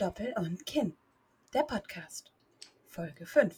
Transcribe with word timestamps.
Doppel 0.00 0.32
und 0.38 0.64
Kinn, 0.64 0.96
der 1.52 1.64
Podcast, 1.64 2.32
Folge 2.86 3.26
5. 3.26 3.54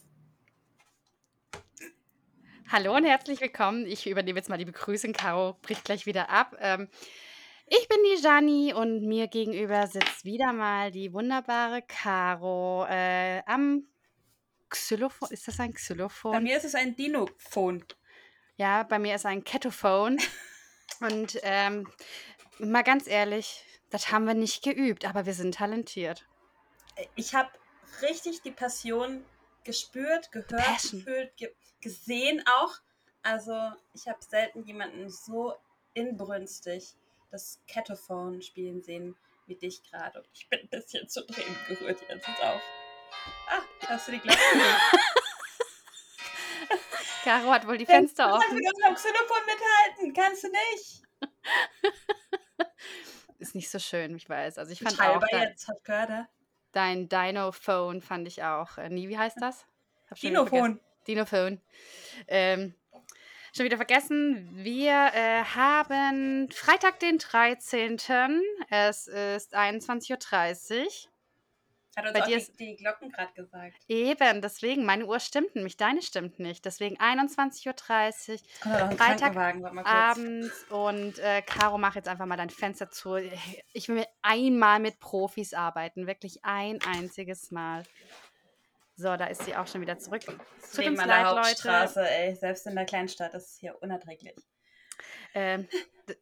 Hallo 2.68 2.96
und 2.96 3.04
herzlich 3.04 3.40
willkommen. 3.40 3.86
Ich 3.86 4.08
übernehme 4.08 4.40
jetzt 4.40 4.48
mal 4.48 4.58
die 4.58 4.64
Begrüßung. 4.64 5.12
Caro 5.12 5.56
bricht 5.62 5.84
gleich 5.84 6.04
wieder 6.04 6.30
ab. 6.30 6.56
Ähm, 6.58 6.88
ich 7.68 7.86
bin 7.88 7.98
die 8.04 8.20
Jani 8.20 8.74
und 8.74 9.06
mir 9.06 9.28
gegenüber 9.28 9.86
sitzt 9.86 10.24
wieder 10.24 10.52
mal 10.52 10.90
die 10.90 11.12
wunderbare 11.12 11.80
Caro 11.82 12.86
äh, 12.88 13.44
am 13.46 13.86
Xylophon. 14.68 15.30
Ist 15.30 15.46
das 15.46 15.60
ein 15.60 15.70
Bei 15.70 15.76
Xylophon? 15.76 16.42
mir 16.42 16.56
ist 16.56 16.64
es 16.64 16.74
ein 16.74 16.96
Dinophon. 16.96 17.84
Ja, 18.56 18.82
bei 18.82 18.98
mir 18.98 19.14
ist 19.14 19.26
ein 19.26 19.44
Ketophon. 19.44 20.18
Und 21.00 21.38
ähm, 21.44 21.88
mal 22.58 22.82
ganz 22.82 23.06
ehrlich, 23.06 23.64
das 23.90 24.10
haben 24.10 24.26
wir 24.26 24.34
nicht 24.34 24.64
geübt, 24.64 25.04
aber 25.04 25.24
wir 25.24 25.34
sind 25.34 25.54
talentiert. 25.54 26.26
Ich 27.14 27.34
habe 27.34 27.50
richtig 28.02 28.42
die 28.42 28.50
Passion 28.50 29.24
gespürt, 29.64 30.32
gehört, 30.32 30.50
Passion. 30.50 31.04
gefühlt, 31.04 31.36
ge 31.36 31.54
gesehen 31.80 32.44
auch. 32.46 32.74
Also 33.22 33.56
ich 33.92 34.06
habe 34.06 34.22
selten 34.22 34.64
jemanden 34.64 35.10
so 35.10 35.54
inbrünstig 35.94 36.94
das 37.30 37.58
Ketophon 37.66 38.40
spielen 38.42 38.82
sehen 38.82 39.16
wie 39.46 39.56
dich 39.56 39.82
gerade. 39.82 40.20
Und 40.20 40.28
ich 40.32 40.48
bin 40.48 40.60
ein 40.60 40.68
bisschen 40.68 41.08
zu 41.08 41.26
Tränen 41.26 41.56
gerührt 41.66 42.00
jetzt 42.08 42.28
ist 42.28 42.42
auf. 42.42 42.62
Ah, 43.48 43.62
hast 43.88 44.08
du 44.08 44.12
die 44.12 44.20
Glocke? 44.20 44.38
Caro 47.24 47.50
hat 47.52 47.66
wohl 47.66 47.78
die 47.78 47.86
Fenster 47.86 48.24
Kannst 48.28 48.42
du 48.42 48.54
offen. 48.54 48.56
mit 48.56 48.94
Xylophon 48.96 49.46
mithalten? 49.46 50.14
Kannst 50.14 50.44
du 50.44 50.48
nicht? 50.48 51.02
Ist 53.38 53.54
nicht 53.54 53.70
so 53.70 53.78
schön, 53.78 54.14
ich 54.16 54.28
weiß. 54.28 54.58
Also 54.58 54.72
ich 54.72 54.80
fand 54.80 54.94
auch 54.94 55.04
Teilbar 55.04 55.28
dein, 55.30 55.48
jetzt, 55.48 55.68
hat 55.68 56.10
äh? 56.10 56.28
Dein 56.72 57.08
Dinophone 57.08 58.00
fand 58.00 58.26
ich 58.28 58.42
auch. 58.42 58.78
Äh, 58.78 58.88
nie, 58.88 59.08
wie 59.08 59.18
heißt 59.18 59.38
das? 59.40 59.66
Hab 60.10 60.18
schon 60.18 60.30
wieder 60.30 60.44
Dinophon. 60.44 60.58
vergessen. 60.60 60.80
Dinophone. 61.06 61.60
Ähm, 62.28 62.74
schon 63.54 63.64
wieder 63.64 63.76
vergessen. 63.76 64.48
Wir 64.52 65.10
äh, 65.14 65.44
haben 65.44 66.50
Freitag, 66.50 67.00
den 67.00 67.18
13. 67.18 67.98
Es 68.70 69.08
ist 69.08 69.54
21.30 69.54 70.80
Uhr. 70.80 71.11
Hat 71.96 72.04
uns 72.06 72.12
Bei 72.14 72.22
auch 72.22 72.26
dir 72.26 72.38
die, 72.38 72.56
die 72.56 72.76
Glocken 72.76 73.10
gerade 73.10 73.32
gesagt. 73.34 73.76
Eben, 73.88 74.40
deswegen, 74.40 74.84
meine 74.86 75.04
Uhr 75.04 75.20
stimmt 75.20 75.54
nämlich, 75.54 75.76
deine 75.76 76.00
stimmt 76.00 76.38
nicht. 76.38 76.64
Deswegen 76.64 76.96
21.30 76.98 77.66
Uhr 77.66 78.38
Kommt 78.62 78.74
da 78.74 78.78
noch 78.80 78.90
ein 78.90 78.96
Freitag 78.96 79.18
Krankenwagen, 79.34 79.62
warte 79.62 79.76
mal 79.76 79.82
kurz. 79.82 79.94
abends 79.94 80.64
und 80.70 81.18
äh, 81.18 81.42
Caro, 81.42 81.76
mach 81.76 81.94
jetzt 81.94 82.08
einfach 82.08 82.26
mal 82.26 82.36
dein 82.36 82.50
Fenster 82.50 82.90
zu. 82.90 83.16
Ich 83.72 83.88
will 83.88 84.04
einmal 84.22 84.80
mit 84.80 85.00
Profis 85.00 85.52
arbeiten, 85.52 86.06
wirklich 86.06 86.44
ein 86.44 86.78
einziges 86.82 87.50
Mal. 87.50 87.82
So, 88.96 89.16
da 89.16 89.26
ist 89.26 89.44
sie 89.44 89.56
auch 89.56 89.66
schon 89.66 89.80
wieder 89.80 89.98
zurück. 89.98 90.22
Tut 90.24 90.86
uns 90.86 91.04
leid, 91.04 91.34
Leute. 91.34 92.00
Ey. 92.08 92.34
Selbst 92.34 92.66
in 92.66 92.74
der 92.74 92.84
Kleinstadt 92.84 93.34
ist 93.34 93.50
es 93.50 93.56
hier 93.58 93.76
unerträglich. 93.82 94.36
Ähm, 95.34 95.68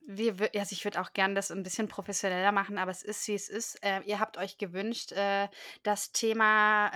wir, 0.07 0.35
also 0.55 0.73
ich 0.73 0.85
würde 0.85 1.01
auch 1.01 1.13
gerne 1.13 1.35
das 1.35 1.51
ein 1.51 1.63
bisschen 1.63 1.89
professioneller 1.89 2.53
machen, 2.53 2.79
aber 2.79 2.91
es 2.91 3.03
ist, 3.03 3.27
wie 3.29 3.35
es 3.35 3.49
ist. 3.49 3.83
Äh, 3.85 4.01
ihr 4.05 4.21
habt 4.21 4.37
euch 4.37 4.59
gewünscht, 4.59 5.13
äh, 5.13 5.49
das 5.83 6.13
Thema 6.13 6.91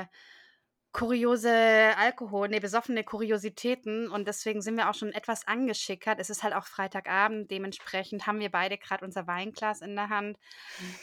äh, 0.00 0.06
kuriose 0.92 1.96
Alkohol, 1.96 2.48
nee, 2.48 2.60
besoffene 2.60 3.02
Kuriositäten 3.02 4.10
und 4.10 4.28
deswegen 4.28 4.60
sind 4.60 4.76
wir 4.76 4.90
auch 4.90 4.94
schon 4.94 5.12
etwas 5.12 5.46
angeschickert. 5.46 6.20
Es 6.20 6.28
ist 6.28 6.42
halt 6.42 6.54
auch 6.54 6.66
Freitagabend, 6.66 7.50
dementsprechend 7.50 8.26
haben 8.26 8.40
wir 8.40 8.50
beide 8.50 8.76
gerade 8.76 9.04
unser 9.04 9.26
Weinglas 9.26 9.80
in 9.80 9.96
der 9.96 10.10
Hand. 10.10 10.36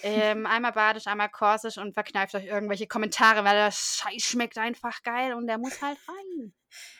Ähm, 0.04 0.46
einmal 0.46 0.74
badisch, 0.74 1.08
einmal 1.08 1.30
korsisch 1.30 1.80
und 1.80 1.94
verkneift 1.94 2.36
euch 2.36 2.46
irgendwelche 2.46 2.88
Kommentare, 2.88 3.44
weil 3.44 3.56
der 3.56 3.72
Scheiß 3.72 4.24
schmeckt 4.24 4.60
einfach 4.60 5.02
geil 5.02 5.34
und 5.34 5.48
der 5.48 5.58
muss 5.58 5.82
halt 5.82 5.98
rein. 6.08 6.54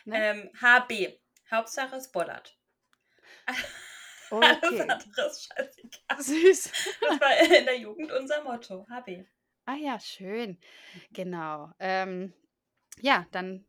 Ne? 0.04 0.16
Ähm, 0.16 0.50
HB. 0.60 1.16
Hauptsache 1.50 1.96
es 1.96 2.10
bollert. 2.10 2.59
Alles 4.30 4.62
Okay. 4.62 4.80
andere 4.82 5.26
ist 5.26 5.44
scheißegal. 5.48 6.20
Süß. 6.22 6.72
Das 7.00 7.20
war 7.20 7.56
in 7.58 7.64
der 7.64 7.78
Jugend 7.78 8.12
unser 8.12 8.42
Motto. 8.44 8.86
HB. 8.88 9.24
Ah 9.66 9.74
ja, 9.74 9.98
schön. 9.98 10.58
Genau. 11.12 11.72
Ähm, 11.78 12.32
ja, 13.00 13.26
dann 13.32 13.66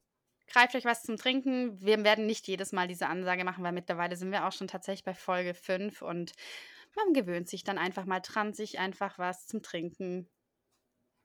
greift 0.48 0.76
euch 0.76 0.86
was 0.86 1.04
zum 1.04 1.18
Trinken. 1.18 1.82
Wir 1.82 2.04
werden 2.04 2.26
nicht 2.26 2.48
jedes 2.48 2.72
Mal 2.72 2.88
diese 2.88 3.08
Ansage 3.08 3.44
machen, 3.44 3.64
weil 3.64 3.72
mittlerweile 3.72 4.16
sind 4.16 4.32
wir 4.32 4.46
auch 4.46 4.52
schon 4.52 4.68
tatsächlich 4.68 5.04
bei 5.04 5.14
Folge 5.14 5.54
5 5.54 6.02
und 6.02 6.34
man 6.96 7.14
gewöhnt 7.14 7.50
sich 7.50 7.64
dann 7.64 7.78
einfach 7.78 8.06
mal 8.06 8.20
dran, 8.20 8.54
sich 8.54 8.78
einfach 8.80 9.18
was 9.18 9.48
zum 9.48 9.64
Trinken 9.64 10.30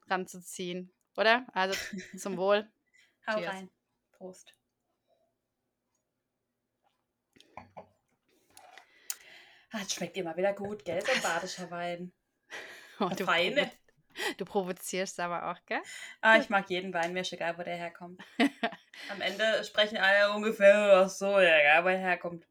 ranzuziehen. 0.09 0.93
Oder? 1.17 1.47
Also 1.53 1.77
zum 2.17 2.37
Wohl. 2.37 2.71
Hau 3.27 3.39
Cheers. 3.39 3.55
rein. 3.55 3.71
Prost. 4.13 4.55
Es 9.73 9.95
schmeckt 9.95 10.17
immer 10.17 10.37
wieder 10.37 10.53
gut, 10.53 10.85
gell? 10.85 11.05
So 11.05 11.13
ein 11.13 11.23
badischer 11.23 11.71
Wein. 11.71 12.13
Oh, 12.99 13.09
du, 13.09 13.25
Feine. 13.25 13.63
provo 13.63 14.35
du 14.39 14.45
provozierst 14.45 15.21
aber 15.21 15.51
auch, 15.51 15.59
gell? 15.67 15.83
Ah, 16.21 16.39
ich 16.39 16.49
mag 16.49 16.71
jeden 16.71 16.95
Wein, 16.95 17.13
mir 17.13 17.21
ist 17.21 17.33
egal, 17.33 17.59
wo 17.59 17.63
der 17.63 17.77
herkommt. 17.77 18.21
Am 19.11 19.21
Ende 19.21 19.63
sprechen 19.65 19.99
alle 19.99 20.33
ungefähr 20.33 21.03
ach 21.05 21.11
so, 21.11 21.39
ja, 21.39 21.59
egal, 21.61 21.85
wo 21.85 21.89
er 21.89 21.99
herkommt. 21.99 22.47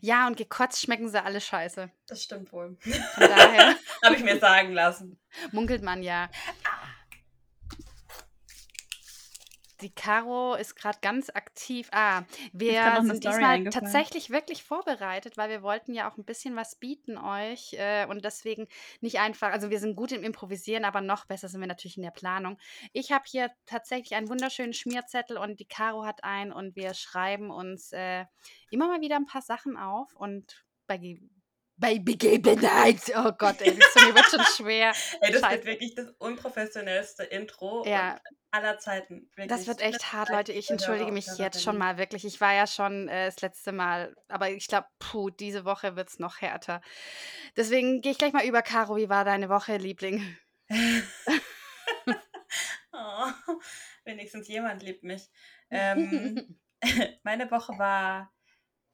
Ja, 0.00 0.26
und 0.26 0.36
gekotzt 0.36 0.82
schmecken 0.82 1.08
sie 1.08 1.22
alle 1.22 1.40
scheiße. 1.40 1.90
Das 2.06 2.22
stimmt 2.22 2.52
wohl. 2.52 2.76
Von 2.80 2.92
daher 3.28 3.74
Habe 4.04 4.14
ich 4.16 4.22
mir 4.22 4.38
sagen 4.38 4.72
lassen. 4.72 5.18
munkelt 5.52 5.82
man 5.82 6.02
ja. 6.02 6.28
Die 9.80 9.94
Caro 9.94 10.54
ist 10.54 10.74
gerade 10.74 10.98
ganz 11.00 11.30
aktiv. 11.30 11.88
Ah, 11.92 12.22
wir 12.52 13.00
sind 13.02 13.22
diesmal 13.24 13.64
tatsächlich 13.64 14.30
wirklich 14.30 14.64
vorbereitet, 14.64 15.36
weil 15.36 15.50
wir 15.50 15.62
wollten 15.62 15.94
ja 15.94 16.10
auch 16.10 16.16
ein 16.16 16.24
bisschen 16.24 16.56
was 16.56 16.76
bieten 16.76 17.16
euch 17.16 17.74
äh, 17.74 18.06
und 18.06 18.24
deswegen 18.24 18.66
nicht 19.00 19.20
einfach, 19.20 19.52
also 19.52 19.70
wir 19.70 19.78
sind 19.78 19.94
gut 19.94 20.10
im 20.12 20.24
Improvisieren, 20.24 20.84
aber 20.84 21.00
noch 21.00 21.26
besser 21.26 21.48
sind 21.48 21.60
wir 21.60 21.68
natürlich 21.68 21.96
in 21.96 22.02
der 22.02 22.10
Planung. 22.10 22.58
Ich 22.92 23.12
habe 23.12 23.24
hier 23.26 23.50
tatsächlich 23.66 24.14
einen 24.16 24.28
wunderschönen 24.28 24.72
Schmierzettel 24.72 25.38
und 25.38 25.60
die 25.60 25.68
Caro 25.68 26.04
hat 26.04 26.24
einen 26.24 26.52
und 26.52 26.74
wir 26.74 26.94
schreiben 26.94 27.50
uns 27.50 27.92
äh, 27.92 28.24
immer 28.70 28.88
mal 28.88 29.00
wieder 29.00 29.16
ein 29.16 29.26
paar 29.26 29.42
Sachen 29.42 29.76
auf 29.76 30.14
und 30.16 30.64
bei, 30.88 31.20
bei 31.78 31.98
Begebenheit, 31.98 33.00
oh 33.16 33.32
Gott, 33.38 33.60
ey, 33.60 33.78
Zunge 33.92 34.14
wird 34.14 34.26
schon 34.26 34.44
schwer. 34.56 34.92
Ey, 35.20 35.32
das 35.32 35.40
Scheiße. 35.40 35.54
wird 35.56 35.64
wirklich 35.64 35.94
das 35.94 36.08
unprofessionellste 36.18 37.22
Intro 37.24 37.84
Ja. 37.86 38.20
aller 38.50 38.78
Zeiten. 38.78 39.30
Wirklich. 39.36 39.48
Das 39.48 39.66
wird 39.66 39.80
echt 39.80 40.12
hart, 40.12 40.28
Leid 40.28 40.48
Leute. 40.48 40.52
Ich 40.58 40.70
entschuldige 40.70 41.12
mich 41.12 41.26
jetzt 41.38 41.62
schon 41.62 41.78
mal 41.78 41.96
wirklich. 41.98 42.24
Ich 42.24 42.40
war 42.40 42.52
ja 42.52 42.66
schon 42.66 43.08
äh, 43.08 43.26
das 43.26 43.40
letzte 43.40 43.72
Mal, 43.72 44.14
aber 44.28 44.50
ich 44.50 44.66
glaube, 44.66 44.88
puh, 44.98 45.30
diese 45.30 45.64
Woche 45.64 45.94
wird 45.96 46.08
es 46.08 46.18
noch 46.18 46.40
härter. 46.40 46.80
Deswegen 47.56 48.00
gehe 48.00 48.12
ich 48.12 48.18
gleich 48.18 48.32
mal 48.32 48.44
über. 48.44 48.62
Caro, 48.62 48.96
wie 48.96 49.08
war 49.08 49.24
deine 49.24 49.48
Woche, 49.48 49.76
Liebling? 49.76 50.36
Oh, 52.92 53.30
wenigstens 54.04 54.48
jemand 54.48 54.82
liebt 54.82 55.04
mich. 55.04 55.28
Ähm, 55.70 56.58
meine 57.22 57.50
Woche 57.50 57.78
war, 57.78 58.32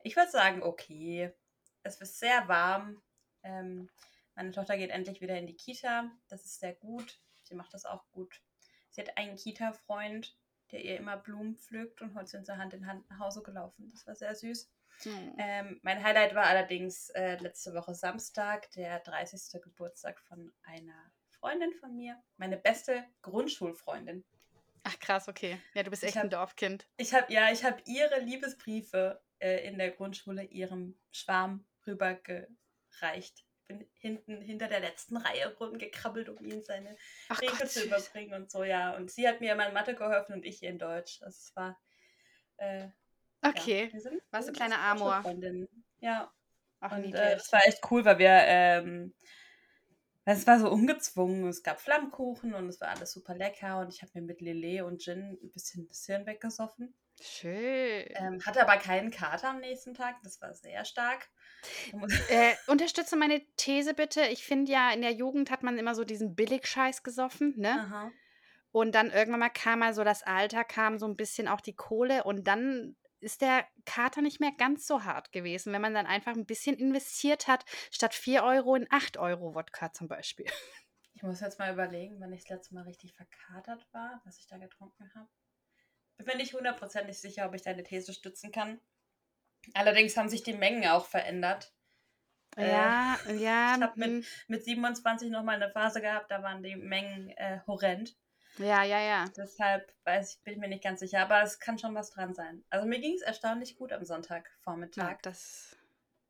ich 0.02 0.16
würde 0.16 0.30
sagen, 0.30 0.62
okay. 0.62 1.32
Es 1.84 2.00
ist 2.00 2.18
sehr 2.18 2.48
warm. 2.48 3.00
Ähm, 3.42 3.90
meine 4.34 4.50
Tochter 4.50 4.76
geht 4.76 4.90
endlich 4.90 5.20
wieder 5.20 5.38
in 5.38 5.46
die 5.46 5.56
Kita. 5.56 6.10
Das 6.28 6.44
ist 6.44 6.58
sehr 6.58 6.74
gut. 6.74 7.20
Sie 7.44 7.54
macht 7.54 7.74
das 7.74 7.84
auch 7.84 8.10
gut. 8.10 8.40
Sie 8.90 9.02
hat 9.02 9.16
einen 9.18 9.36
Kita-Freund, 9.36 10.34
der 10.72 10.82
ihr 10.82 10.96
immer 10.96 11.18
Blumen 11.18 11.56
pflückt 11.56 12.00
und 12.00 12.14
heute 12.14 12.30
sind 12.30 12.46
sie 12.46 12.56
Hand 12.56 12.72
in 12.72 12.86
Hand 12.86 13.08
nach 13.10 13.18
Hause 13.18 13.42
gelaufen. 13.42 13.90
Das 13.92 14.06
war 14.06 14.14
sehr 14.14 14.34
süß. 14.34 14.70
Hm. 15.02 15.34
Ähm, 15.38 15.80
mein 15.82 16.02
Highlight 16.02 16.34
war 16.34 16.44
allerdings 16.44 17.10
äh, 17.10 17.36
letzte 17.36 17.74
Woche 17.74 17.94
Samstag, 17.94 18.70
der 18.72 19.00
30. 19.00 19.60
Geburtstag 19.60 20.20
von 20.22 20.54
einer 20.62 21.12
Freundin 21.28 21.74
von 21.74 21.94
mir. 21.94 22.16
Meine 22.38 22.56
beste 22.56 23.04
Grundschulfreundin. 23.20 24.24
Ach 24.84 24.98
krass, 25.00 25.28
okay. 25.28 25.58
Ja, 25.74 25.82
du 25.82 25.90
bist 25.90 26.02
echt 26.02 26.16
ein 26.16 26.24
hab- 26.24 26.30
Dorfkind. 26.30 26.86
Ich 26.96 27.12
habe 27.12 27.30
ja, 27.32 27.50
ich 27.50 27.62
habe 27.64 27.82
ihre 27.84 28.20
Liebesbriefe 28.20 29.20
äh, 29.38 29.66
in 29.66 29.76
der 29.76 29.90
Grundschule 29.90 30.44
ihrem 30.44 30.98
Schwarm 31.10 31.66
rübergereicht. 31.86 33.44
Bin 33.66 33.88
hinten 33.94 34.42
hinter 34.42 34.68
der 34.68 34.80
letzten 34.80 35.16
Reihe 35.16 35.56
rumgekrabbelt, 35.56 36.28
um 36.28 36.44
ihm 36.44 36.62
seine 36.62 36.96
Ach 37.28 37.38
Briefe 37.38 37.56
Gott, 37.62 37.70
zu 37.70 37.84
überbringen 37.84 38.34
und 38.34 38.50
so, 38.50 38.62
ja. 38.62 38.94
Und 38.94 39.10
sie 39.10 39.26
hat 39.26 39.40
mir 39.40 39.52
immer 39.52 39.66
in 39.66 39.74
Mathe 39.74 39.94
geholfen 39.94 40.34
und 40.34 40.44
ich 40.44 40.62
ihr 40.62 40.68
in 40.70 40.78
Deutsch. 40.78 41.22
Also 41.22 41.38
es 41.38 41.56
war. 41.56 41.80
Äh, 42.58 42.88
Okay. 43.46 43.90
Ja, 43.92 44.10
Warst 44.30 44.48
du 44.48 44.52
kleine 44.52 44.78
Amor? 44.78 45.10
Grundschulfreundinnen. 45.10 45.68
Ja. 46.00 46.32
Ach, 46.80 46.96
Und 46.96 47.14
äh, 47.14 47.34
es 47.34 47.52
war 47.52 47.66
echt 47.66 47.80
cool, 47.90 48.04
weil 48.04 48.18
wir 48.18 48.30
ähm, 48.30 49.14
es 50.24 50.46
war 50.46 50.58
so 50.58 50.70
ungezwungen. 50.70 51.46
Es 51.48 51.62
gab 51.62 51.80
Flammkuchen 51.80 52.54
und 52.54 52.68
es 52.68 52.80
war 52.80 52.88
alles 52.88 53.12
super 53.12 53.34
lecker. 53.34 53.80
Und 53.80 53.92
ich 53.92 54.00
habe 54.02 54.12
mir 54.14 54.22
mit 54.22 54.40
Lillet 54.40 54.82
und 54.82 55.02
Gin 55.02 55.38
ein 55.42 55.50
bisschen 55.50 55.86
das 55.86 56.06
Hirn 56.06 56.26
weggesoffen. 56.26 56.94
Schön. 57.20 58.06
Ähm, 58.14 58.40
hatte 58.44 58.60
aber 58.60 58.76
keinen 58.76 59.10
Kater 59.10 59.50
am 59.50 59.60
nächsten 59.60 59.94
Tag. 59.94 60.16
Das 60.22 60.40
war 60.40 60.54
sehr 60.54 60.84
stark. 60.84 61.28
Äh, 62.28 62.52
unterstütze 62.66 63.16
meine 63.16 63.40
These 63.56 63.94
bitte. 63.94 64.20
Ich 64.26 64.44
finde 64.44 64.70
ja, 64.70 64.92
in 64.92 65.00
der 65.00 65.12
Jugend 65.12 65.50
hat 65.50 65.62
man 65.62 65.78
immer 65.78 65.94
so 65.94 66.04
diesen 66.04 66.34
Billigscheiß 66.34 67.02
gesoffen, 67.02 67.54
ne? 67.56 67.86
Aha. 67.86 68.12
Und 68.70 68.94
dann 68.94 69.10
irgendwann 69.10 69.40
mal 69.40 69.48
kam 69.48 69.78
mal 69.78 69.94
so 69.94 70.04
das 70.04 70.22
Alter, 70.22 70.62
kam 70.62 70.98
so 70.98 71.06
ein 71.06 71.16
bisschen 71.16 71.48
auch 71.48 71.62
die 71.62 71.74
Kohle 71.74 72.24
und 72.24 72.46
dann 72.46 72.96
ist 73.20 73.40
der 73.40 73.66
Kater 73.86 74.20
nicht 74.20 74.40
mehr 74.40 74.52
ganz 74.52 74.86
so 74.86 75.04
hart 75.04 75.32
gewesen, 75.32 75.72
wenn 75.72 75.80
man 75.80 75.94
dann 75.94 76.06
einfach 76.06 76.34
ein 76.34 76.44
bisschen 76.44 76.76
investiert 76.76 77.48
hat, 77.48 77.64
statt 77.90 78.14
4 78.14 78.44
Euro 78.44 78.74
in 78.74 78.86
8 78.90 79.16
Euro 79.16 79.54
Wodka 79.54 79.92
zum 79.92 80.08
Beispiel. 80.08 80.46
Ich 81.14 81.22
muss 81.22 81.40
jetzt 81.40 81.58
mal 81.58 81.72
überlegen, 81.72 82.20
wann 82.20 82.32
ich 82.32 82.42
das 82.42 82.50
letzte 82.50 82.74
Mal 82.74 82.82
richtig 82.82 83.14
verkatert 83.14 83.86
war, 83.92 84.20
was 84.24 84.38
ich 84.38 84.46
da 84.46 84.58
getrunken 84.58 85.10
habe. 85.14 85.28
Bin 86.16 86.26
mir 86.26 86.36
nicht 86.36 86.54
hundertprozentig 86.54 87.20
sicher, 87.20 87.46
ob 87.46 87.54
ich 87.54 87.62
deine 87.62 87.82
These 87.82 88.12
stützen 88.12 88.52
kann. 88.52 88.80
Allerdings 89.72 90.16
haben 90.16 90.28
sich 90.28 90.42
die 90.42 90.52
Mengen 90.52 90.86
auch 90.86 91.06
verändert. 91.06 91.72
Ja, 92.56 93.18
äh, 93.26 93.36
ja. 93.36 93.76
Ich 93.76 93.82
habe 93.82 93.98
mit, 93.98 94.08
hm. 94.08 94.24
mit 94.48 94.64
27 94.64 95.30
nochmal 95.30 95.56
eine 95.56 95.70
Phase 95.70 96.00
gehabt, 96.00 96.30
da 96.30 96.42
waren 96.42 96.62
die 96.62 96.76
Mengen 96.76 97.30
äh, 97.30 97.60
horrend. 97.66 98.16
Ja, 98.58 98.84
ja, 98.84 99.00
ja. 99.00 99.24
Deshalb 99.36 99.92
weiß 100.04 100.36
ich, 100.36 100.42
bin 100.44 100.54
ich 100.54 100.60
mir 100.60 100.68
nicht 100.68 100.84
ganz 100.84 101.00
sicher, 101.00 101.20
aber 101.20 101.42
es 101.42 101.58
kann 101.58 101.78
schon 101.78 101.94
was 101.94 102.10
dran 102.10 102.34
sein. 102.34 102.64
Also 102.70 102.86
mir 102.86 103.00
ging 103.00 103.14
es 103.14 103.22
erstaunlich 103.22 103.76
gut 103.76 103.92
am 103.92 104.04
Sonntagvormittag. 104.04 105.10
Ja, 105.10 105.18
das. 105.22 105.76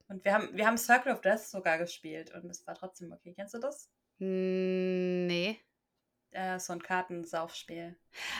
Und 0.09 0.25
wir 0.25 0.33
haben, 0.33 0.57
wir 0.57 0.67
haben 0.67 0.79
Circle 0.79 1.13
of 1.13 1.21
Death 1.21 1.41
sogar 1.41 1.77
gespielt 1.77 2.33
und 2.33 2.47
es 2.47 2.67
war 2.67 2.75
trotzdem 2.75 3.13
okay. 3.13 3.35
Kennst 3.35 3.55
du 3.55 3.59
das? 3.59 3.91
Nee. 4.19 5.61
Äh, 6.35 6.59
so 6.59 6.73
ein 6.73 6.83
Kartensaufspiel. 6.83 7.95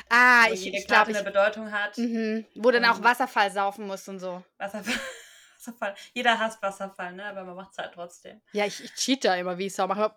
Ah, 0.09 0.49
wo 0.49 0.53
ich, 0.53 0.65
jede 0.65 0.79
ich 0.79 0.87
glaube, 0.89 1.11
eine 1.11 1.23
Bedeutung 1.23 1.71
hat. 1.71 1.97
Mhm. 1.97 2.45
Wo 2.57 2.73
dann 2.73 2.85
auch 2.87 3.01
Wasserfall 3.03 3.53
saufen 3.53 3.87
muss 3.87 4.09
und 4.09 4.19
so. 4.19 4.43
Wasserfall. 4.59 4.95
Wasserfall. 5.57 5.95
Jeder 6.13 6.37
hasst 6.37 6.61
Wasserfall, 6.61 7.13
ne? 7.13 7.25
Aber 7.25 7.45
man 7.45 7.55
macht 7.55 7.71
es 7.71 7.79
halt 7.79 7.95
trotzdem. 7.95 8.43
Ja, 8.53 8.67
ich, 8.67 8.83
ich 8.83 8.95
cheat 8.95 9.25
da 9.25 9.37
immer 9.37 9.57
wie 9.59 9.67
ich 9.67 9.75
Sau. 9.75 9.87
Mache 9.87 10.13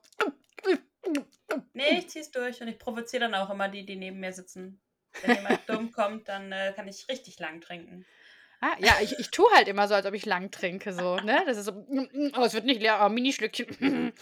Nee, 1.74 2.00
ich 2.00 2.10
zieh's 2.10 2.32
durch 2.32 2.60
und 2.62 2.68
ich 2.68 2.80
provoziere 2.80 3.30
dann 3.30 3.36
auch 3.36 3.52
immer 3.52 3.70
die, 3.70 3.86
die 3.86 3.96
neben 3.96 4.20
mir 4.20 4.34
sitzen. 4.34 4.82
Wenn 5.22 5.36
jemand 5.36 5.60
dumm 5.70 5.92
kommt, 5.92 6.28
dann 6.28 6.52
äh, 6.52 6.74
kann 6.76 6.88
ich 6.88 7.08
richtig 7.08 7.38
lang 7.38 7.62
trinken. 7.62 8.08
Ah, 8.60 8.76
ja, 8.80 8.94
ich, 9.02 9.18
ich 9.20 9.30
tue 9.30 9.46
halt 9.54 9.68
immer 9.68 9.88
so, 9.88 9.94
als 9.94 10.06
ob 10.08 10.16
ich 10.16 10.26
lang 10.26 10.50
trinke, 10.50 10.92
so, 10.92 11.18
ne? 11.18 11.44
Das 11.46 11.58
ist 11.58 11.66
so, 11.66 11.86
oh, 12.36 12.42
es 12.44 12.54
wird 12.54 12.66
nicht 12.66 12.82
leer, 12.82 13.00
oh, 13.04 13.10
Minischlückchen. 13.10 14.14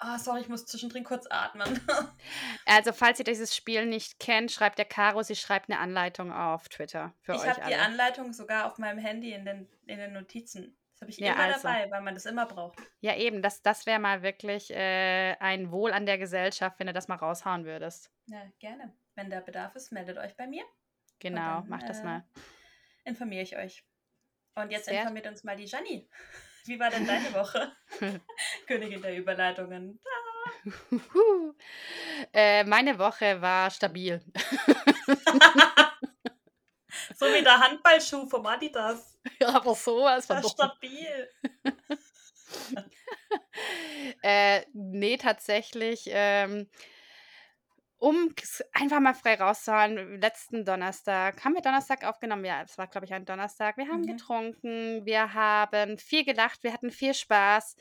oh, 0.00 0.18
sorry, 0.18 0.40
ich 0.40 0.48
muss 0.48 0.66
zwischendrin 0.66 1.02
kurz 1.02 1.26
atmen. 1.28 1.80
also, 2.66 2.92
falls 2.92 3.18
ihr 3.18 3.24
dieses 3.24 3.56
Spiel 3.56 3.86
nicht 3.86 4.20
kennt, 4.20 4.52
schreibt 4.52 4.78
der 4.78 4.84
Caro, 4.84 5.22
sie 5.22 5.34
schreibt 5.34 5.68
eine 5.68 5.80
Anleitung 5.80 6.32
auf 6.32 6.68
Twitter 6.68 7.12
für 7.22 7.32
ich 7.32 7.40
euch 7.40 7.44
Ich 7.46 7.50
habe 7.50 7.66
die 7.68 7.74
Anleitung 7.74 8.32
sogar 8.32 8.66
auf 8.66 8.78
meinem 8.78 8.98
Handy 8.98 9.32
in 9.32 9.44
den, 9.44 9.68
in 9.86 9.98
den 9.98 10.12
Notizen. 10.12 10.76
Das 10.92 11.02
habe 11.02 11.10
ich 11.10 11.18
Ja, 11.18 11.32
immer 11.32 11.42
also. 11.54 11.62
dabei, 11.62 11.90
weil 11.90 12.02
man 12.02 12.14
das 12.14 12.26
immer 12.26 12.46
braucht. 12.46 12.78
Ja, 13.00 13.16
eben, 13.16 13.42
das, 13.42 13.62
das 13.62 13.86
wäre 13.86 13.98
mal 13.98 14.22
wirklich 14.22 14.70
äh, 14.70 15.34
ein 15.40 15.72
Wohl 15.72 15.92
an 15.92 16.06
der 16.06 16.18
Gesellschaft, 16.18 16.78
wenn 16.78 16.86
du 16.86 16.92
das 16.92 17.08
mal 17.08 17.16
raushauen 17.16 17.64
würdest. 17.64 18.10
Ja, 18.26 18.42
gerne. 18.60 18.92
Wenn 19.16 19.30
der 19.30 19.40
Bedarf 19.40 19.74
ist, 19.74 19.90
meldet 19.90 20.18
euch 20.18 20.36
bei 20.36 20.46
mir. 20.46 20.64
Genau, 21.18 21.60
dann, 21.60 21.68
mach 21.68 21.82
das 21.82 22.00
äh, 22.00 22.04
mal. 22.04 22.24
Informiere 23.08 23.42
ich 23.42 23.56
euch. 23.56 23.84
Und 24.54 24.70
jetzt 24.70 24.84
Sehr- 24.86 25.00
informiert 25.00 25.26
uns 25.26 25.42
mal 25.44 25.56
die 25.56 25.64
Janni. 25.64 26.08
Wie 26.64 26.78
war 26.78 26.90
denn 26.90 27.06
deine 27.06 27.32
Woche? 27.32 27.72
Königin 28.66 29.00
der 29.02 29.16
Überleitungen. 29.16 29.98
Äh, 32.32 32.64
meine 32.64 32.98
Woche 32.98 33.40
war 33.40 33.70
stabil. 33.70 34.22
So 37.16 37.26
wie 37.26 37.42
der 37.42 37.58
Handballschuh 37.58 38.28
vom 38.28 38.44
Adidas. 38.46 39.18
Aber 39.44 39.74
sowas 39.74 40.26
von 40.26 40.36
Das 40.36 40.46
ist 40.46 40.52
stabil. 40.52 41.30
äh, 44.22 44.62
nee, 44.72 45.16
tatsächlich. 45.16 46.04
Ähm, 46.06 46.68
um 47.98 48.32
einfach 48.72 49.00
mal 49.00 49.14
frei 49.14 49.34
rauszuhauen, 49.34 50.20
letzten 50.20 50.64
Donnerstag, 50.64 51.44
haben 51.44 51.54
wir 51.54 51.62
Donnerstag 51.62 52.04
aufgenommen? 52.04 52.44
Ja, 52.44 52.62
es 52.62 52.78
war, 52.78 52.86
glaube 52.86 53.06
ich, 53.06 53.12
ein 53.12 53.24
Donnerstag. 53.24 53.76
Wir 53.76 53.88
haben 53.88 54.02
Mhm. 54.02 54.06
getrunken, 54.06 55.04
wir 55.04 55.34
haben 55.34 55.98
viel 55.98 56.24
gelacht, 56.24 56.62
wir 56.62 56.72
hatten 56.72 56.90
viel 56.92 57.12
Spaß. 57.14 57.76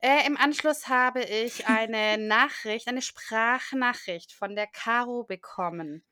Äh, 0.00 0.26
Im 0.26 0.36
Anschluss 0.36 0.88
habe 0.88 1.22
ich 1.22 1.66
eine 1.66 2.18
Nachricht, 2.18 2.88
eine 2.88 3.00
Sprachnachricht 3.02 4.32
von 4.32 4.54
der 4.54 4.66
Caro 4.66 5.24
bekommen. 5.24 6.04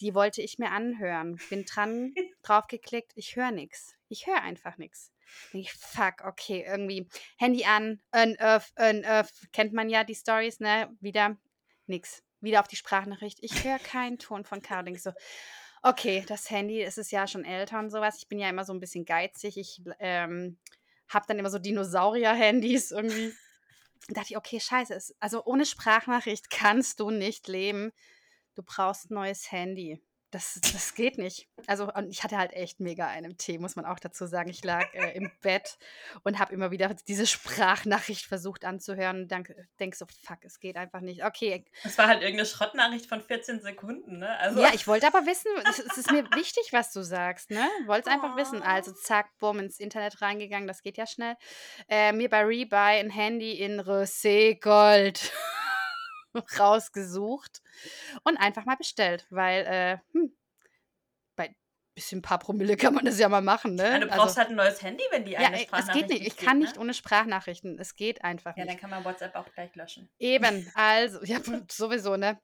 Die 0.00 0.14
wollte 0.14 0.40
ich 0.42 0.58
mir 0.58 0.70
anhören. 0.70 1.40
Bin 1.50 1.64
dran, 1.64 2.14
draufgeklickt, 2.42 3.12
ich 3.16 3.34
höre 3.36 3.50
nichts. 3.50 3.96
Ich 4.08 4.26
höre 4.26 4.42
einfach 4.42 4.78
nichts. 4.78 5.12
Ich, 5.52 5.72
fuck, 5.72 6.24
okay, 6.24 6.64
irgendwie 6.66 7.08
Handy 7.38 7.64
an, 7.64 8.00
unearth, 8.12 8.70
unearth, 8.78 9.32
kennt 9.52 9.72
man 9.72 9.88
ja 9.88 10.04
die 10.04 10.14
Stories, 10.14 10.60
ne? 10.60 10.94
Wieder 11.00 11.36
nix. 11.86 12.22
Wieder 12.42 12.60
auf 12.60 12.68
die 12.68 12.76
Sprachnachricht. 12.76 13.38
Ich 13.40 13.64
höre 13.64 13.78
keinen 13.78 14.18
Ton 14.18 14.44
von 14.44 14.60
Caro. 14.60 14.94
So, 14.96 15.12
okay, 15.82 16.24
das 16.26 16.50
Handy, 16.50 16.82
es 16.82 16.98
ist 16.98 17.10
ja 17.10 17.26
schon 17.26 17.44
älter 17.44 17.78
und 17.78 17.90
sowas. 17.90 18.18
Ich 18.18 18.28
bin 18.28 18.38
ja 18.38 18.50
immer 18.50 18.64
so 18.64 18.72
ein 18.72 18.80
bisschen 18.80 19.04
geizig. 19.04 19.56
Ich 19.56 19.82
ähm, 19.98 20.58
habe 21.08 21.24
dann 21.26 21.38
immer 21.38 21.50
so 21.50 21.58
Dinosaurier-Handys 21.58 22.90
irgendwie. 22.90 23.32
Da 24.08 24.14
dachte 24.14 24.32
ich, 24.32 24.36
okay, 24.36 24.60
scheiße. 24.60 25.14
Also 25.20 25.44
ohne 25.44 25.64
Sprachnachricht 25.64 26.50
kannst 26.50 27.00
du 27.00 27.10
nicht 27.10 27.48
leben. 27.48 27.92
Du 28.54 28.62
brauchst 28.62 29.10
ein 29.10 29.14
neues 29.14 29.50
Handy. 29.52 30.02
Das, 30.32 30.58
das 30.72 30.94
geht 30.94 31.18
nicht. 31.18 31.46
Also, 31.66 31.92
und 31.92 32.10
ich 32.10 32.24
hatte 32.24 32.38
halt 32.38 32.54
echt 32.54 32.80
mega 32.80 33.06
einen 33.06 33.36
Tee, 33.36 33.58
muss 33.58 33.76
man 33.76 33.84
auch 33.84 33.98
dazu 33.98 34.26
sagen. 34.26 34.48
Ich 34.48 34.64
lag 34.64 34.92
äh, 34.94 35.14
im 35.14 35.30
Bett 35.42 35.76
und 36.24 36.38
habe 36.38 36.54
immer 36.54 36.70
wieder 36.70 36.94
diese 37.06 37.26
Sprachnachricht 37.26 38.24
versucht 38.24 38.64
anzuhören 38.64 39.22
und 39.22 39.30
denk, 39.30 39.54
denk 39.78 39.94
so, 39.94 40.06
fuck, 40.06 40.38
es 40.40 40.58
geht 40.58 40.78
einfach 40.78 41.00
nicht. 41.00 41.22
Okay, 41.22 41.66
Das 41.84 41.98
war 41.98 42.08
halt 42.08 42.22
irgendeine 42.22 42.48
Schrottnachricht 42.48 43.04
von 43.04 43.20
14 43.20 43.60
Sekunden, 43.60 44.20
ne? 44.20 44.38
Also, 44.38 44.62
ja, 44.62 44.70
ich 44.72 44.88
wollte 44.88 45.06
aber 45.06 45.26
wissen, 45.26 45.50
es, 45.68 45.78
es 45.78 45.98
ist 45.98 46.10
mir 46.10 46.24
wichtig, 46.34 46.72
was 46.72 46.92
du 46.92 47.02
sagst, 47.02 47.50
ne? 47.50 47.68
Wollte 47.84 48.08
es 48.08 48.14
einfach 48.14 48.34
wissen. 48.36 48.62
Also 48.62 48.92
zack, 48.92 49.38
bumm, 49.38 49.58
ins 49.58 49.78
Internet 49.80 50.22
reingegangen, 50.22 50.66
das 50.66 50.80
geht 50.80 50.96
ja 50.96 51.06
schnell. 51.06 51.36
Äh, 51.90 52.12
mir 52.12 52.30
bei 52.30 52.42
Rebuy 52.42 53.00
ein 53.00 53.10
Handy 53.10 53.52
in 53.52 53.82
Rosé 53.82 54.58
Gold 54.58 55.30
rausgesucht 56.58 57.62
und 58.24 58.36
einfach 58.36 58.64
mal 58.64 58.76
bestellt, 58.76 59.26
weil, 59.30 59.64
äh, 59.66 59.98
hm, 60.12 60.36
bei 61.36 61.54
bisschen 61.94 62.22
paar 62.22 62.38
Promille 62.38 62.76
kann 62.76 62.94
man 62.94 63.04
das 63.04 63.18
ja 63.18 63.28
mal 63.28 63.42
machen, 63.42 63.74
ne? 63.74 63.84
Ja, 63.84 63.98
du 63.98 64.06
brauchst 64.06 64.36
halt 64.36 64.48
ein 64.48 64.56
neues 64.56 64.82
Handy, 64.82 65.04
wenn 65.10 65.24
die 65.24 65.32
ja, 65.32 65.40
eine 65.40 65.56
ey, 65.56 65.62
es 65.62 65.68
Sprachnachricht 65.68 66.08
geht 66.08 66.20
nicht. 66.20 66.26
Ich 66.26 66.36
kann 66.36 66.58
nicht 66.58 66.76
ne? 66.76 66.80
ohne 66.80 66.94
Sprachnachrichten. 66.94 67.78
Es 67.78 67.96
geht 67.96 68.24
einfach 68.24 68.56
Ja, 68.56 68.64
nicht. 68.64 68.74
dann 68.74 68.80
kann 68.80 68.90
man 68.90 69.04
WhatsApp 69.04 69.34
auch 69.34 69.50
gleich 69.52 69.74
löschen. 69.74 70.10
Eben, 70.18 70.70
also, 70.74 71.22
ja, 71.24 71.38
sowieso, 71.70 72.16
ne? 72.16 72.40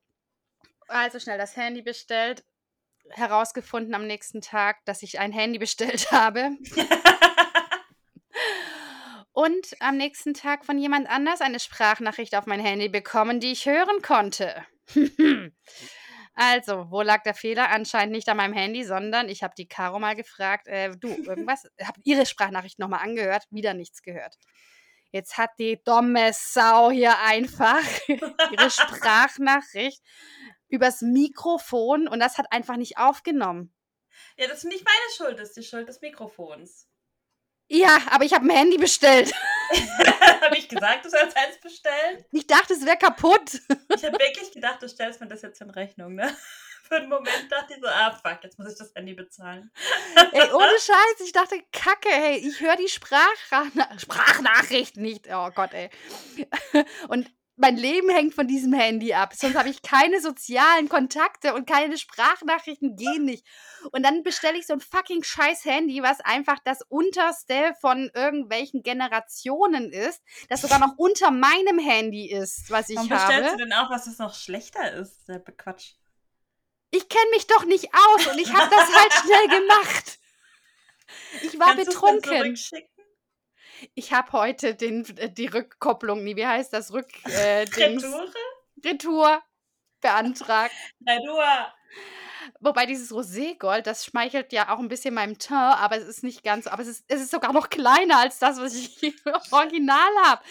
Also 0.88 1.18
schnell 1.18 1.38
das 1.38 1.56
Handy 1.56 1.82
bestellt, 1.82 2.44
herausgefunden 3.10 3.94
am 3.94 4.06
nächsten 4.06 4.40
Tag, 4.40 4.84
dass 4.84 5.02
ich 5.02 5.18
ein 5.18 5.32
Handy 5.32 5.58
bestellt 5.58 6.10
habe 6.12 6.50
und 9.38 9.76
am 9.78 9.96
nächsten 9.96 10.34
Tag 10.34 10.64
von 10.64 10.78
jemand 10.78 11.08
anders 11.08 11.40
eine 11.40 11.60
Sprachnachricht 11.60 12.34
auf 12.34 12.46
mein 12.46 12.58
Handy 12.58 12.88
bekommen, 12.88 13.38
die 13.38 13.52
ich 13.52 13.66
hören 13.66 14.02
konnte. 14.02 14.66
Also, 16.40 16.88
wo 16.92 17.02
lag 17.02 17.24
der 17.24 17.34
Fehler? 17.34 17.68
Anscheinend 17.70 18.12
nicht 18.12 18.28
an 18.28 18.36
meinem 18.36 18.52
Handy, 18.52 18.84
sondern 18.84 19.28
ich 19.28 19.42
habe 19.42 19.54
die 19.58 19.66
Caro 19.66 19.98
mal 19.98 20.14
gefragt, 20.14 20.68
äh, 20.68 20.92
du, 20.96 21.08
irgendwas, 21.08 21.64
habe 21.82 22.00
ihre 22.04 22.26
Sprachnachricht 22.26 22.78
nochmal 22.78 23.00
angehört, 23.00 23.42
wieder 23.50 23.74
nichts 23.74 24.02
gehört. 24.02 24.36
Jetzt 25.10 25.36
hat 25.36 25.50
die 25.58 25.82
dumme 25.82 26.30
Sau 26.32 26.92
hier 26.92 27.18
einfach 27.18 27.82
ihre 28.06 28.70
Sprachnachricht 28.70 30.00
übers 30.68 31.02
Mikrofon 31.02 32.06
und 32.06 32.20
das 32.20 32.38
hat 32.38 32.52
einfach 32.52 32.76
nicht 32.76 32.98
aufgenommen. 32.98 33.74
ja, 34.36 34.46
das 34.46 34.58
ist 34.58 34.70
nicht 34.70 34.84
meine 34.84 35.16
Schuld, 35.16 35.40
das 35.40 35.48
ist 35.48 35.56
die 35.56 35.64
Schuld 35.64 35.88
des 35.88 36.00
Mikrofons. 36.00 36.87
Ja, 37.68 37.98
aber 38.10 38.24
ich 38.24 38.32
habe 38.32 38.46
ein 38.46 38.56
Handy 38.56 38.78
bestellt. 38.78 39.32
habe 40.40 40.56
ich 40.56 40.68
gesagt, 40.68 41.04
du 41.04 41.10
sollst 41.10 41.36
eins 41.36 41.58
bestellen? 41.60 42.24
Ich 42.32 42.46
dachte, 42.46 42.72
es 42.72 42.84
wäre 42.84 42.96
kaputt. 42.96 43.60
Ich 43.94 44.04
habe 44.04 44.18
wirklich 44.18 44.50
gedacht, 44.52 44.82
du 44.82 44.88
stellst 44.88 45.20
mir 45.20 45.28
das 45.28 45.42
jetzt 45.42 45.60
in 45.60 45.70
Rechnung, 45.70 46.14
ne? 46.14 46.34
Für 46.88 46.96
einen 46.96 47.10
Moment 47.10 47.52
dachte 47.52 47.74
ich 47.74 47.80
so, 47.82 47.86
ah 47.86 48.10
fuck, 48.12 48.42
jetzt 48.42 48.58
muss 48.58 48.72
ich 48.72 48.78
das 48.78 48.94
Handy 48.94 49.12
bezahlen. 49.12 49.70
Ey, 50.32 50.50
ohne 50.52 50.70
Scheiß, 50.80 51.20
ich 51.22 51.32
dachte, 51.32 51.62
kacke, 51.70 52.08
hey, 52.08 52.38
ich 52.38 52.60
höre 52.60 52.76
die 52.76 52.88
Sprachna 52.88 53.98
Sprachnachricht 53.98 54.96
nicht. 54.96 55.26
Oh 55.30 55.50
Gott, 55.54 55.74
ey. 55.74 55.90
Und 57.08 57.30
mein 57.58 57.76
Leben 57.76 58.08
hängt 58.08 58.34
von 58.34 58.46
diesem 58.46 58.72
Handy 58.72 59.12
ab. 59.12 59.34
Sonst 59.34 59.56
habe 59.56 59.68
ich 59.68 59.82
keine 59.82 60.20
sozialen 60.20 60.88
Kontakte 60.88 61.54
und 61.54 61.68
keine 61.68 61.98
Sprachnachrichten 61.98 62.96
gehen 62.96 63.24
nicht. 63.24 63.44
Und 63.90 64.04
dann 64.04 64.22
bestelle 64.22 64.56
ich 64.56 64.66
so 64.66 64.74
ein 64.74 64.80
fucking 64.80 65.22
scheiß 65.22 65.64
Handy, 65.64 66.02
was 66.02 66.20
einfach 66.20 66.58
das 66.64 66.82
unterste 66.88 67.74
von 67.80 68.10
irgendwelchen 68.14 68.82
Generationen 68.82 69.92
ist, 69.92 70.22
das 70.48 70.62
sogar 70.62 70.78
noch 70.78 70.96
unter 70.96 71.30
meinem 71.30 71.78
Handy 71.78 72.30
ist, 72.30 72.70
was 72.70 72.88
ich 72.88 72.96
Warum 72.96 73.10
habe. 73.10 73.26
bestellst 73.26 73.54
du 73.54 73.58
denn 73.58 73.72
auch, 73.72 73.90
was 73.90 74.06
es 74.06 74.18
noch 74.18 74.34
schlechter 74.34 74.92
ist? 74.92 75.28
Der 75.28 75.40
Quatsch. 75.40 75.94
Ich 76.90 77.08
kenne 77.08 77.30
mich 77.32 77.46
doch 77.46 77.64
nicht 77.64 77.88
aus 77.92 78.26
und 78.28 78.38
ich 78.38 78.52
habe 78.52 78.70
das 78.74 78.94
halt 78.94 79.12
schnell 79.24 79.60
gemacht. 79.60 80.18
Ich 81.42 81.58
war 81.58 81.74
Kannst 81.74 81.86
betrunken. 81.86 82.56
Ich 83.94 84.12
habe 84.12 84.32
heute 84.32 84.74
den, 84.74 85.04
äh, 85.16 85.30
die 85.30 85.46
Rückkopplung, 85.46 86.24
nee, 86.24 86.36
wie 86.36 86.46
heißt 86.46 86.72
das? 86.72 86.92
Rück, 86.92 87.08
äh, 87.24 87.64
Dings, 87.76 88.04
Retoure? 88.04 88.32
Retour 88.84 89.42
beantragt. 90.00 90.74
Retour. 91.06 91.72
Wobei 92.60 92.86
dieses 92.86 93.12
Roségold, 93.12 93.86
das 93.86 94.04
schmeichelt 94.04 94.52
ja 94.52 94.74
auch 94.74 94.78
ein 94.78 94.88
bisschen 94.88 95.14
meinem 95.14 95.38
Teint, 95.38 95.78
aber 95.78 95.96
es 95.96 96.04
ist 96.04 96.22
nicht 96.22 96.42
ganz. 96.42 96.66
Aber 96.66 96.82
es 96.82 96.88
ist, 96.88 97.04
es 97.08 97.20
ist 97.20 97.30
sogar 97.30 97.52
noch 97.52 97.68
kleiner 97.68 98.18
als 98.18 98.38
das, 98.38 98.58
was 98.60 98.74
ich 98.74 98.96
hier 98.98 99.12
original 99.50 100.10
habe. 100.24 100.42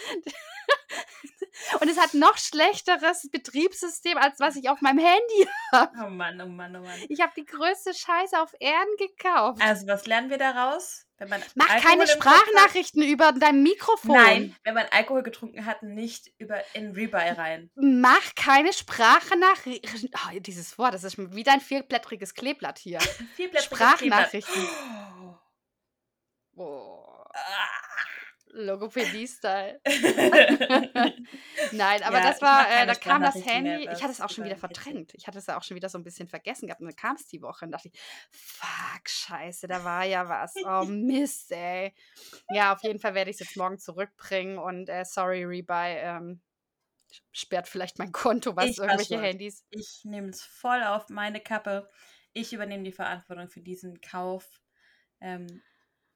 Und 1.80 1.88
es 1.88 1.98
hat 1.98 2.14
noch 2.14 2.36
schlechteres 2.38 3.28
Betriebssystem, 3.30 4.16
als 4.18 4.38
was 4.40 4.56
ich 4.56 4.68
auf 4.68 4.80
meinem 4.80 4.98
Handy 4.98 5.48
habe. 5.72 5.92
Oh 6.04 6.10
Mann, 6.10 6.40
oh 6.40 6.46
Mann, 6.46 6.74
oh 6.76 6.80
Mann. 6.80 6.98
Ich 7.08 7.20
habe 7.20 7.32
die 7.36 7.44
größte 7.44 7.94
Scheiße 7.94 8.40
auf 8.40 8.52
Erden 8.60 8.96
gekauft. 8.98 9.60
Also, 9.62 9.86
was 9.86 10.06
lernen 10.06 10.30
wir 10.30 10.38
daraus? 10.38 11.04
Wenn 11.20 11.30
man 11.30 11.42
Mach 11.56 11.68
Alkohol 11.68 11.90
keine 11.90 12.04
Kopf 12.04 12.24
hat- 12.26 12.36
Sprachnachrichten 12.42 13.02
über 13.02 13.32
dein 13.32 13.62
Mikrofon. 13.64 14.12
Nein, 14.14 14.56
wenn 14.62 14.74
man 14.74 14.86
Alkohol 14.92 15.24
getrunken 15.24 15.66
hat, 15.66 15.82
nicht 15.82 16.30
über 16.38 16.62
in 16.74 16.92
Rebuy 16.92 17.28
rein. 17.30 17.70
Mach 17.74 18.34
keine 18.36 18.72
Sprachnachrichten. 18.72 20.10
Oh, 20.14 20.38
dieses 20.38 20.78
Wort, 20.78 20.94
das 20.94 21.02
ist 21.02 21.18
wie 21.18 21.42
dein 21.42 21.60
vierblättriges 21.60 22.34
Kleeblatt 22.34 22.78
hier. 22.78 23.00
Vierblättriges 23.34 23.64
Sprachnachrichten. 23.64 24.52
Kleeblatt. 24.54 25.40
Oh, 26.60 27.04
Ah. 27.34 27.87
Logopädie-Style. 28.62 29.80
Nein, 31.72 32.02
aber 32.02 32.18
Ja, 32.18 32.22
das 32.22 32.42
war, 32.42 32.70
äh, 32.70 32.86
da 32.86 32.94
kam 32.94 33.22
das 33.22 33.34
Handy. 33.44 33.88
Ich 33.92 34.02
hatte 34.02 34.12
es 34.12 34.20
auch 34.20 34.30
schon 34.30 34.44
wieder 34.44 34.56
verdrängt. 34.56 35.14
Ich 35.14 35.26
hatte 35.26 35.38
es 35.38 35.46
ja 35.46 35.58
auch 35.58 35.62
schon 35.62 35.76
wieder 35.76 35.88
so 35.88 35.98
ein 35.98 36.04
bisschen 36.04 36.28
vergessen 36.28 36.66
gehabt. 36.66 36.80
Und 36.80 36.86
dann 36.86 36.96
kam 36.96 37.16
es 37.16 37.26
die 37.26 37.42
Woche 37.42 37.64
und 37.64 37.72
dachte 37.72 37.88
ich, 37.88 38.00
fuck, 38.30 39.08
scheiße, 39.08 39.66
da 39.66 39.84
war 39.84 40.04
ja 40.04 40.28
was. 40.28 40.54
Oh 40.68 40.84
Mist, 40.84 41.52
ey. 41.52 41.94
Ja, 42.50 42.74
auf 42.74 42.82
jeden 42.82 42.98
Fall 42.98 43.14
werde 43.14 43.30
ich 43.30 43.36
es 43.40 43.40
jetzt 43.40 43.56
morgen 43.56 43.78
zurückbringen 43.78 44.58
und 44.58 44.88
äh, 44.88 45.04
sorry, 45.04 45.44
Rebuy. 45.44 45.96
Ähm, 45.98 46.40
sperrt 47.32 47.68
vielleicht 47.68 47.98
mein 47.98 48.12
Konto, 48.12 48.54
was 48.56 48.66
Ich 48.66 48.78
irgendwelche. 48.78 49.20
Handys. 49.20 49.64
Ich 49.70 50.00
nehme 50.04 50.28
es 50.28 50.42
voll 50.42 50.82
auf 50.82 51.08
meine 51.08 51.40
Kappe. 51.40 51.88
Ich 52.32 52.52
übernehme 52.52 52.84
die 52.84 52.92
Verantwortung 52.92 53.48
für 53.48 53.60
diesen 53.60 54.00
Kauf. 54.00 54.60
Ähm, 55.20 55.62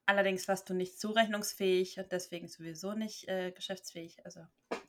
allerdings 0.07 0.49
warst 0.49 0.69
du 0.69 0.75
nicht 0.75 0.99
zurechnungsfähig 0.99 1.99
und 1.99 2.11
deswegen 2.13 2.49
sowieso 2.49 2.95
nicht 2.95 3.29
äh, 3.29 3.53
geschäftsfähig. 3.53 4.25
Also 4.25 4.41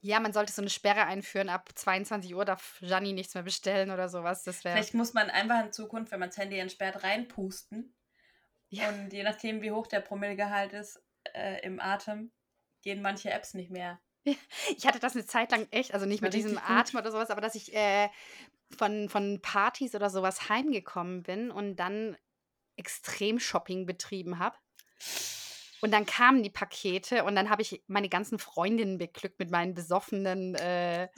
Ja, 0.02 0.20
man 0.20 0.34
sollte 0.34 0.52
so 0.54 0.62
eine 0.62 0.70
Sperre 0.70 1.06
einführen. 1.06 1.50
Ab 1.50 1.70
22 1.76 2.36
Uhr 2.36 2.46
darf 2.46 2.78
Gianni 2.82 3.14
nichts 3.14 3.34
mehr 3.34 3.44
bestellen 3.44 3.92
oder 3.92 4.10
sowas. 4.10 4.44
Das 4.44 4.58
vielleicht 4.58 4.94
muss 4.94 5.14
man 5.14 5.30
einfach 5.30 5.64
in 5.64 5.72
Zukunft, 5.72 6.12
wenn 6.12 6.20
man 6.20 6.30
das 6.30 6.38
Handy 6.38 6.58
entsperrt, 6.58 7.04
reinpusten. 7.04 7.96
Ja. 8.70 8.90
Und 8.90 9.14
je 9.14 9.24
nachdem, 9.24 9.62
wie 9.62 9.72
hoch 9.72 9.88
der 9.88 10.02
Promillegehalt 10.02 10.74
ist 10.74 11.02
äh, 11.34 11.62
im 11.64 11.80
Atem, 11.80 12.32
gehen 12.82 13.02
manche 13.02 13.32
Apps 13.32 13.54
nicht 13.54 13.72
mehr. 13.72 14.00
Ich 14.78 14.88
hatte 14.88 15.00
das 15.00 15.14
eine 15.14 15.26
Zeit 15.26 15.52
lang 15.52 15.68
echt, 15.72 15.94
also 15.94 16.06
nicht 16.06 16.22
mit 16.22 16.34
diesem. 16.34 16.58
Atem 16.58 17.00
oder 17.00 17.12
sowas, 17.12 17.30
aber 17.30 17.42
dass 17.42 17.56
ich 17.56 17.74
äh, 17.76 18.10
von, 18.72 19.10
von 19.10 19.42
Partys 19.42 19.96
oder 19.96 20.10
sowas 20.10 20.50
heimgekommen 20.50 21.24
bin 21.24 21.52
und 21.52 21.76
dann 21.76 22.18
Extrem-Shopping 22.76 23.86
betrieben 23.86 24.40
habe. 24.40 24.58
Und 25.82 25.92
dann 25.92 26.06
kamen 26.06 26.44
die 26.44 26.50
Pakete 26.50 27.26
und 27.26 27.36
dann 27.36 27.50
habe 27.50 27.62
ich 27.62 27.84
meine 27.88 28.08
ganzen 28.08 28.40
Freundinnen 28.40 28.98
beglückt 28.98 29.38
mit 29.40 29.52
meinen 29.52 29.74
besoffenen 29.74 30.56
äh, 30.56 31.10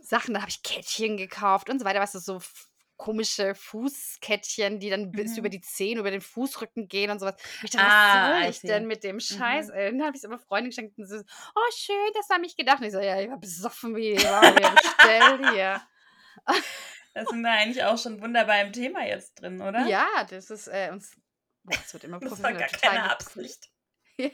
Sachen. 0.00 0.32
Da 0.32 0.40
habe 0.40 0.50
ich 0.50 0.62
Kettchen 0.62 1.18
gekauft 1.18 1.68
und 1.68 1.78
so 1.78 1.84
weiter, 1.84 2.00
weißt 2.00 2.14
du, 2.14 2.18
so 2.18 2.40
komische 2.96 3.54
Fußkettchen, 3.54 4.80
die 4.80 4.90
dann 4.90 5.12
bis 5.12 5.32
Mhm. 5.32 5.38
über 5.38 5.48
die 5.50 5.60
Zehen, 5.60 5.98
über 5.98 6.10
den 6.10 6.20
Fußrücken 6.22 6.88
gehen 6.88 7.10
und 7.10 7.20
sowas. 7.20 7.34
Ich 7.62 7.70
dachte, 7.70 7.86
Ah, 7.86 8.30
was 8.30 8.40
soll 8.40 8.50
ich 8.50 8.60
denn 8.62 8.86
mit 8.86 9.04
dem 9.04 9.20
Scheiß? 9.20 9.68
Mhm. 9.68 9.74
Ey? 9.74 9.90
Dann 9.92 10.02
habe 10.02 10.16
ich 10.16 10.20
es 10.20 10.24
immer 10.24 10.38
Freunden 10.38 10.70
geschenkt 10.70 10.98
und 10.98 11.06
so, 11.06 11.16
oh 11.18 11.70
schön, 11.76 11.94
das 12.14 12.28
haben 12.30 12.42
ich 12.44 12.56
gedacht. 12.56 12.80
Und 12.80 12.86
ich 12.86 12.92
so, 12.92 13.00
ja, 13.00 13.20
ich 13.20 13.28
war 13.28 13.38
besoffen 13.38 13.94
wie 13.94 14.12
ich 14.12 14.24
war 14.24 14.42
hier. 15.52 15.82
Da 17.14 17.24
sind 17.26 17.40
wir 17.42 17.50
eigentlich 17.50 17.84
auch 17.84 17.98
schon 17.98 18.20
wunderbar 18.20 18.60
im 18.62 18.72
Thema 18.72 19.04
jetzt 19.06 19.40
drin, 19.40 19.60
oder? 19.60 19.86
Ja, 19.86 20.06
das 20.30 20.50
ist 20.50 20.68
äh, 20.68 20.90
uns. 20.92 21.12
Boah, 21.64 21.76
es 21.84 21.92
wird 21.92 22.04
immer 22.04 22.18
Das 22.20 22.42
war 22.42 22.52
professionell. 22.52 22.68
gar 22.80 22.80
keine. 22.80 23.10
Absicht. 23.10 23.68
Ja. 24.20 24.30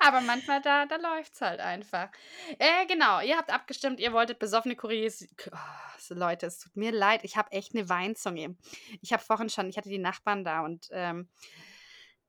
Aber 0.00 0.20
manchmal, 0.22 0.60
da, 0.62 0.86
da 0.86 0.96
läuft 0.96 1.34
es 1.34 1.40
halt 1.40 1.60
einfach. 1.60 2.08
Äh, 2.58 2.86
genau, 2.86 3.20
ihr 3.20 3.36
habt 3.36 3.50
abgestimmt, 3.50 4.00
ihr 4.00 4.12
wolltet 4.12 4.38
besoffene 4.38 4.76
Kurios. 4.76 5.24
Oh, 5.52 6.14
Leute, 6.14 6.46
es 6.46 6.58
tut 6.58 6.76
mir 6.76 6.90
leid, 6.92 7.20
ich 7.24 7.36
habe 7.36 7.52
echt 7.52 7.74
eine 7.74 7.88
Weinzunge. 7.88 8.56
Ich 9.02 9.12
habe 9.12 9.22
vorhin 9.22 9.48
schon, 9.48 9.68
ich 9.68 9.76
hatte 9.76 9.88
die 9.88 9.98
Nachbarn 9.98 10.44
da 10.44 10.60
und 10.60 10.88
ähm, 10.92 11.28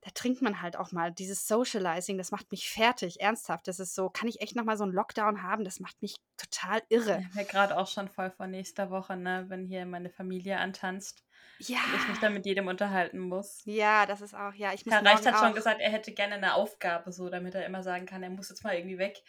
da 0.06 0.12
trinkt 0.14 0.44
man 0.44 0.62
halt 0.62 0.78
auch 0.78 0.92
mal. 0.92 1.12
Dieses 1.12 1.48
Socializing, 1.48 2.20
das 2.20 2.30
macht 2.30 2.52
mich 2.52 2.70
fertig, 2.70 3.22
ernsthaft. 3.22 3.68
Das 3.68 3.80
ist 3.80 3.96
so, 3.96 4.08
kann 4.12 4.28
ich 4.30 4.40
echt 4.40 4.56
nochmal 4.56 4.78
so 4.78 4.84
einen 4.84 4.94
Lockdown 4.94 5.42
haben? 5.42 5.64
Das 5.64 5.80
macht 5.80 6.00
mich 6.04 6.16
total 6.38 6.84
irre. 6.90 7.26
Ich 7.28 7.34
mir 7.36 7.44
gerade 7.46 7.76
auch 7.76 7.88
schon 7.88 8.08
voll 8.08 8.30
vor 8.30 8.46
nächster 8.46 8.92
Woche, 8.92 9.18
ne, 9.18 9.46
wenn 9.48 9.66
hier 9.66 9.84
meine 9.88 10.12
Familie 10.12 10.60
antanzt 10.60 11.24
Ja. 11.58 11.80
und 11.92 11.96
ich 12.02 12.08
mich 12.08 12.20
dann 12.20 12.34
mit 12.36 12.46
jedem 12.46 12.68
unterhalten 12.68 13.18
muss. 13.20 13.64
Ja, 13.66 14.06
das 14.06 14.22
ist 14.22 14.36
auch, 14.36 14.54
ja, 14.54 14.74
ich 14.74 14.86
muss 14.86 14.94
Herr 14.94 15.04
Reicht 15.04 15.26
hat 15.26 15.40
schon 15.40 15.50
auch- 15.50 15.56
gesagt, 15.56 15.82
er 15.82 15.90
hätte 15.92 16.12
gerne 16.12 16.36
eine 16.36 16.54
Aufgabe, 16.54 17.12
so 17.12 17.30
damit 17.30 17.56
er 17.56 17.66
immer 17.66 17.82
sagen 17.82 18.06
kann, 18.06 18.22
er 18.22 18.30
muss 18.30 18.50
jetzt 18.50 18.64
mal 18.64 18.76
irgendwie 18.76 19.00
weg. 19.00 19.24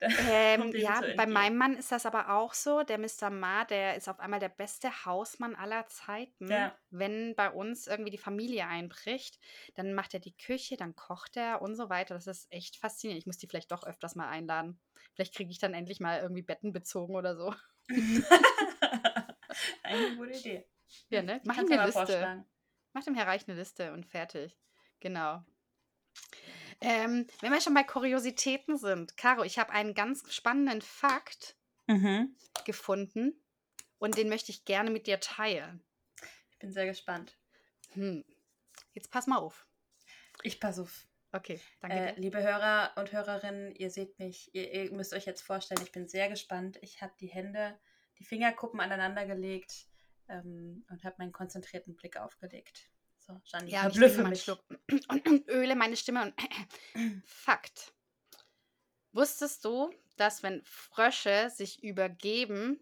Ähm, 0.28 0.72
ja, 0.74 1.00
bei 1.16 1.26
meinem 1.26 1.56
Mann 1.56 1.74
ist 1.76 1.90
das 1.90 2.04
aber 2.04 2.30
auch 2.30 2.52
so. 2.52 2.82
Der 2.82 2.98
Mr. 2.98 3.30
Ma, 3.30 3.64
der 3.64 3.96
ist 3.96 4.08
auf 4.08 4.20
einmal 4.20 4.40
der 4.40 4.50
beste 4.50 5.06
Hausmann 5.06 5.54
aller 5.54 5.86
Zeiten. 5.86 6.48
Ja. 6.48 6.76
Wenn 6.90 7.34
bei 7.34 7.50
uns 7.50 7.86
irgendwie 7.86 8.10
die 8.10 8.18
Familie 8.18 8.66
einbricht, 8.66 9.38
dann 9.74 9.94
macht 9.94 10.12
er 10.12 10.20
die 10.20 10.36
Küche, 10.36 10.76
dann 10.76 10.94
kocht 10.96 11.36
er 11.36 11.62
und 11.62 11.76
so 11.76 11.88
weiter. 11.88 12.14
Das 12.14 12.26
ist 12.26 12.52
echt 12.52 12.76
faszinierend. 12.76 13.22
Ich 13.22 13.26
muss 13.26 13.38
die 13.38 13.46
vielleicht 13.46 13.72
doch 13.72 13.84
öfters 13.84 14.16
mal 14.16 14.28
einladen. 14.28 14.78
Vielleicht 15.14 15.34
kriege 15.34 15.50
ich 15.50 15.58
dann 15.58 15.72
endlich 15.72 16.00
mal 16.00 16.20
irgendwie 16.20 16.42
Betten 16.42 16.72
bezogen 16.72 17.14
oder 17.16 17.34
so. 17.36 17.54
Eine 19.82 20.16
gute 20.16 20.32
Idee. 20.32 20.66
Ja, 21.08 21.22
ne? 21.22 21.40
Mach 21.44 21.56
ihm 21.56 21.70
eine 21.70 21.86
Liste. 21.86 21.92
vorschlagen. 21.92 22.44
Mach 22.92 23.04
dem 23.04 23.14
Herr 23.14 23.26
Reich 23.26 23.48
eine 23.48 23.58
Liste 23.58 23.92
und 23.92 24.06
fertig. 24.06 24.56
Genau. 25.00 25.42
Ähm, 26.80 27.26
wenn 27.40 27.52
wir 27.52 27.60
schon 27.60 27.74
bei 27.74 27.82
Kuriositäten 27.84 28.76
sind, 28.76 29.16
Caro, 29.16 29.42
ich 29.42 29.58
habe 29.58 29.72
einen 29.72 29.94
ganz 29.94 30.32
spannenden 30.32 30.82
Fakt 30.82 31.56
Mhm. 31.88 32.34
gefunden 32.64 33.40
und 33.98 34.16
den 34.16 34.28
möchte 34.28 34.50
ich 34.50 34.64
gerne 34.64 34.90
mit 34.90 35.06
dir 35.06 35.20
teilen. 35.20 35.84
Ich 36.50 36.58
bin 36.58 36.72
sehr 36.72 36.86
gespannt. 36.86 37.38
Hm. 37.92 38.24
Jetzt 38.92 39.10
pass 39.10 39.26
mal 39.26 39.38
auf. 39.38 39.66
Ich 40.42 40.58
pass 40.60 40.78
auf. 40.78 41.06
Okay, 41.32 41.60
danke. 41.80 41.96
Äh, 41.96 42.20
liebe 42.20 42.42
Hörer 42.42 42.92
und 42.96 43.12
Hörerinnen, 43.12 43.74
ihr 43.74 43.90
seht 43.90 44.18
mich, 44.18 44.54
ihr, 44.54 44.72
ihr 44.72 44.92
müsst 44.92 45.12
euch 45.12 45.26
jetzt 45.26 45.42
vorstellen, 45.42 45.82
ich 45.82 45.92
bin 45.92 46.08
sehr 46.08 46.28
gespannt. 46.28 46.78
Ich 46.82 47.02
habe 47.02 47.12
die 47.20 47.26
Hände, 47.28 47.78
die 48.18 48.24
Fingerkuppen 48.24 48.80
aneinander 48.80 49.26
gelegt 49.26 49.86
ähm, 50.28 50.84
und 50.88 51.04
habe 51.04 51.16
meinen 51.18 51.32
konzentrierten 51.32 51.94
Blick 51.94 52.16
aufgelegt. 52.16 52.88
So, 53.26 53.40
Gianni, 53.44 53.70
Ja, 53.70 53.80
verblüffe 53.82 54.22
mich. 54.24 54.42
Schluck 54.42 54.62
und, 54.68 55.26
und 55.26 55.48
öle 55.48 55.74
meine 55.74 55.96
Stimme 55.96 56.22
und 56.22 56.34
Fakt. 57.26 57.92
Wusstest 59.12 59.64
du, 59.64 59.90
dass 60.16 60.42
wenn 60.42 60.62
Frösche 60.64 61.50
sich 61.50 61.82
übergeben, 61.82 62.80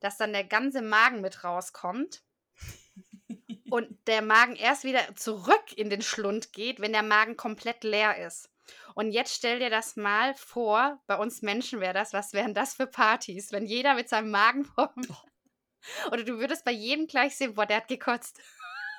dass 0.00 0.16
dann 0.16 0.32
der 0.32 0.44
ganze 0.44 0.82
Magen 0.82 1.20
mit 1.20 1.44
rauskommt 1.44 2.22
und 3.70 4.06
der 4.06 4.22
Magen 4.22 4.56
erst 4.56 4.84
wieder 4.84 5.14
zurück 5.16 5.72
in 5.76 5.90
den 5.90 6.02
Schlund 6.02 6.52
geht, 6.52 6.80
wenn 6.80 6.92
der 6.92 7.02
Magen 7.02 7.36
komplett 7.36 7.84
leer 7.84 8.26
ist. 8.26 8.50
Und 8.94 9.12
jetzt 9.12 9.34
stell 9.34 9.60
dir 9.60 9.70
das 9.70 9.96
mal 9.96 10.34
vor, 10.34 11.00
bei 11.06 11.16
uns 11.16 11.42
Menschen 11.42 11.80
wäre 11.80 11.94
das, 11.94 12.12
was 12.12 12.32
wären 12.32 12.54
das 12.54 12.74
für 12.74 12.86
Partys, 12.86 13.52
wenn 13.52 13.66
jeder 13.66 13.94
mit 13.94 14.08
seinem 14.08 14.30
Magen 14.30 14.64
vor 14.64 14.92
Oder 16.10 16.24
du 16.24 16.38
würdest 16.38 16.64
bei 16.64 16.72
jedem 16.72 17.06
gleich 17.06 17.36
sehen, 17.36 17.54
boah, 17.54 17.66
der 17.66 17.78
hat 17.78 17.88
gekotzt. 17.88 18.40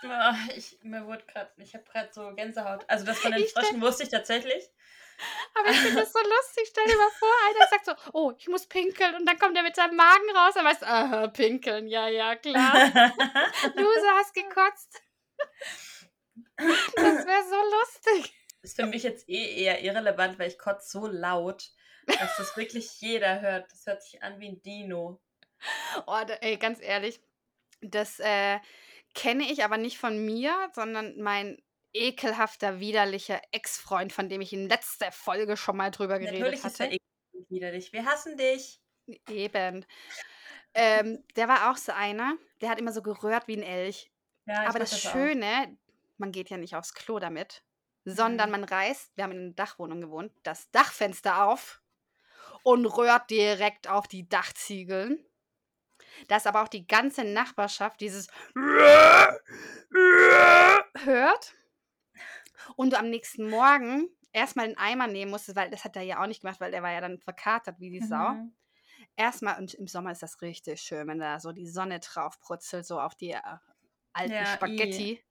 Ah, 0.03 0.35
ich, 0.55 0.77
mir 0.81 1.05
wurde 1.05 1.23
gerade, 1.25 1.51
ich 1.57 1.73
habe 1.73 1.83
gerade 1.85 2.09
so 2.11 2.33
Gänsehaut. 2.33 2.85
Also 2.87 3.05
das 3.05 3.19
von 3.19 3.31
den 3.31 3.43
Ich 3.43 3.51
Fröschen 3.51 3.81
wusste 3.81 4.03
ich 4.03 4.09
tatsächlich. 4.09 4.63
Aber 5.55 5.69
ich 5.69 5.77
finde 5.77 6.01
das 6.01 6.13
so 6.13 6.19
lustig. 6.19 6.67
Stell 6.69 6.85
dir 6.85 6.97
mal 6.97 7.09
vor, 7.11 7.29
einer 7.47 7.67
sagt 7.67 7.85
so, 7.85 8.11
oh, 8.13 8.33
ich 8.37 8.47
muss 8.47 8.67
pinkeln. 8.67 9.15
Und 9.15 9.25
dann 9.25 9.37
kommt 9.37 9.57
er 9.57 9.63
mit 9.63 9.75
seinem 9.75 9.95
Magen 9.95 10.29
raus. 10.35 10.55
Er 10.55 10.63
weiß, 10.63 10.83
aha, 10.83 11.27
pinkeln. 11.27 11.87
Ja, 11.87 12.07
ja, 12.07 12.35
klar. 12.35 12.73
Loser, 13.75 14.15
hast 14.15 14.33
gekotzt. 14.33 15.01
Das 16.55 17.25
wäre 17.25 17.43
so 17.49 17.77
lustig. 17.79 18.33
ist 18.61 18.75
für 18.75 18.85
mich 18.85 19.03
jetzt 19.03 19.27
eh 19.29 19.63
eher 19.63 19.81
irrelevant, 19.81 20.39
weil 20.39 20.49
ich 20.49 20.57
kotze 20.57 20.89
so 20.89 21.07
laut. 21.07 21.69
dass 22.05 22.37
das 22.37 22.57
wirklich 22.57 23.01
jeder 23.01 23.41
hört. 23.41 23.71
Das 23.71 23.85
hört 23.85 24.03
sich 24.03 24.23
an 24.23 24.39
wie 24.39 24.49
ein 24.49 24.61
Dino. 24.61 25.21
Oh, 26.07 26.21
da, 26.25 26.35
ey, 26.35 26.57
ganz 26.57 26.79
ehrlich, 26.81 27.19
das 27.81 28.19
äh, 28.19 28.59
kenne 29.19 29.51
ich 29.51 29.63
aber 29.63 29.77
nicht 29.77 29.97
von 29.97 30.23
mir, 30.25 30.69
sondern 30.73 31.19
mein 31.21 31.57
ekelhafter, 31.93 32.79
widerlicher 32.79 33.41
Ex-Freund, 33.51 34.13
von 34.13 34.29
dem 34.29 34.41
ich 34.41 34.53
in 34.53 34.69
letzter 34.69 35.11
Folge 35.11 35.57
schon 35.57 35.75
mal 35.77 35.91
drüber 35.91 36.19
geredet 36.19 36.39
Natürlich 36.39 36.63
hatte. 36.63 36.73
ist 36.73 36.79
er 36.79 36.85
ekelhaft 36.93 37.49
widerlich. 37.49 37.93
Wir 37.93 38.05
hassen 38.05 38.37
dich. 38.37 38.79
Eben. 39.27 39.85
Ähm, 40.73 41.23
der 41.35 41.47
war 41.47 41.71
auch 41.71 41.77
so 41.77 41.91
einer, 41.91 42.35
der 42.61 42.69
hat 42.69 42.79
immer 42.79 42.93
so 42.93 43.01
gerührt 43.01 43.47
wie 43.47 43.57
ein 43.57 43.63
Elch. 43.63 44.11
Ja, 44.45 44.67
Aber 44.69 44.79
das 44.79 44.93
auch. 44.93 45.11
Schöne, 45.11 45.77
man 46.17 46.31
geht 46.31 46.49
ja 46.49 46.57
nicht 46.57 46.75
aufs 46.75 46.93
Klo 46.93 47.19
damit, 47.19 47.63
sondern 48.05 48.49
Mhm. 48.49 48.51
man 48.51 48.63
reißt, 48.65 49.11
wir 49.17 49.23
haben 49.23 49.31
in 49.31 49.39
einer 49.39 49.53
Dachwohnung 49.53 50.01
gewohnt, 50.01 50.31
das 50.43 50.69
Dachfenster 50.71 51.45
auf 51.45 51.81
und 52.63 52.85
rührt 52.85 53.29
direkt 53.31 53.87
auf 53.87 54.07
die 54.07 54.29
Dachziegeln. 54.29 55.25
Dass 56.27 56.45
aber 56.45 56.63
auch 56.63 56.67
die 56.67 56.87
ganze 56.87 57.23
Nachbarschaft 57.23 58.01
dieses 58.01 58.27
hört 61.03 61.55
und 62.75 62.93
du 62.93 62.99
am 62.99 63.09
nächsten 63.09 63.49
Morgen 63.49 64.09
erstmal 64.31 64.67
den 64.67 64.77
Eimer 64.77 65.07
nehmen 65.07 65.31
musstest, 65.31 65.55
weil 65.55 65.69
das 65.69 65.83
hat 65.83 65.95
er 65.95 66.03
ja 66.03 66.21
auch 66.21 66.27
nicht 66.27 66.41
gemacht, 66.41 66.59
weil 66.59 66.71
der 66.71 66.83
war 66.83 66.91
ja 66.91 67.01
dann 67.01 67.19
verkatert 67.19 67.79
wie 67.79 67.89
die 67.89 68.01
Sau. 68.01 68.33
Mhm. 68.33 68.53
Erstmal, 69.15 69.57
und 69.59 69.73
im 69.73 69.87
Sommer 69.87 70.11
ist 70.11 70.23
das 70.23 70.41
richtig 70.41 70.81
schön, 70.81 71.07
wenn 71.07 71.19
da 71.19 71.39
so 71.39 71.51
die 71.51 71.67
Sonne 71.67 71.99
drauf 71.99 72.39
brutzelt, 72.39 72.85
so 72.85 72.99
auf 72.99 73.15
die 73.15 73.31
äh, 73.31 73.41
alten 74.13 74.33
Ja, 74.33 74.43
i. 74.43 74.55
Spaghetti. 74.55 75.23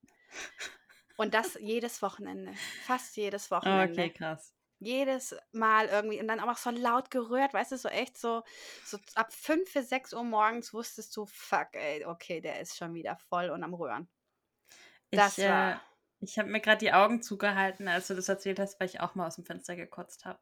Und 1.17 1.35
das 1.35 1.59
jedes 1.61 2.01
Wochenende. 2.03 2.53
Fast 2.85 3.17
jedes 3.17 3.51
Wochenende. 3.51 3.93
Okay, 3.93 4.11
krass. 4.11 4.55
Jedes 4.81 5.37
Mal 5.53 5.87
irgendwie. 5.87 6.21
Und 6.21 6.29
dann 6.29 6.41
auch 6.41 6.57
so 6.57 6.71
laut 6.71 7.11
gerührt, 7.11 7.53
weißt 7.53 7.73
du, 7.73 7.79
so 7.79 7.89
echt 7.89 8.17
so, 8.17 8.43
so 8.85 8.99
ab 9.15 9.33
5 9.33 9.73
bis 9.73 9.89
6 9.89 10.15
Uhr 10.15 10.25
morgens 10.25 10.73
wusstest 10.73 11.17
du, 11.17 11.27
fuck, 11.27 11.69
ey, 11.73 12.05
okay, 12.05 12.41
der 12.41 12.61
ist 12.61 12.77
schon 12.77 12.95
wieder 12.95 13.17
voll 13.17 13.51
und 13.51 13.65
am 13.65 13.75
Rühren. 13.75 14.09
Das 15.11 15.39
ich 15.39 15.45
äh, 15.45 15.51
war. 15.51 15.83
ich 16.21 16.39
habe 16.39 16.49
mir 16.49 16.61
gerade 16.61 16.79
die 16.79 16.93
Augen 16.93 17.23
zugehalten, 17.23 17.89
als 17.89 18.09
du 18.09 18.15
das 18.15 18.29
erzählt 18.29 18.61
hast, 18.61 18.79
weil 18.79 18.89
ich 18.89 19.01
auch 19.01 19.15
mal 19.15 19.27
aus 19.27 19.37
dem 19.37 19.45
Fenster 19.45 19.75
gekotzt 19.75 20.25
habe. 20.25 20.41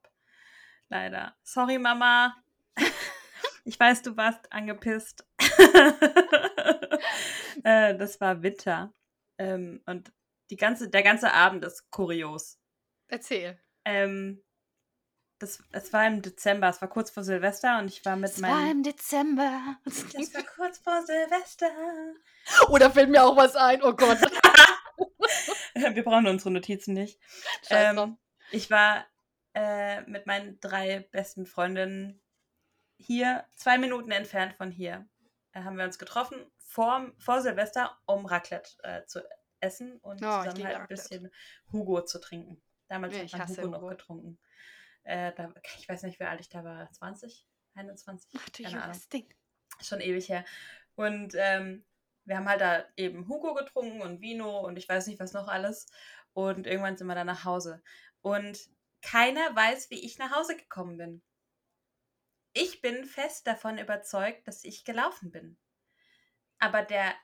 Leider. 0.89 1.37
Sorry, 1.43 1.79
Mama. 1.79 2.37
Ich 3.69 3.81
weiß, 3.81 4.03
du 4.03 4.17
warst 4.17 4.53
angepisst. 4.53 5.27
äh, 7.65 7.97
das 7.97 8.21
war 8.21 8.41
Winter. 8.41 8.95
Ähm, 9.39 9.83
und 9.87 10.13
die 10.51 10.57
ganze, 10.57 10.89
der 10.89 11.03
ganze 11.03 11.33
Abend 11.33 11.65
ist 11.65 11.91
kurios. 11.91 12.61
Erzähl. 13.09 13.61
Ähm, 13.87 14.43
das, 15.39 15.63
es 15.73 15.93
war 15.93 16.07
im 16.07 16.23
Dezember, 16.23 16.69
es 16.69 16.81
war 16.81 16.89
kurz 16.89 17.11
vor 17.11 17.23
Silvester 17.23 17.79
und 17.79 17.89
ich 17.89 18.05
war 18.05 18.17
mit 18.17 18.31
Es 18.31 18.43
war 18.43 18.51
meinem. 18.51 18.71
im 18.79 18.83
Dezember. 18.83 19.77
Es 19.85 20.35
war 20.35 20.43
kurz 20.43 20.79
vor 20.79 21.03
Silvester. 21.07 21.71
Oder 22.69 22.91
fällt 22.91 23.11
mir 23.11 23.23
auch 23.25 23.37
was 23.37 23.55
ein? 23.55 23.83
Oh 23.83 23.93
Gott. 23.93 24.19
Wir 25.75 26.03
brauchen 26.05 26.27
unsere 26.27 26.51
Notizen 26.51 26.95
nicht. 26.95 27.21
Ähm, 27.69 28.17
ich 28.51 28.71
war 28.71 29.07
äh, 29.55 30.01
mit 30.03 30.27
meinen 30.27 30.59
drei 30.61 31.01
besten 31.13 31.47
Freundinnen 31.47 32.23
hier, 32.97 33.45
zwei 33.55 33.77
Minuten 33.79 34.11
entfernt 34.11 34.55
von 34.55 34.71
hier. 34.71 35.07
Da 35.53 35.65
haben 35.65 35.77
wir 35.77 35.85
uns 35.85 35.99
getroffen 35.99 36.51
vor, 36.57 37.13
vor 37.19 37.43
Silvester, 37.43 37.99
um 38.07 38.25
Raclette 38.27 38.71
äh, 38.83 39.05
zu 39.07 39.21
essen 39.61 39.99
und 39.99 40.23
Oh, 40.25 40.43
zusammen 40.43 40.65
halt 40.65 40.77
ein 40.77 40.87
bisschen 40.87 41.31
Hugo 41.73 42.03
zu 42.03 42.19
trinken. 42.21 42.63
Damals 42.89 43.15
Ja, 43.15 43.19
hat 43.21 43.27
ich 43.27 43.33
man 43.33 43.41
hasse 43.43 43.63
Hugo 43.63 43.71
noch 43.73 43.79
Hugo. 43.83 43.89
getrunken. 43.91 44.39
Äh, 45.05 45.33
da, 45.35 45.53
ich 45.79 45.89
weiß 45.89 46.03
nicht, 46.05 46.19
wie 46.21 46.25
alt 46.25 46.41
ich 46.41 46.49
da 46.49 46.65
war. 46.65 46.91
20? 46.91 47.47
21? 47.75 48.31
Ach 48.39 48.49
du 48.51 48.63
Keine 48.63 48.83
Ahnung 48.83 49.01
Ding. 49.13 49.35
schon 49.81 50.01
ewig 50.01 50.29
her. 50.29 50.45
Und 50.95 51.35
ähm, 51.37 51.85
wir 52.25 52.37
haben 52.37 52.49
halt 52.49 52.61
da 52.61 52.85
eben 52.97 53.29
Hugo 53.29 53.55
getrunken 53.55 54.01
und 54.03 54.21
Vino 54.21 54.61
und 54.61 54.77
ich 54.79 54.89
weiß 54.89 55.07
nicht, 55.07 55.21
was 55.21 55.33
noch 55.33 55.49
alles. 55.49 55.87
Und 56.33 56.67
irgendwann 56.67 56.97
sind 56.97 57.07
wir 57.07 57.15
dann 57.15 57.27
nach 57.27 57.45
Hause. 57.45 57.83
Und 58.23 58.69
keiner 59.03 59.55
weiß, 59.55 59.91
wie 59.91 60.05
ich 60.05 60.19
nach 60.19 60.33
Hause 60.35 60.57
gekommen 60.57 60.97
bin. 60.97 61.23
Ich 62.53 62.81
bin 62.81 63.05
fest 63.05 63.47
davon 63.47 63.79
überzeugt, 63.79 64.49
dass 64.49 64.65
ich 64.65 64.85
gelaufen 64.85 65.31
bin. 65.31 65.59
Aber 66.59 66.83
der 66.83 67.15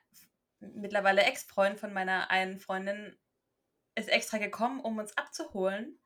mittlerweile 0.60 1.22
Ex-Freund 1.24 1.80
von 1.80 1.92
meiner 1.92 2.30
einen 2.30 2.58
Freundin 2.58 3.18
ist 3.94 4.08
extra 4.08 4.38
gekommen, 4.38 4.80
um 4.80 4.98
uns 4.98 5.16
abzuholen. 5.16 5.98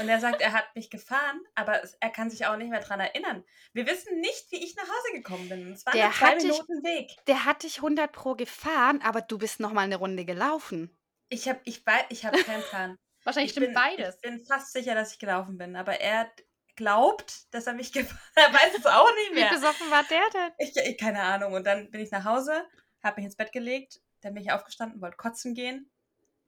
Und 0.00 0.08
er 0.08 0.18
sagt, 0.18 0.40
er 0.40 0.52
hat 0.54 0.74
mich 0.74 0.88
gefahren, 0.88 1.42
aber 1.54 1.82
er 2.00 2.08
kann 2.10 2.30
sich 2.30 2.46
auch 2.46 2.56
nicht 2.56 2.70
mehr 2.70 2.80
dran 2.80 3.00
erinnern. 3.00 3.44
Wir 3.74 3.86
wissen 3.86 4.18
nicht, 4.18 4.50
wie 4.50 4.64
ich 4.64 4.74
nach 4.76 4.84
Hause 4.88 5.12
gekommen 5.12 5.46
bin. 5.50 5.72
Es 5.72 5.84
war 5.84 5.92
Der 5.92 6.04
nur 6.06 6.12
zwei 6.14 6.26
hat 6.26 6.34
dich- 6.36 6.44
Minuten 6.52 6.82
Weg. 6.84 7.10
Der 7.26 7.44
hat 7.44 7.62
dich 7.64 7.82
100 7.82 8.10
pro 8.10 8.34
gefahren, 8.34 9.02
aber 9.02 9.20
du 9.20 9.36
bist 9.36 9.60
noch 9.60 9.72
mal 9.72 9.82
eine 9.82 9.96
Runde 9.96 10.24
gelaufen. 10.24 10.96
Ich 11.28 11.48
habe 11.50 11.60
ich 11.64 11.84
ich 12.08 12.24
hab 12.24 12.32
keinen 12.34 12.62
Plan. 12.62 12.96
Wahrscheinlich 13.24 13.54
Ich 13.54 13.60
bin, 13.60 13.74
ich 13.76 14.20
bin 14.22 14.40
fast 14.46 14.72
sicher, 14.72 14.94
dass 14.94 15.12
ich 15.12 15.18
gelaufen 15.18 15.58
bin, 15.58 15.76
aber 15.76 16.00
er 16.00 16.30
glaubt, 16.76 17.52
dass 17.54 17.66
er 17.66 17.74
mich 17.74 17.92
gefahren 17.92 18.18
hat. 18.36 18.48
Er 18.48 18.54
weiß 18.54 18.78
es 18.78 18.86
auch 18.86 19.14
nicht 19.16 19.30
Wie 19.32 19.40
mehr. 19.40 19.50
besoffen 19.50 19.90
war 19.90 20.04
der 20.04 20.22
denn? 20.32 20.52
Ich, 20.58 20.74
ich, 20.76 20.98
keine 20.98 21.20
Ahnung. 21.22 21.52
Und 21.52 21.66
dann 21.66 21.90
bin 21.90 22.00
ich 22.00 22.10
nach 22.10 22.24
Hause, 22.24 22.66
habe 23.02 23.16
mich 23.16 23.26
ins 23.26 23.36
Bett 23.36 23.52
gelegt, 23.52 24.00
dann 24.22 24.32
bin 24.32 24.42
ich 24.42 24.50
aufgestanden, 24.52 25.00
wollte 25.02 25.16
kotzen 25.18 25.54
gehen. 25.54 25.90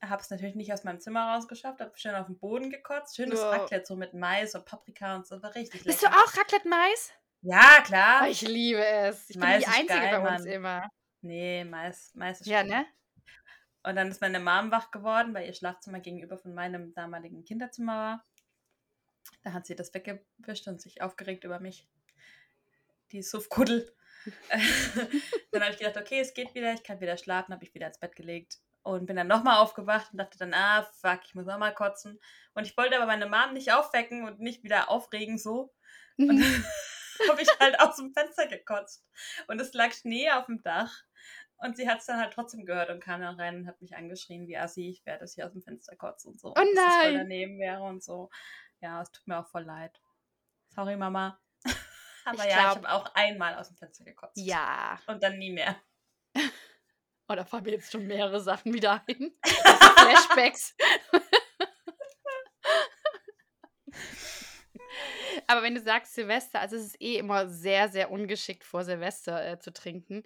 Habe 0.03 0.21
es 0.21 0.29
natürlich 0.29 0.55
nicht 0.55 0.71
aus 0.71 0.83
meinem 0.83 0.99
Zimmer 0.99 1.33
rausgeschafft, 1.33 1.81
habe 1.81 1.97
schön 1.97 2.13
auf 2.13 2.27
den 2.27 2.37
Boden 2.37 2.69
gekotzt. 2.69 3.15
Schönes 3.15 3.39
Ja. 3.39 3.49
Raclette, 3.49 3.85
so 3.85 3.95
mit 3.95 4.13
Mais 4.13 4.53
und 4.53 4.63
Paprika 4.65 5.15
und 5.15 5.25
so, 5.25 5.41
war 5.41 5.55
richtig 5.55 5.83
Bist 5.83 6.01
du 6.03 6.05
lecker. 6.05 6.19
auch 6.19 6.37
Raclette-Mais? 6.37 7.11
Ja, 7.41 7.81
klar. 7.83 8.21
Oh, 8.23 8.29
ich 8.29 8.41
liebe 8.41 8.85
es. 8.85 9.29
Ich 9.29 9.35
bin 9.39 9.47
Mais 9.47 9.63
die 9.63 9.69
ist 9.69 9.75
Einzige 9.75 9.99
geil, 9.99 10.21
bei 10.21 10.29
uns 10.35 10.43
Mann. 10.43 10.51
immer. 10.51 10.89
Nee, 11.21 11.63
Mais, 11.65 12.11
Mais 12.13 12.41
ist 12.41 12.47
Ja, 12.47 12.61
gut. 12.61 12.71
ne? 12.71 12.85
Und 13.83 13.95
dann 13.95 14.09
ist 14.09 14.21
meine 14.21 14.39
Mom 14.39 14.69
wach 14.71 14.91
geworden, 14.91 15.33
weil 15.33 15.47
ihr 15.47 15.53
Schlafzimmer 15.53 15.99
gegenüber 15.99 16.37
von 16.37 16.53
meinem 16.53 16.93
damaligen 16.93 17.43
Kinderzimmer 17.43 17.93
war. 17.93 18.23
Da 19.43 19.53
hat 19.53 19.65
sie 19.65 19.75
das 19.75 19.93
weggewischt 19.93 20.67
und 20.67 20.81
sich 20.81 21.01
aufgeregt 21.01 21.43
über 21.43 21.59
mich. 21.59 21.87
Die 23.11 23.21
Suffkuddel. 23.23 23.91
dann 25.51 25.61
habe 25.63 25.71
ich 25.71 25.79
gedacht, 25.79 25.97
okay, 25.97 26.19
es 26.19 26.33
geht 26.33 26.53
wieder, 26.53 26.73
ich 26.73 26.83
kann 26.83 26.99
wieder 26.99 27.17
schlafen, 27.17 27.53
habe 27.53 27.63
ich 27.63 27.73
wieder 27.73 27.87
ins 27.87 27.97
Bett 27.99 28.15
gelegt 28.15 28.59
und 28.87 29.05
bin 29.05 29.15
dann 29.15 29.27
nochmal 29.27 29.57
aufgewacht 29.57 30.11
und 30.11 30.17
dachte 30.17 30.37
dann, 30.37 30.53
ah, 30.53 30.83
fuck, 31.01 31.19
ich 31.25 31.35
muss 31.35 31.45
nochmal 31.45 31.73
kotzen. 31.73 32.19
Und 32.53 32.65
ich 32.65 32.75
wollte 32.77 32.95
aber 32.97 33.05
meine 33.05 33.27
Mom 33.27 33.53
nicht 33.53 33.71
aufwecken 33.73 34.25
und 34.25 34.39
nicht 34.39 34.63
wieder 34.63 34.89
aufregen 34.89 35.37
so. 35.37 35.73
Und 36.17 36.27
Mhm. 36.27 36.39
dann 37.19 37.29
habe 37.29 37.41
ich 37.41 37.49
halt 37.59 37.79
aus 37.79 37.95
dem 37.97 38.13
Fenster 38.13 38.47
gekotzt. 38.47 39.05
Und 39.47 39.59
es 39.61 39.73
lag 39.73 39.91
Schnee 39.93 40.29
auf 40.31 40.45
dem 40.47 40.61
Dach. 40.63 40.91
Und 41.59 41.75
sie 41.75 41.89
hat 41.89 41.99
es 41.99 42.05
dann 42.05 42.19
halt 42.19 42.33
trotzdem 42.33 42.65
gehört 42.65 42.89
und 42.91 42.99
kam 43.03 43.19
dann 43.21 43.39
rein 43.39 43.55
und 43.57 43.67
hat 43.67 43.81
mich 43.81 43.95
angeschrien, 43.95 44.47
wie 44.47 44.57
Assi, 44.57 44.89
ich 44.89 45.03
werde 45.07 45.23
es 45.25 45.33
hier 45.33 45.45
aus 45.47 45.53
dem 45.53 45.63
Fenster 45.63 45.95
kotzen 45.95 46.33
und 46.33 46.39
so. 46.39 46.49
Oh 46.49 46.53
dass 46.53 46.65
das 46.75 46.93
voll 46.95 47.03
nein. 47.13 47.17
daneben 47.17 47.59
wäre 47.59 47.81
und 47.81 48.03
so. 48.03 48.29
Ja, 48.79 49.01
es 49.01 49.11
tut 49.11 49.25
mir 49.27 49.39
auch 49.39 49.47
voll 49.47 49.63
leid. 49.63 49.99
Sorry, 50.69 50.95
Mama. 50.95 51.39
Aber 52.25 52.35
Ich 52.45 52.51
ja, 52.51 52.71
glaub- 52.73 52.83
ich 52.83 52.89
habe 52.89 52.91
auch 52.91 53.15
einmal 53.15 53.55
aus 53.55 53.69
dem 53.69 53.77
Fenster 53.77 54.03
gekotzt. 54.03 54.37
Ja. 54.37 54.99
Und 55.07 55.23
dann 55.23 55.39
nie 55.39 55.51
mehr. 55.51 55.75
Oh, 57.29 57.35
da 57.35 57.43
fallen 57.45 57.63
mir 57.63 57.71
jetzt 57.71 57.91
schon 57.91 58.07
mehrere 58.07 58.39
Sachen 58.39 58.73
wieder 58.73 59.03
ein. 59.07 59.33
Flashbacks. 59.43 60.75
Aber 65.47 65.63
wenn 65.63 65.75
du 65.75 65.81
sagst 65.81 66.13
Silvester, 66.15 66.59
also 66.59 66.75
es 66.75 66.87
ist 66.87 67.01
eh 67.01 67.17
immer 67.17 67.47
sehr, 67.47 67.89
sehr 67.89 68.11
ungeschickt 68.11 68.63
vor 68.63 68.83
Silvester 68.83 69.45
äh, 69.53 69.59
zu 69.59 69.71
trinken. 69.71 70.23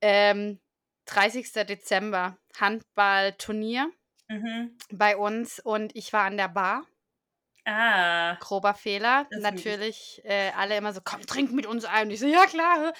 Ähm, 0.00 0.60
30. 1.06 1.52
Dezember, 1.66 2.38
Handballturnier 2.58 3.90
Mhm. 4.28 4.78
bei 4.90 5.16
uns 5.16 5.58
und 5.58 5.94
ich 5.94 6.12
war 6.12 6.22
an 6.24 6.36
der 6.38 6.48
Bar. 6.48 6.86
Ah. 7.64 8.34
Grober 8.40 8.74
Fehler. 8.74 9.26
Natürlich 9.38 10.20
äh, 10.24 10.50
alle 10.56 10.76
immer 10.76 10.92
so, 10.92 11.00
komm, 11.04 11.24
trink 11.26 11.52
mit 11.52 11.66
uns 11.66 11.84
ein. 11.84 12.08
Und 12.08 12.12
ich 12.12 12.20
so, 12.20 12.26
ja 12.26 12.46
klar. 12.46 12.92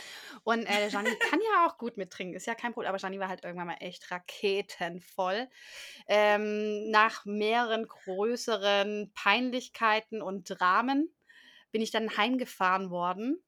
Und 0.45 0.67
äh, 0.67 0.89
Gianni 0.89 1.11
kann 1.31 1.41
ja 1.41 1.67
auch 1.67 1.79
gut 1.79 1.97
mittrinken, 1.97 2.37
ist 2.37 2.47
ja 2.47 2.55
kein 2.55 2.73
Problem. 2.73 2.89
Aber 2.89 2.99
Gianni 2.99 3.19
war 3.19 3.29
halt 3.29 3.45
irgendwann 3.45 3.67
mal 3.67 3.79
echt 3.81 4.11
raketenvoll. 4.11 5.49
Ähm, 6.07 6.91
nach 6.91 7.25
mehreren 7.25 7.89
größeren 7.89 9.13
Peinlichkeiten 9.15 10.23
und 10.23 10.45
Dramen 10.45 11.13
bin 11.73 11.83
ich 11.83 11.91
dann 11.91 12.17
heimgefahren 12.17 12.91
worden. 12.91 13.43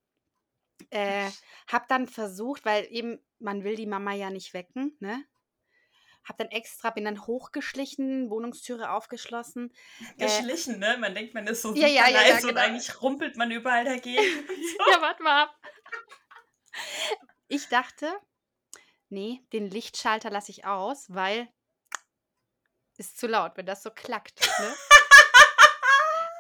Äh, 0.91 1.31
hab 1.69 1.87
dann 1.87 2.09
versucht, 2.09 2.65
weil 2.65 2.87
eben 2.91 3.21
man 3.39 3.63
will 3.63 3.77
die 3.77 3.87
Mama 3.87 4.13
ja 4.13 4.31
nicht 4.31 4.53
wecken, 4.55 4.97
ne? 4.99 5.25
Hab 6.25 6.39
dann 6.39 6.49
extra, 6.49 6.91
bin 6.91 7.05
dann 7.05 7.27
hochgeschlichen, 7.27 8.31
Wohnungstüre 8.31 8.91
aufgeschlossen. 8.91 9.73
Äh, 10.19 10.25
Geschlichen, 10.25 10.79
ne? 10.79 10.97
Man 10.99 11.15
denkt, 11.15 11.35
man 11.35 11.47
ist 11.47 11.63
so 11.63 11.75
Ja, 11.75 11.87
ja, 11.87 12.09
ja, 12.09 12.23
ja, 12.23 12.35
nice 12.35 12.45
und 12.45 12.51
genau. 12.51 12.61
eigentlich 12.61 13.03
rumpelt 13.03 13.37
man 13.37 13.51
überall 13.51 13.85
dagegen. 13.85 14.19
und 14.49 14.57
so. 14.57 14.91
Ja, 14.91 15.03
warte 15.03 15.23
mal 15.23 15.45
ab. 15.45 15.57
Ich 17.49 17.69
dachte, 17.69 18.13
nee, 19.11 19.43
den 19.53 19.71
Lichtschalter 19.71 20.31
lasse 20.31 20.51
ich 20.51 20.65
aus, 20.65 21.07
weil 21.09 21.49
ist 22.97 23.19
zu 23.19 23.27
laut, 23.27 23.57
wenn 23.57 23.67
das 23.67 23.83
so 23.83 23.91
klackt. 23.91 24.41
Ne? 24.59 24.75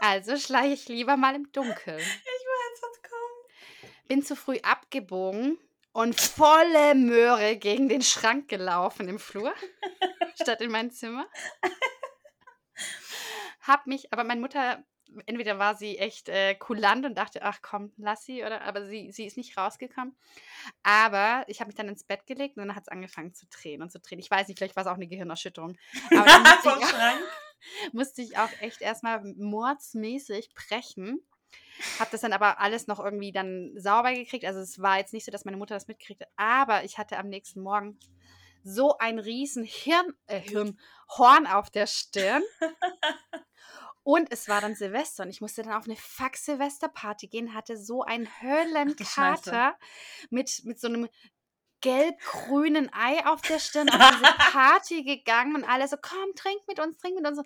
Also 0.00 0.36
schleiche 0.36 0.74
ich 0.74 0.88
lieber 0.88 1.16
mal 1.16 1.34
im 1.34 1.50
Dunkeln. 1.52 1.98
Ich 1.98 2.04
weiß, 2.04 2.82
was 2.82 3.02
kommt. 3.10 4.06
Bin 4.06 4.22
zu 4.22 4.36
früh 4.36 4.58
abgebogen 4.58 5.58
und 5.94 6.20
volle 6.20 6.96
Möhre 6.96 7.56
gegen 7.56 7.88
den 7.88 8.02
Schrank 8.02 8.48
gelaufen 8.48 9.08
im 9.08 9.20
Flur, 9.20 9.54
statt 10.42 10.60
in 10.60 10.70
mein 10.70 10.90
Zimmer. 10.90 11.26
Hab 13.60 13.86
mich, 13.86 14.12
aber 14.12 14.24
meine 14.24 14.40
Mutter, 14.40 14.84
entweder 15.26 15.60
war 15.60 15.76
sie 15.76 15.96
echt 15.96 16.28
äh, 16.28 16.56
kulant 16.56 17.06
und 17.06 17.16
dachte, 17.16 17.42
ach 17.42 17.60
komm, 17.62 17.92
lass 17.96 18.24
sie, 18.24 18.42
oder, 18.42 18.62
aber 18.62 18.84
sie, 18.86 19.12
sie 19.12 19.24
ist 19.24 19.36
nicht 19.36 19.56
rausgekommen. 19.56 20.16
Aber 20.82 21.44
ich 21.46 21.60
habe 21.60 21.68
mich 21.68 21.76
dann 21.76 21.88
ins 21.88 22.02
Bett 22.02 22.26
gelegt 22.26 22.56
und 22.56 22.66
dann 22.66 22.74
hat 22.74 22.82
es 22.82 22.88
angefangen 22.88 23.32
zu 23.32 23.46
drehen 23.46 23.80
und 23.80 23.92
zu 23.92 24.00
drehen. 24.00 24.18
Ich 24.18 24.30
weiß 24.30 24.48
nicht, 24.48 24.58
vielleicht 24.58 24.74
war 24.74 24.82
es 24.82 24.88
auch 24.88 24.96
eine 24.96 25.06
Gehirnerschütterung. 25.06 25.78
Aber 26.10 26.24
musste, 26.40 26.70
Vom 26.70 26.78
ich, 26.80 26.88
Schrank. 26.88 27.20
musste 27.92 28.22
ich 28.22 28.36
auch 28.36 28.50
echt 28.60 28.80
erstmal 28.80 29.22
mordsmäßig 29.22 30.52
brechen. 30.54 31.24
Hab 31.98 32.10
das 32.10 32.22
dann 32.22 32.32
aber 32.32 32.58
alles 32.60 32.86
noch 32.86 32.98
irgendwie 32.98 33.32
dann 33.32 33.72
sauber 33.76 34.12
gekriegt. 34.12 34.44
Also 34.44 34.60
es 34.60 34.80
war 34.80 34.98
jetzt 34.98 35.12
nicht 35.12 35.24
so, 35.24 35.30
dass 35.32 35.44
meine 35.44 35.56
Mutter 35.56 35.74
das 35.74 35.86
mitkriegte. 35.86 36.26
Aber 36.36 36.84
ich 36.84 36.98
hatte 36.98 37.16
am 37.18 37.28
nächsten 37.28 37.60
Morgen 37.60 37.98
so 38.62 38.96
ein 38.98 39.18
riesen 39.18 39.64
Hirn, 39.64 40.14
äh, 40.26 40.40
Hirn, 40.40 40.78
Horn 41.18 41.46
auf 41.46 41.70
der 41.70 41.86
Stirn. 41.86 42.42
Und 44.02 44.30
es 44.32 44.48
war 44.48 44.60
dann 44.60 44.74
Silvester 44.74 45.22
und 45.22 45.30
ich 45.30 45.40
musste 45.40 45.62
dann 45.62 45.72
auf 45.72 45.84
eine 45.84 45.96
Fuck-Silvester-Party 45.96 47.28
gehen, 47.28 47.54
hatte 47.54 47.76
so 47.78 48.02
einen 48.02 48.28
Höllenkater 48.42 49.78
mit, 50.30 50.62
mit 50.64 50.78
so 50.78 50.88
einem 50.88 51.08
gelb-grünen 51.80 52.90
Ei 52.92 53.24
auf 53.26 53.40
der 53.42 53.58
Stirn 53.58 53.88
auf 53.88 53.96
diese 54.10 54.22
Party 54.52 55.04
gegangen 55.04 55.54
und 55.54 55.64
alle 55.64 55.86
so, 55.88 55.96
komm, 56.00 56.34
trink 56.34 56.60
mit 56.68 56.80
uns, 56.80 56.96
trink 56.98 57.16
mit 57.16 57.26
uns. 57.26 57.40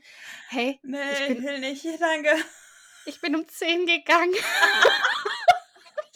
Hey, 0.49 0.81
Nee, 0.83 0.99
Ich 1.13 1.21
ich, 1.21 1.27
bin- 1.37 1.45
will 1.45 1.59
nicht. 1.61 1.85
Danke. 2.01 2.35
Ich 3.09 3.21
bin 3.21 3.35
um 3.35 3.49
10 3.49 3.87
gegangen. 3.87 4.33
ich 4.35 4.42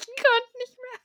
konnte 0.07 0.59
nicht 0.59 0.77
mehr. 0.79 1.01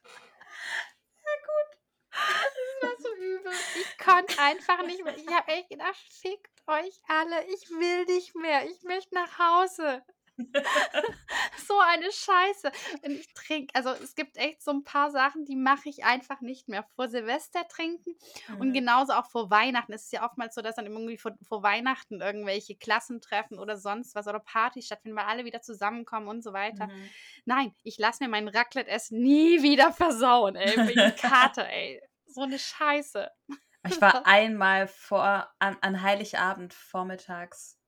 Ja, 1.23 1.34
gut. 1.45 1.69
Das 2.12 2.89
war 2.89 2.95
so 3.00 3.15
übel. 3.15 3.54
Ich 3.76 3.97
konnte 3.97 4.38
einfach 4.39 4.86
nicht 4.86 5.04
mehr. 5.04 5.15
Ich 5.17 5.28
habe 5.28 5.52
echt 5.52 5.69
gedacht, 5.69 5.95
fickt 6.21 6.52
euch 6.67 7.00
alle. 7.08 7.45
Ich 7.45 7.69
will 7.69 8.06
nicht 8.06 8.36
mehr. 8.36 8.69
Ich 8.69 8.84
möchte 8.84 9.15
nach 9.15 9.39
Hause. 9.39 10.04
so 11.67 11.80
eine 11.80 12.12
Scheiße. 12.12 12.71
Und 13.04 13.12
ich 13.12 13.34
trinke, 13.34 13.73
also 13.76 13.89
es 13.91 14.15
gibt 14.15 14.38
echt 14.38 14.62
so 14.62 14.71
ein 14.71 14.84
paar 14.84 15.12
Sachen, 15.12 15.45
die 15.45 15.56
mache 15.56 15.89
ich 15.89 16.04
einfach 16.06 16.41
nicht 16.41 16.67
mehr. 16.67 16.84
Vor 16.95 17.08
Silvester 17.08 17.67
trinken 17.67 18.15
und 18.60 18.69
Mhm. 18.69 18.73
genauso 18.73 19.13
auch 19.13 19.30
vor 19.30 19.50
Weihnachten. 19.50 19.93
Es 19.93 20.04
ist 20.06 20.13
ja 20.13 20.26
oftmals 20.26 20.56
so, 20.56 20.62
dass 20.62 20.76
dann 20.76 20.86
irgendwie 20.86 21.17
vor, 21.17 21.34
vor 21.41 21.63
Weihnachten 21.63 22.21
irgendwelche 22.21 22.76
Klassentreffen 22.76 23.60
oder 23.60 23.78
sonst 23.78 24.15
was 24.15 24.28
oder 24.28 24.39
Partys 24.39 24.86
stattfinden, 24.86 25.17
weil 25.17 25.26
alle 25.26 25.45
wieder 25.45 25.62
zusammenkommen 25.62 26.28
und 26.28 26.43
so 26.43 26.54
weiter. 26.54 26.88
Mhm. 26.88 27.10
Nein, 27.45 27.76
ich 27.84 27.97
lasse 27.97 28.23
mir 28.23 28.30
meinen 28.30 28.47
Raclette-Essen 28.47 29.19
nie 29.19 29.62
wieder 29.63 29.91
versauen, 29.91 30.56
ey. 30.56 30.88
Wegen 30.88 31.15
Kater, 31.56 31.67
ey. 31.67 32.02
So 32.26 32.41
eine 32.41 32.60
Scheiße. 32.60 33.30
Ich 33.88 34.02
war 34.02 34.26
einmal 34.28 34.88
vor, 34.88 35.50
an, 35.60 35.78
an 35.82 36.02
Heiligabend 36.02 36.73
vormittags 36.73 37.80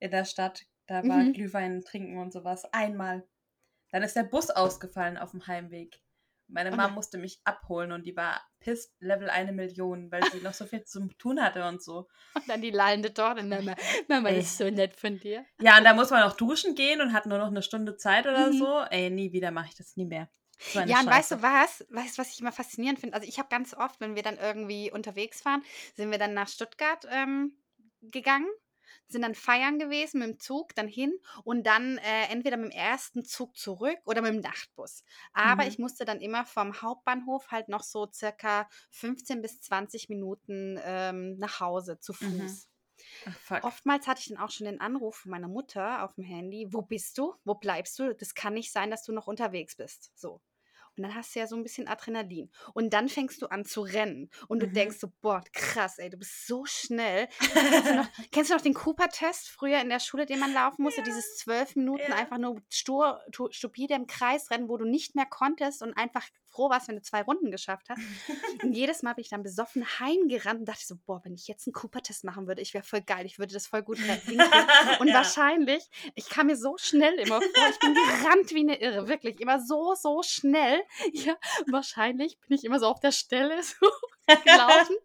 in 0.00 0.10
der 0.10 0.24
Stadt. 0.24 0.62
Da 0.86 1.02
war 1.06 1.18
Mhm. 1.18 1.32
Glühwein 1.32 1.82
trinken 1.84 2.18
und 2.18 2.32
sowas. 2.32 2.64
Einmal. 2.72 3.26
Dann 3.90 4.02
ist 4.02 4.16
der 4.16 4.24
Bus 4.24 4.50
ausgefallen 4.50 5.16
auf 5.16 5.30
dem 5.32 5.46
Heimweg. 5.46 6.00
Meine 6.48 6.70
Mama 6.70 6.84
nein. 6.86 6.94
musste 6.94 7.18
mich 7.18 7.40
abholen 7.44 7.90
und 7.90 8.06
die 8.06 8.16
war 8.16 8.40
pisst 8.60 8.94
Level 9.00 9.28
eine 9.28 9.52
Million, 9.52 10.12
weil 10.12 10.22
sie 10.30 10.40
noch 10.40 10.54
so 10.54 10.64
viel 10.64 10.84
zu 10.84 11.08
tun 11.18 11.42
hatte 11.42 11.66
und 11.66 11.82
so. 11.82 12.06
Und 12.36 12.48
dann 12.48 12.62
die 12.62 12.70
lallende 12.70 13.12
Tochter. 13.12 13.42
Mama, 13.42 13.74
Mama, 14.08 14.28
Ey. 14.28 14.36
das 14.36 14.44
ist 14.46 14.58
so 14.58 14.70
nett 14.70 14.94
von 14.94 15.18
dir. 15.18 15.44
Ja, 15.60 15.76
und 15.78 15.84
da 15.84 15.92
muss 15.94 16.10
man 16.10 16.22
auch 16.22 16.36
duschen 16.36 16.74
gehen 16.76 17.00
und 17.00 17.12
hat 17.12 17.26
nur 17.26 17.38
noch 17.38 17.48
eine 17.48 17.62
Stunde 17.62 17.96
Zeit 17.96 18.26
oder 18.26 18.52
Mhm. 18.52 18.58
so. 18.58 18.80
Ey, 18.90 19.10
nie 19.10 19.32
wieder 19.32 19.50
mache 19.50 19.68
ich 19.70 19.74
das, 19.74 19.96
nie 19.96 20.04
mehr. 20.04 20.28
Ja, 20.86 21.00
und 21.00 21.06
weißt 21.06 21.32
du 21.32 21.42
was? 21.42 21.84
Weißt 21.90 22.16
du, 22.16 22.22
was 22.22 22.32
ich 22.32 22.40
immer 22.40 22.52
faszinierend 22.52 23.00
finde? 23.00 23.14
Also 23.16 23.26
ich 23.28 23.38
habe 23.38 23.48
ganz 23.48 23.74
oft, 23.74 24.00
wenn 24.00 24.14
wir 24.14 24.22
dann 24.22 24.38
irgendwie 24.38 24.90
unterwegs 24.92 25.44
waren, 25.44 25.62
sind 25.96 26.10
wir 26.12 26.18
dann 26.18 26.32
nach 26.34 26.48
Stuttgart 26.48 27.06
ähm, 27.10 27.56
gegangen, 28.02 28.46
sind 29.08 29.22
dann 29.22 29.34
feiern 29.34 29.78
gewesen 29.78 30.20
mit 30.20 30.28
dem 30.28 30.38
Zug, 30.38 30.74
dann 30.74 30.88
hin 30.88 31.12
und 31.44 31.66
dann 31.66 31.98
äh, 31.98 32.26
entweder 32.30 32.56
mit 32.56 32.72
dem 32.72 32.78
ersten 32.78 33.24
Zug 33.24 33.56
zurück 33.56 33.98
oder 34.04 34.22
mit 34.22 34.32
dem 34.34 34.40
Nachtbus. 34.40 35.04
Aber 35.32 35.66
Mhm. 35.66 35.66
ich 35.66 35.78
musste 35.78 36.04
dann 36.04 36.20
immer 36.20 36.44
vom 36.44 36.80
Hauptbahnhof 36.82 37.50
halt 37.50 37.68
noch 37.68 37.82
so 37.82 38.08
circa 38.12 38.68
15 38.90 39.42
bis 39.42 39.60
20 39.60 40.08
Minuten 40.08 40.78
ähm, 40.84 41.36
nach 41.38 41.60
Hause 41.60 41.98
zu 41.98 42.12
Mhm. 42.20 42.60
Fuß. 42.60 42.68
Ach, 43.26 43.38
fuck. 43.40 43.64
Oftmals 43.64 44.06
hatte 44.06 44.20
ich 44.22 44.28
dann 44.28 44.38
auch 44.38 44.50
schon 44.50 44.66
den 44.66 44.80
Anruf 44.80 45.16
von 45.16 45.30
meiner 45.30 45.48
Mutter 45.48 46.04
auf 46.04 46.14
dem 46.14 46.24
Handy. 46.24 46.68
Wo 46.72 46.82
bist 46.82 47.18
du? 47.18 47.34
Wo 47.44 47.54
bleibst 47.54 47.98
du? 47.98 48.14
Das 48.14 48.34
kann 48.34 48.54
nicht 48.54 48.72
sein, 48.72 48.90
dass 48.90 49.04
du 49.04 49.12
noch 49.12 49.26
unterwegs 49.26 49.76
bist. 49.76 50.12
So. 50.18 50.40
Und 50.96 51.02
dann 51.02 51.14
hast 51.14 51.34
du 51.34 51.40
ja 51.40 51.46
so 51.46 51.56
ein 51.56 51.62
bisschen 51.62 51.88
Adrenalin. 51.88 52.50
Und 52.74 52.92
dann 52.92 53.08
fängst 53.08 53.42
du 53.42 53.46
an 53.48 53.64
zu 53.64 53.82
rennen. 53.82 54.30
Und 54.48 54.60
du 54.62 54.66
Mhm. 54.66 54.72
denkst 54.72 54.98
so, 54.98 55.12
boah, 55.20 55.42
krass, 55.52 55.98
ey, 55.98 56.08
du 56.10 56.16
bist 56.16 56.46
so 56.46 56.64
schnell. 56.64 57.28
Kennst 57.52 57.88
du 57.90 57.94
noch, 57.94 58.08
kennst 58.32 58.50
du 58.50 58.54
noch 58.54 58.62
den 58.62 58.74
Cooper-Test 58.74 59.48
früher 59.50 59.80
in 59.80 59.88
der 59.88 60.00
Schule, 60.00 60.26
den 60.26 60.38
man 60.38 60.52
laufen 60.54 60.82
musste? 60.82 61.02
Dieses 61.02 61.36
zwölf 61.36 61.76
Minuten 61.76 62.10
Ja. 62.10 62.16
einfach 62.16 62.38
nur 62.38 62.62
stur, 62.70 63.20
tu- 63.32 63.50
stupide 63.50 63.94
im 63.94 64.06
Kreis 64.06 64.50
rennen, 64.50 64.68
wo 64.68 64.76
du 64.76 64.84
nicht 64.84 65.14
mehr 65.14 65.26
konntest 65.26 65.82
und 65.82 65.92
einfach 65.96 66.26
froh 66.56 66.70
warst, 66.70 66.88
wenn 66.88 66.96
du 66.96 67.02
zwei 67.02 67.22
Runden 67.22 67.50
geschafft 67.50 67.88
hast. 67.90 68.00
Und 68.62 68.72
jedes 68.72 69.02
Mal 69.02 69.14
bin 69.14 69.22
ich 69.22 69.28
dann 69.30 69.42
besoffen 69.42 69.84
heimgerannt 70.00 70.60
und 70.60 70.64
dachte 70.66 70.84
so, 70.84 70.96
boah, 71.06 71.20
wenn 71.24 71.34
ich 71.34 71.46
jetzt 71.46 71.66
einen 71.66 71.74
Cooper-Test 71.74 72.24
machen 72.24 72.46
würde, 72.46 72.62
ich 72.62 72.72
wäre 72.74 72.84
voll 72.84 73.02
geil, 73.02 73.26
ich 73.26 73.38
würde 73.38 73.52
das 73.52 73.66
voll 73.66 73.82
gut 73.82 73.98
hinkriegen. 73.98 74.40
Und 75.00 75.08
Ja. 75.08 75.14
wahrscheinlich, 75.14 75.84
ich 76.14 76.28
kam 76.28 76.46
mir 76.46 76.56
so 76.56 76.76
schnell 76.78 77.14
immer 77.14 77.40
vor, 77.40 77.68
ich 77.70 77.78
bin 77.78 77.94
gerannt 77.94 78.50
wie 78.52 78.60
eine 78.60 78.80
Irre, 78.80 79.08
wirklich, 79.08 79.40
immer 79.40 79.60
so, 79.60 79.94
so 79.94 80.22
schnell. 80.22 80.80
Ja, 81.12 81.36
wahrscheinlich 81.70 82.38
bin 82.40 82.56
ich 82.56 82.64
immer 82.64 82.78
so 82.80 82.86
auf 82.86 83.00
der 83.00 83.12
Stelle 83.12 83.62
so 83.62 83.86
gelaufen 84.44 84.96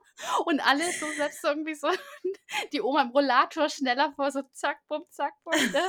und 0.46 0.60
alle 0.66 0.84
so 0.92 1.06
selbst 1.14 1.44
irgendwie 1.44 1.76
so 1.76 1.88
die 2.74 2.82
Oma 2.82 3.04
im 3.04 3.10
Rollator 3.12 3.70
schneller 3.70 4.12
vor, 4.16 4.32
so 4.32 4.42
zack, 4.54 4.78
bumm, 4.88 5.06
zack, 5.10 5.34
bumm. 5.44 5.54
Ne? 5.72 5.82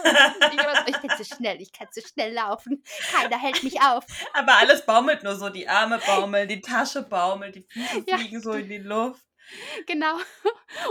Ich, 0.87 0.99
bin 0.99 1.11
so 1.16 1.25
schnell, 1.25 1.61
ich 1.61 1.73
kann 1.73 1.88
so 1.90 2.01
schnell 2.01 2.33
laufen, 2.33 2.83
keiner 3.11 3.38
hält 3.38 3.62
mich 3.62 3.81
auf. 3.81 4.05
Aber 4.35 4.57
alles 4.57 4.85
baumelt 4.85 5.23
nur 5.23 5.37
so. 5.37 5.49
Die 5.49 5.68
Arme 5.68 6.01
baumeln, 6.07 6.49
die 6.49 6.61
Tasche 6.61 7.03
baumelt, 7.03 7.57
die 7.57 7.66
Füße 7.68 8.05
Ja. 8.07 8.18
fliegen 8.18 8.40
so 8.40 8.53
in 8.53 8.68
die 8.68 8.79
Luft. 8.79 9.23
Genau. 9.87 10.17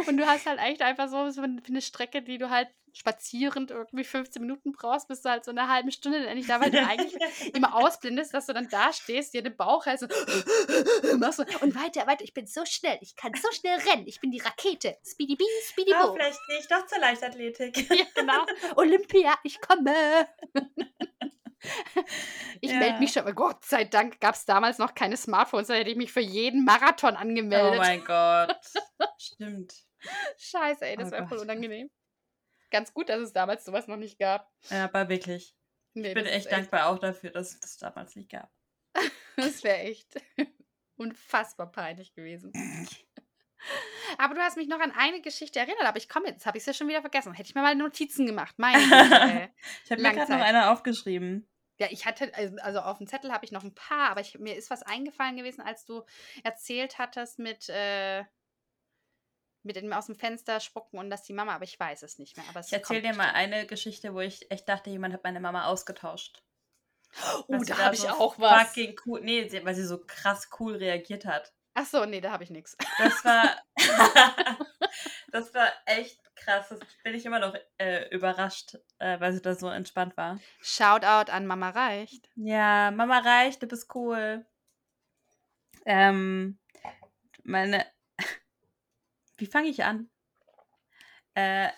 Und 0.07 0.17
du 0.17 0.25
hast 0.25 0.45
halt 0.45 0.59
echt 0.59 0.81
einfach 0.81 1.07
so, 1.09 1.29
so 1.29 1.41
eine 1.41 1.81
Strecke, 1.81 2.21
die 2.21 2.37
du 2.37 2.49
halt 2.49 2.67
spazierend 2.93 3.71
irgendwie 3.71 4.03
15 4.03 4.41
Minuten 4.41 4.73
brauchst, 4.73 5.07
bist 5.07 5.23
du 5.23 5.29
halt 5.29 5.45
so 5.45 5.51
eine 5.51 5.69
halbe 5.69 5.91
Stunde 5.91 6.19
dann 6.19 6.27
endlich 6.27 6.47
da, 6.47 6.59
weil 6.59 6.71
du 6.71 6.85
eigentlich 6.85 7.13
immer 7.55 7.73
ausblendest, 7.75 8.33
dass 8.33 8.47
du 8.47 8.53
dann 8.53 8.67
da 8.69 8.91
stehst, 8.91 9.33
dir 9.33 9.41
den 9.41 9.55
Bauch 9.55 9.85
hältst 9.85 10.03
und 10.03 10.11
machst 11.19 11.37
so, 11.37 11.45
und 11.61 11.73
weiter, 11.75 12.05
weiter, 12.05 12.23
ich 12.23 12.33
bin 12.33 12.47
so 12.47 12.65
schnell, 12.65 12.97
ich 13.01 13.15
kann 13.15 13.31
so 13.41 13.49
schnell 13.51 13.79
rennen, 13.79 14.07
ich 14.07 14.19
bin 14.19 14.31
die 14.31 14.39
Rakete. 14.39 14.97
Speedy 15.05 15.35
Bee, 15.37 15.45
Speedy 15.69 15.93
Ah, 15.93 16.07
Bo. 16.07 16.13
vielleicht 16.15 16.39
gehe 16.47 16.59
ich 16.59 16.67
doch 16.67 16.85
zur 16.85 16.99
Leichtathletik. 16.99 17.89
Ja, 17.89 18.05
genau. 18.13 18.45
Olympia, 18.75 19.35
ich 19.43 19.59
komme. 19.61 20.27
Ich 22.71 22.79
Ja. 22.79 22.79
melde 22.79 22.99
mich 22.99 23.11
schon, 23.11 23.23
aber 23.23 23.33
Gott 23.33 23.65
sei 23.65 23.83
Dank 23.83 24.19
gab 24.21 24.35
es 24.35 24.45
damals 24.45 24.77
noch 24.77 24.95
keine 24.95 25.17
Smartphones, 25.17 25.67
da 25.67 25.73
hätte 25.73 25.89
ich 25.89 25.97
mich 25.97 26.11
für 26.11 26.21
jeden 26.21 26.63
Marathon 26.63 27.15
Oh 27.15 27.17
angemeldet. 27.17 27.77
mein 27.79 28.03
Gott. 28.05 28.55
Stimmt. 29.19 29.73
Scheiße, 30.37 30.85
ey, 30.85 30.95
das 30.95 31.09
Oh 31.09 31.11
wäre 31.11 31.27
voll 31.27 31.39
unangenehm. 31.39 31.89
Ganz 32.71 32.93
gut, 32.93 33.09
dass 33.09 33.19
es 33.19 33.33
damals 33.33 33.65
sowas 33.65 33.87
noch 33.87 33.97
nicht 33.97 34.17
gab. 34.17 34.49
Ja, 34.69 34.85
aber 34.85 35.09
wirklich. 35.09 35.53
Nee, 35.93 36.07
Ich 36.09 36.13
bin 36.13 36.25
ist 36.25 36.31
echt 36.31 36.51
dankbar 36.51 36.87
auch 36.87 36.97
dafür, 36.99 37.31
dass 37.31 37.53
es 37.53 37.59
das 37.59 37.77
damals 37.77 38.15
nicht 38.15 38.29
gab. 38.31 38.49
Das 39.35 39.63
wäre 39.63 39.79
echt 39.79 40.13
unfassbar 40.97 41.71
peinlich 41.71 42.13
gewesen. 42.13 42.51
Aber 44.17 44.33
du 44.33 44.41
hast 44.41 44.57
mich 44.57 44.67
noch 44.67 44.79
an 44.79 44.91
eine 44.91 45.21
Geschichte 45.21 45.59
erinnert, 45.59 45.83
aber 45.85 45.97
ich 45.97 46.09
komme 46.09 46.27
jetzt, 46.27 46.45
habe 46.45 46.57
ich 46.57 46.61
es 46.63 46.65
ja 46.67 46.73
schon 46.73 46.87
wieder 46.87 47.01
vergessen. 47.01 47.33
Hätte 47.33 47.47
ich 47.49 47.55
mir 47.55 47.61
mal 47.61 47.75
Notizen 47.75 48.25
gemacht. 48.25 48.57
Meine 48.57 48.79
Güte. 48.83 49.49
Ich 49.85 49.91
habe 49.91 50.01
mir 50.01 50.11
gerade 50.13 50.31
noch 50.31 50.39
eine 50.41 50.71
aufgeschrieben. 50.71 51.47
Ja, 51.81 51.87
ich 51.89 52.05
hatte, 52.05 52.31
also 52.35 52.57
also 52.61 52.79
auf 52.81 52.99
dem 52.99 53.07
Zettel 53.07 53.31
habe 53.31 53.43
ich 53.43 53.51
noch 53.51 53.63
ein 53.63 53.73
paar, 53.73 54.11
aber 54.11 54.21
ich, 54.21 54.37
mir 54.37 54.55
ist 54.55 54.69
was 54.69 54.83
eingefallen 54.83 55.35
gewesen, 55.35 55.61
als 55.61 55.83
du 55.83 56.03
erzählt 56.43 56.99
hattest 56.99 57.39
mit, 57.39 57.69
äh, 57.69 58.23
mit 59.63 59.77
dem 59.77 59.91
aus 59.91 60.05
dem 60.05 60.13
Fenster 60.13 60.59
spucken 60.59 60.99
und 60.99 61.09
dass 61.09 61.23
die 61.23 61.33
Mama, 61.33 61.55
aber 61.55 61.63
ich 61.63 61.79
weiß 61.79 62.03
es 62.03 62.19
nicht 62.19 62.37
mehr. 62.37 62.45
Aber 62.49 62.59
es 62.59 62.67
Ich 62.67 62.73
erzähle 62.73 63.01
dir 63.01 63.15
mal 63.15 63.31
eine 63.31 63.65
Geschichte, 63.65 64.13
wo 64.13 64.19
ich 64.19 64.51
echt 64.51 64.69
dachte, 64.69 64.91
jemand 64.91 65.15
hat 65.15 65.23
meine 65.23 65.39
Mama 65.39 65.65
ausgetauscht. 65.65 66.43
Oh, 67.47 67.57
da 67.65 67.77
habe 67.79 67.95
ich 67.95 68.01
so 68.01 68.09
auch 68.09 68.37
was. 68.37 68.67
Fucking 68.67 68.99
cool. 69.07 69.21
Nee, 69.21 69.49
weil 69.63 69.73
sie 69.73 69.87
so 69.87 70.05
krass 70.05 70.51
cool 70.59 70.75
reagiert 70.75 71.25
hat. 71.25 71.51
Ach 71.73 71.87
so, 71.87 72.05
nee, 72.05 72.21
da 72.21 72.29
habe 72.29 72.43
ich 72.43 72.51
nichts. 72.51 72.77
Das 72.99 73.25
war. 73.25 73.57
das 75.31 75.51
war 75.55 75.73
echt 75.87 76.21
krass. 76.41 76.69
Das 76.69 76.79
bin 77.03 77.13
ich 77.13 77.25
immer 77.25 77.39
noch 77.39 77.55
äh, 77.77 78.09
überrascht, 78.09 78.77
äh, 78.99 79.19
weil 79.19 79.33
sie 79.33 79.41
da 79.41 79.55
so 79.55 79.69
entspannt 79.69 80.17
war. 80.17 80.39
Shoutout 80.61 81.31
an 81.31 81.45
Mama 81.45 81.69
reicht. 81.69 82.29
Ja, 82.35 82.91
Mama 82.91 83.19
reicht, 83.19 83.63
du 83.63 83.67
bist 83.67 83.93
cool. 83.95 84.45
Ähm, 85.85 86.59
meine. 87.43 87.85
Wie 89.37 89.45
fange 89.45 89.69
ich 89.69 89.83
an? 89.83 90.09
Äh, 91.33 91.69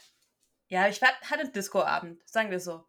ja, 0.68 0.88
ich 0.88 1.02
war, 1.02 1.10
hatte 1.22 1.42
einen 1.42 1.54
Disco-Abend, 1.54 2.28
sagen 2.28 2.50
wir 2.50 2.60
so. 2.60 2.86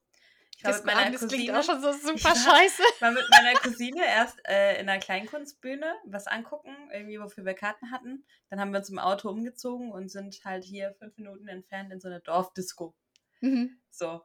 Ich 0.64 0.66
war 0.66 0.72
Das, 0.72 0.84
mit 0.84 0.94
meiner 0.94 1.18
Cousine, 1.18 1.58
auch 1.58 1.62
schon 1.62 1.80
so 1.80 1.90
ich 1.90 2.02
super 2.22 2.34
scheiße. 2.34 2.82
war 3.00 3.10
mit 3.10 3.28
meiner 3.30 3.52
Cousine 3.58 4.04
erst 4.06 4.38
äh, 4.48 4.80
in 4.80 4.88
einer 4.88 4.98
Kleinkunstbühne 4.98 5.94
was 6.04 6.26
angucken, 6.26 6.74
irgendwie 6.92 7.20
wofür 7.20 7.44
wir 7.44 7.54
Karten 7.54 7.90
hatten. 7.90 8.24
Dann 8.48 8.60
haben 8.60 8.72
wir 8.72 8.78
uns 8.78 8.88
im 8.88 8.98
Auto 8.98 9.28
umgezogen 9.28 9.92
und 9.92 10.08
sind 10.10 10.40
halt 10.44 10.64
hier 10.64 10.94
fünf 10.98 11.16
Minuten 11.16 11.48
entfernt 11.48 11.92
in 11.92 12.00
so 12.00 12.08
eine 12.08 12.20
Dorfdisco. 12.20 12.96
Mhm. 13.40 13.78
So. 13.90 14.22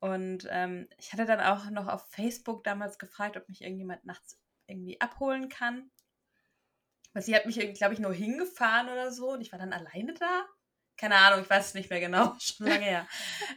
Und 0.00 0.46
ähm, 0.50 0.88
ich 0.98 1.12
hatte 1.12 1.24
dann 1.24 1.40
auch 1.40 1.70
noch 1.70 1.88
auf 1.88 2.10
Facebook 2.10 2.64
damals 2.64 2.98
gefragt, 2.98 3.36
ob 3.36 3.48
mich 3.48 3.62
irgendjemand 3.62 4.04
nachts 4.04 4.38
irgendwie 4.66 5.00
abholen 5.00 5.48
kann. 5.48 5.90
Weil 7.12 7.22
sie 7.22 7.34
hat 7.34 7.46
mich 7.46 7.58
glaube 7.74 7.94
ich, 7.94 8.00
nur 8.00 8.12
hingefahren 8.12 8.88
oder 8.88 9.10
so 9.10 9.32
und 9.32 9.40
ich 9.40 9.52
war 9.52 9.58
dann 9.58 9.72
alleine 9.72 10.14
da. 10.14 10.46
Keine 10.96 11.16
Ahnung, 11.16 11.42
ich 11.42 11.50
weiß 11.50 11.66
es 11.66 11.74
nicht 11.74 11.90
mehr 11.90 12.00
genau, 12.00 12.34
schon 12.40 12.66
lange 12.66 12.84
her. 12.84 13.06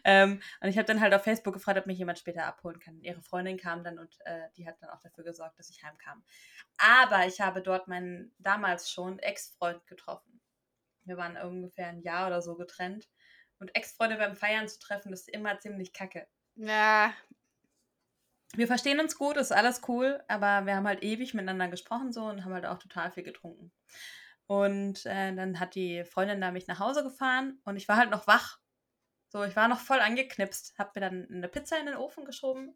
ähm, 0.04 0.41
und 0.62 0.69
ich 0.69 0.78
habe 0.78 0.86
dann 0.86 0.99
halt 1.02 1.13
auf 1.13 1.23
Facebook 1.23 1.54
gefragt, 1.54 1.80
ob 1.80 1.86
mich 1.86 1.97
jemand 1.97 2.19
später 2.19 2.45
abholen 2.45 2.80
kann. 2.80 2.99
Ihre 3.02 3.21
Freundin 3.21 3.58
kam 3.58 3.84
dann 3.84 3.97
und 3.97 4.17
äh, 4.25 4.49
die 4.58 4.67
hat 4.67 4.82
dann 4.82 4.89
auch 4.89 4.99
dafür 4.99 5.23
gesorgt, 5.23 5.58
dass 5.58 5.69
ich 5.69 5.84
heimkam. 5.84 6.23
Aber 6.78 7.25
ich 7.28 7.39
habe 7.41 7.62
dort 7.62 7.88
meinen 7.88 8.34
damals 8.39 8.91
schon 8.91 9.19
Ex-Freund 9.19 9.86
getroffen. 9.88 10.41
Wir 11.04 11.17
waren 11.17 11.38
ungefähr 11.38 11.88
ein 11.88 12.02
Jahr 12.02 12.28
oder 12.28 12.41
so 12.41 12.56
getrennt. 12.56 13.08
Und 13.58 13.75
Ex-Freunde 13.75 14.17
beim 14.17 14.36
Feiern 14.36 14.67
zu 14.67 14.80
treffen, 14.80 15.12
ist 15.12 15.28
immer 15.30 15.60
ziemlich 15.60 15.91
kacke. 15.91 16.28
Ja, 16.56 17.13
Wir 18.56 18.67
verstehen 18.67 18.99
uns 18.99 19.17
gut, 19.17 19.38
ist 19.38 19.52
alles 19.52 19.82
cool, 19.88 20.23
aber 20.28 20.65
wir 20.65 20.75
haben 20.75 20.88
halt 20.88 21.04
ewig 21.04 21.34
miteinander 21.34 21.67
gesprochen 21.67 22.12
so 22.12 22.25
und 22.25 22.43
haben 22.43 22.54
halt 22.54 22.65
auch 22.65 22.80
total 22.80 23.12
viel 23.12 23.23
getrunken. 23.23 23.71
Und 24.50 25.06
äh, 25.06 25.36
dann 25.36 25.60
hat 25.60 25.76
die 25.76 26.04
Freundin 26.06 26.42
da 26.42 26.50
mich 26.50 26.66
nach 26.66 26.80
Hause 26.80 27.04
gefahren 27.04 27.62
und 27.66 27.78
ich 27.78 27.88
war 27.88 27.98
halt 27.98 28.10
noch 28.10 28.26
wach. 28.26 28.58
So, 29.28 29.44
ich 29.44 29.56
war 29.56 29.68
noch 29.68 29.80
voll 29.80 30.00
angeknipst, 30.00 30.74
hab 30.80 30.96
mir 30.96 31.02
dann 31.02 31.28
eine 31.32 31.48
Pizza 31.48 31.78
in 31.80 31.86
den 31.86 31.96
Ofen 31.96 32.26
geschoben. 32.26 32.76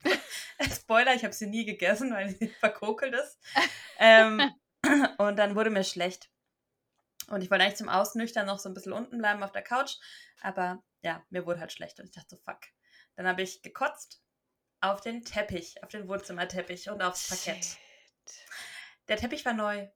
Spoiler, 0.74 1.14
ich 1.14 1.22
habe 1.22 1.34
sie 1.34 1.48
nie 1.48 1.66
gegessen, 1.66 2.14
weil 2.14 2.30
sie 2.30 2.48
verkokelt 2.48 3.14
ist. 3.14 3.38
Ähm, 3.98 4.40
und 5.18 5.36
dann 5.36 5.54
wurde 5.54 5.68
mir 5.68 5.84
schlecht. 5.84 6.30
Und 7.28 7.42
ich 7.42 7.50
wollte 7.50 7.64
eigentlich 7.64 7.76
zum 7.76 7.90
Ausnüchtern 7.90 8.46
noch 8.46 8.58
so 8.58 8.70
ein 8.70 8.74
bisschen 8.74 8.94
unten 8.94 9.18
bleiben 9.18 9.42
auf 9.42 9.52
der 9.52 9.64
Couch. 9.64 9.96
Aber 10.40 10.82
ja, 11.02 11.22
mir 11.28 11.44
wurde 11.44 11.60
halt 11.60 11.72
schlecht. 11.72 12.00
Und 12.00 12.06
ich 12.06 12.12
dachte 12.12 12.36
so, 12.36 12.38
fuck. 12.38 12.60
Dann 13.16 13.26
habe 13.26 13.42
ich 13.42 13.60
gekotzt 13.60 14.22
auf 14.80 15.02
den 15.02 15.26
Teppich, 15.26 15.82
auf 15.82 15.90
den 15.90 16.08
Wohnzimmerteppich 16.08 16.88
und 16.88 17.02
aufs 17.02 17.28
Parkett. 17.28 17.64
shit. 17.66 17.78
Der 19.08 19.18
Teppich 19.18 19.44
war 19.44 19.52
neu. 19.52 19.90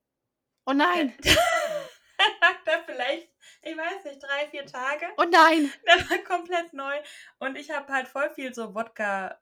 Oh 0.71 0.73
nein, 0.73 1.13
da 2.65 2.83
vielleicht, 2.87 3.29
ich 3.63 3.77
weiß 3.77 4.05
nicht, 4.05 4.23
drei, 4.23 4.47
vier 4.47 4.65
Tage. 4.67 5.07
oh 5.17 5.25
nein. 5.25 5.73
Der 5.85 6.09
war 6.09 6.19
komplett 6.19 6.73
neu. 6.73 6.95
Und 7.41 7.57
ich 7.57 7.73
habe 7.73 7.93
halt 7.93 8.07
voll 8.07 8.31
viel 8.31 8.55
so 8.55 8.73
Wodka 8.73 9.37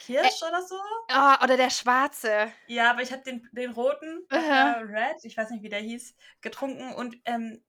Kirsch 0.00 0.42
oder 0.42 0.62
so. 0.62 0.76
Oh, 1.10 1.44
oder 1.44 1.58
der 1.58 1.68
Schwarze. 1.68 2.50
Ja, 2.68 2.90
aber 2.90 3.02
ich 3.02 3.12
habe 3.12 3.22
den, 3.22 3.46
den 3.52 3.72
roten 3.72 4.24
Aha. 4.30 4.80
Wodka 4.80 4.98
Red, 4.98 5.24
ich 5.24 5.36
weiß 5.36 5.50
nicht, 5.50 5.62
wie 5.62 5.68
der 5.68 5.80
hieß, 5.80 6.16
getrunken. 6.40 6.94
Und 6.94 7.20
ähm, 7.26 7.62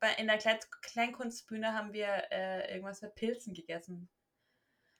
bei, 0.00 0.14
in 0.14 0.26
der 0.26 0.38
Klein 0.38 0.60
Kleinkunstbühne 0.80 1.74
haben 1.74 1.92
wir 1.92 2.08
äh, 2.30 2.70
irgendwas 2.70 3.02
mit 3.02 3.14
Pilzen 3.16 3.52
gegessen. 3.52 4.08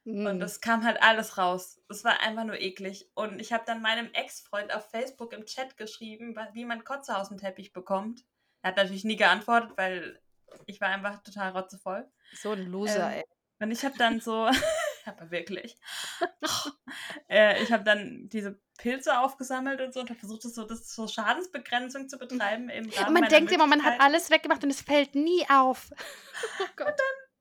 Und 0.04 0.36
Mm. 0.36 0.40
das 0.40 0.60
kam 0.60 0.84
halt 0.84 1.02
alles 1.02 1.38
raus. 1.38 1.80
Es 1.88 2.04
war 2.04 2.20
einfach 2.20 2.44
nur 2.44 2.60
eklig. 2.60 3.10
Und 3.14 3.40
ich 3.40 3.52
habe 3.52 3.64
dann 3.66 3.80
meinem 3.80 4.10
Ex-Freund 4.12 4.74
auf 4.74 4.90
Facebook 4.90 5.32
im 5.32 5.46
Chat 5.46 5.76
geschrieben, 5.76 6.36
wie 6.52 6.64
man 6.64 6.84
Kotze 6.84 7.16
aus 7.16 7.28
dem 7.28 7.38
Teppich 7.38 7.72
bekommt. 7.72 8.24
Er 8.62 8.68
hat 8.70 8.76
natürlich 8.76 9.04
nie 9.04 9.16
geantwortet, 9.16 9.72
weil 9.76 10.20
ich 10.66 10.80
war 10.80 10.88
einfach 10.88 11.22
total 11.22 11.52
rotzevoll. 11.52 12.06
So 12.34 12.52
ein 12.52 12.66
Loser, 12.66 13.10
Ähm, 13.12 13.18
ey. 13.18 13.24
Und 13.60 13.70
ich 13.70 13.84
habe 13.84 13.96
dann 13.96 14.20
so, 14.20 14.46
aber 15.06 15.30
wirklich, 15.30 15.76
äh, 17.28 17.62
ich 17.62 17.72
habe 17.72 17.84
dann 17.84 18.28
diese 18.28 18.60
Pilze 18.78 19.18
aufgesammelt 19.18 19.80
und 19.80 19.94
so 19.94 20.00
und 20.00 20.10
habe 20.10 20.18
versucht, 20.18 20.44
das 20.44 20.54
so, 20.54 20.64
das 20.64 20.94
so 20.94 21.06
Schadensbegrenzung 21.08 22.08
zu 22.08 22.18
betreiben. 22.18 22.68
Im 22.68 22.90
Rahmen 22.90 23.06
Und 23.08 23.12
man 23.20 23.28
denkt 23.30 23.52
immer, 23.52 23.66
man 23.66 23.84
hat 23.84 24.00
alles 24.00 24.30
weggemacht 24.30 24.62
und 24.64 24.70
es 24.70 24.82
fällt 24.82 25.14
nie 25.14 25.46
auf. 25.48 25.90
Oh 26.60 26.66
Gott. 26.76 26.94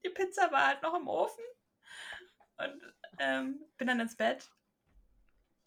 Die 0.05 0.09
Pizza 0.09 0.51
war 0.51 0.67
halt 0.67 0.81
noch 0.81 0.93
im 0.93 1.07
Ofen 1.07 1.43
und 2.63 2.93
ähm, 3.19 3.61
bin 3.77 3.87
dann 3.87 3.99
ins 3.99 4.15
Bett. 4.15 4.49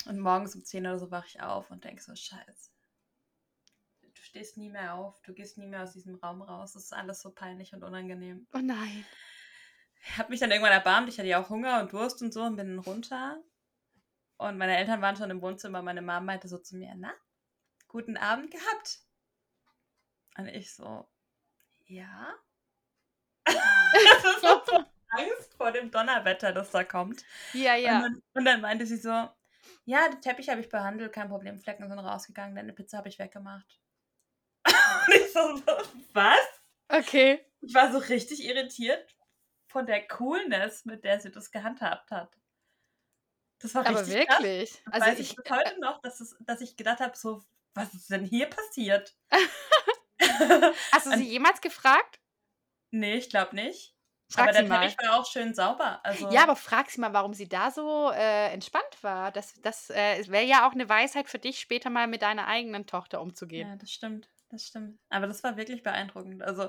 Und 0.07 0.21
morgens 0.21 0.55
um 0.55 0.65
10 0.65 0.87
oder 0.87 0.99
so 0.99 1.11
wache 1.11 1.27
ich 1.27 1.41
auf 1.41 1.71
und 1.71 1.85
denke 1.85 2.03
so, 2.03 2.15
scheiße. 2.15 2.71
Du 4.03 4.23
stehst 4.23 4.57
nie 4.57 4.71
mehr 4.71 4.95
auf, 4.95 5.21
du 5.23 5.35
gehst 5.35 5.59
nie 5.59 5.67
mehr 5.67 5.83
aus 5.83 5.93
diesem 5.93 6.15
Raum 6.17 6.43
raus. 6.43 6.73
Das 6.73 6.85
ist 6.85 6.93
alles 6.93 7.21
so 7.21 7.33
peinlich 7.33 7.73
und 7.75 7.83
unangenehm. 7.83 8.47
Oh 8.55 8.59
nein. 8.59 9.05
Ich 10.01 10.19
habe 10.19 10.31
mich 10.31 10.41
dann 10.41 10.51
irgendwann 10.51 10.73
erbarmt, 10.73 11.09
ich 11.09 11.19
hatte 11.19 11.29
ja 11.29 11.43
auch 11.43 11.51
Hunger 11.51 11.81
und 11.81 11.93
Durst 11.93 12.23
und 12.23 12.33
so 12.33 12.43
und 12.43 12.57
bin 12.57 12.79
runter. 12.79 13.43
Und 14.37 14.59
meine 14.59 14.77
Eltern 14.77 15.03
waren 15.03 15.17
schon 15.17 15.31
im 15.31 15.43
Wohnzimmer. 15.43 15.83
Meine 15.83 16.03
Mom 16.03 16.25
meinte 16.25 16.49
so 16.49 16.59
zu 16.59 16.77
mir, 16.77 16.95
na, 16.97 17.13
guten 17.89 18.17
Abend 18.17 18.51
gehabt. 18.51 19.01
Und 20.37 20.49
ich 20.49 20.73
so, 20.75 21.09
ja. 21.87 22.35
das 23.45 24.25
ist 24.25 24.41
so 24.43 24.85
Angst 25.09 25.56
vor 25.66 25.72
dem 25.72 25.90
Donnerwetter, 25.90 26.52
das 26.52 26.70
da 26.70 26.85
kommt. 26.85 27.24
Ja, 27.52 27.74
Und, 27.83 27.83
ja. 27.83 28.00
dann, 28.00 28.22
und 28.35 28.44
dann 28.44 28.61
meinte 28.61 28.87
sie 28.87 28.98
so, 28.98 29.11
ja, 29.85 30.09
den 30.09 30.20
Teppich 30.20 30.48
habe 30.48 30.61
ich 30.61 30.68
behandelt, 30.68 31.12
kein 31.12 31.29
Problem, 31.29 31.59
Flecken 31.59 31.88
sind 31.88 31.98
rausgegangen, 31.98 32.55
deine 32.55 32.72
Pizza 32.72 32.98
habe 32.98 33.09
ich 33.09 33.18
weggemacht. 33.18 33.81
und 35.09 35.14
ich 35.14 35.33
so, 35.33 35.40
was? 36.12 36.38
Okay. 36.88 37.44
Ich 37.61 37.74
war 37.74 37.90
so 37.90 37.98
richtig 37.98 38.44
irritiert 38.44 39.16
von 39.66 39.87
der 39.87 40.07
Coolness, 40.07 40.85
mit 40.85 41.05
der 41.05 41.18
sie 41.20 41.33
das 41.33 41.50
gehandhabt 41.50 42.12
hat. 42.12 42.38
Das 43.59 43.74
war 43.74 43.85
Aber 43.85 44.00
richtig 44.00 44.24
krass. 44.24 44.40
wirklich. 44.40 44.83
Das 44.85 44.94
Also 44.94 45.07
weiß 45.07 45.18
ich 45.18 45.31
ich, 45.31 45.37
bis 45.37 45.50
heute 45.50 45.81
noch, 45.81 46.00
dass, 46.02 46.20
es, 46.20 46.37
dass 46.40 46.61
ich 46.61 46.76
gedacht 46.76 47.00
habe, 47.00 47.16
so, 47.16 47.42
was 47.74 47.92
ist 47.94 48.11
denn 48.11 48.24
hier 48.24 48.48
passiert? 48.48 49.16
hast 50.92 51.07
du 51.07 51.12
sie 51.12 51.24
jemals 51.29 51.61
gefragt? 51.61 52.20
nee, 52.90 53.16
ich 53.16 53.31
glaube 53.31 53.55
nicht. 53.57 53.96
Frag 54.29 54.45
aber 54.45 54.53
der 54.53 54.62
sie 54.62 54.69
mal. 54.69 54.81
Teppich 54.89 55.07
war 55.09 55.19
auch 55.21 55.27
schön 55.27 55.55
sauber. 55.55 56.01
Also, 56.05 56.29
Ja, 56.31 56.43
aber 56.43 56.57
frag 56.57 56.91
sie 56.91 57.01
mal, 57.01 57.12
warum 57.12 57.33
sie 57.35 57.49
da 57.49 57.71
so 57.71 58.11
äh, 58.11 58.51
entspannt 58.53 59.03
war. 59.03 59.31
Das, 59.31 59.55
das 59.62 59.91
äh, 59.91 60.25
wäre 60.29 60.45
ja 60.45 60.67
auch 60.69 60.73
eine 60.73 60.89
Weisheit 60.89 61.29
für 61.29 61.39
dich, 61.39 61.61
später 61.61 61.91
mal 61.91 62.07
mit 62.09 62.23
deiner 62.23 62.47
eigenen 62.49 62.87
Tochter 62.87 63.21
umzugehen. 63.21 63.69
ja, 63.69 63.77
das 63.77 63.91
stimmt. 63.91 64.29
Das 64.51 64.65
stimmt. 64.67 64.99
Aber 65.11 65.27
das 65.27 65.43
war 65.45 65.57
wirklich 65.57 65.83
beeindruckend. 65.83 66.43
Also, 66.43 66.69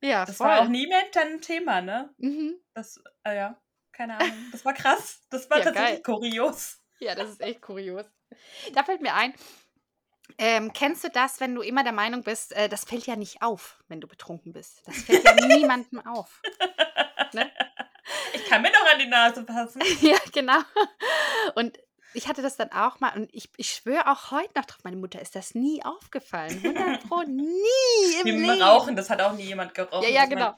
Ja, 0.00 0.24
das 0.24 0.36
voll. 0.36 0.46
war 0.48 0.60
auch 0.62 0.68
nie 0.68 0.86
mehr 0.86 1.02
ein 1.20 1.40
Thema, 1.40 1.80
ne? 1.80 2.12
Mhm. 2.18 2.56
Das, 2.74 3.00
äh, 3.24 3.36
ja, 3.36 3.60
keine 3.92 4.18
Ahnung. 4.18 4.46
Das 4.52 4.64
war 4.64 4.74
krass. 4.74 5.22
Das 5.30 5.48
war 5.50 5.58
Ja, 5.58 5.64
tatsächlich 5.64 6.02
geil. 6.02 6.14
kurios. 6.16 6.80
Ja, 7.00 7.14
das 7.14 7.30
ist 7.30 7.40
echt 7.40 7.62
kurios. 7.62 8.06
Da 8.74 8.82
fällt 8.84 9.00
mir 9.02 9.14
ein, 9.14 9.34
ähm, 10.38 10.72
kennst 10.72 11.04
du 11.04 11.08
das, 11.08 11.40
wenn 11.40 11.54
du 11.54 11.62
immer 11.62 11.82
der 11.84 11.92
Meinung 11.92 12.22
bist, 12.22 12.52
äh, 12.52 12.68
das 12.68 12.84
fällt 12.84 13.06
ja 13.06 13.16
nicht 13.16 13.42
auf, 13.42 13.78
wenn 13.88 14.00
du 14.00 14.08
betrunken 14.08 14.52
bist? 14.52 14.82
Das 14.84 14.96
fällt 15.02 15.24
ja 15.24 15.34
niemandem 15.46 16.04
auf. 16.06 16.42
Ne? 17.32 17.50
Ich 18.32 18.44
kann 18.46 18.62
mir 18.62 18.70
doch 18.70 18.92
an 18.92 18.98
die 18.98 19.06
Nase 19.06 19.42
passen. 19.44 19.82
ja, 20.00 20.16
genau. 20.32 20.58
Und 21.54 21.78
ich 22.14 22.28
hatte 22.28 22.40
das 22.40 22.56
dann 22.56 22.72
auch 22.72 23.00
mal 23.00 23.14
und 23.14 23.28
ich, 23.34 23.50
ich 23.56 23.70
schwöre 23.70 24.10
auch 24.10 24.30
heute 24.30 24.52
noch 24.56 24.64
drauf, 24.64 24.78
meine 24.84 24.96
Mutter 24.96 25.20
ist 25.20 25.34
das 25.34 25.54
nie 25.54 25.84
aufgefallen. 25.84 26.60
100 26.64 27.00
Pro, 27.08 27.22
nie 27.22 28.20
im 28.22 28.26
Im 28.26 28.42
Leben. 28.42 28.62
Rauchen, 28.62 28.96
das 28.96 29.10
hat 29.10 29.20
auch 29.20 29.32
nie 29.32 29.44
jemand 29.44 29.74
geraucht. 29.74 30.04
Ja, 30.04 30.10
ja, 30.10 30.24
genau. 30.26 30.54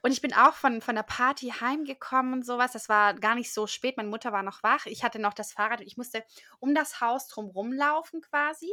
Und 0.00 0.10
ich 0.10 0.22
bin 0.22 0.32
auch 0.32 0.54
von, 0.54 0.80
von 0.80 0.94
der 0.94 1.02
Party 1.02 1.52
heimgekommen 1.60 2.32
und 2.32 2.46
sowas. 2.46 2.72
Das 2.72 2.88
war 2.88 3.14
gar 3.14 3.34
nicht 3.34 3.52
so 3.52 3.66
spät. 3.66 3.96
Meine 3.98 4.08
Mutter 4.08 4.32
war 4.32 4.42
noch 4.42 4.62
wach. 4.62 4.86
Ich 4.86 5.04
hatte 5.04 5.18
noch 5.18 5.34
das 5.34 5.52
Fahrrad. 5.52 5.82
Ich 5.82 5.98
musste 5.98 6.24
um 6.58 6.74
das 6.74 7.00
Haus 7.00 7.28
drumherum 7.28 7.72
laufen 7.72 8.22
quasi, 8.22 8.72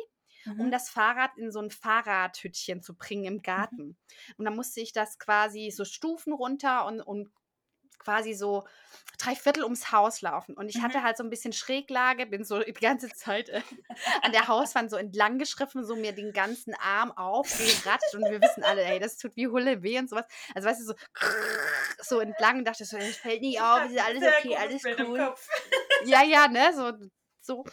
um 0.58 0.67
Mhm. 0.67 0.71
das 0.71 0.89
Fahrrad 0.89 1.38
in 1.38 1.52
so 1.52 1.60
ein 1.62 1.71
Fahrradhütchen 1.71 2.82
zu 2.82 2.95
bringen 2.95 3.25
im 3.25 3.41
Garten. 3.41 3.97
Und 4.38 4.45
dann 4.45 4.56
musste 4.56 4.82
ich 4.82 4.93
das 4.93 5.19
quasi 5.19 5.71
so 5.71 5.86
Stufen 5.86 6.34
runter 6.34 6.86
und, 6.86 7.02
und 7.02 7.30
quasi 7.99 8.34
so 8.34 8.65
drei 9.17 9.36
Viertel 9.36 9.63
ums 9.63 9.91
Haus 9.91 10.21
laufen. 10.21 10.56
Und 10.56 10.69
ich 10.69 10.75
Mhm. 10.78 10.84
hatte 10.84 11.04
halt 11.04 11.17
so 11.17 11.23
ein 11.23 11.30
bisschen 11.30 11.52
Schräglage, 11.54 12.25
bin 12.25 12.45
so 12.45 12.60
die 12.62 12.71
ganze 12.73 13.10
Zeit 13.10 13.49
äh, 13.49 13.62
an 14.21 14.32
der 14.32 14.47
Hauswand 14.47 14.89
so 14.89 14.95
entlang 14.97 15.38
geschriffen, 15.38 15.86
so 15.86 15.95
mir 15.95 16.13
den 16.13 16.32
ganzen 16.32 16.73
Arm 16.75 17.12
aufgeratscht. 17.12 18.15
Und 18.15 18.30
wir 18.30 18.41
wissen 18.41 18.63
alle, 18.63 18.84
ey, 18.84 18.99
das 18.99 19.17
tut 19.17 19.36
wie 19.36 19.47
Hulle 19.47 19.84
weh 19.84 19.99
und 19.99 20.10
sowas. 20.10 20.25
Also 20.56 20.69
weißt 20.69 20.82
du, 20.82 20.86
so, 20.86 20.93
so 22.02 22.19
entlang 22.19 22.60
und 22.60 22.65
dachte 22.65 22.86
so, 22.86 22.97
es 22.97 23.17
fällt 23.17 23.41
nicht 23.41 23.62
auf, 23.62 23.84
ist 23.84 23.99
alles 23.99 24.25
okay, 24.25 24.56
alles 24.56 24.84
cool. 24.97 25.34
Ja, 25.99 26.23
ja, 26.23 26.47
ne, 26.47 26.73
so, 26.75 26.93
so. 27.41 27.65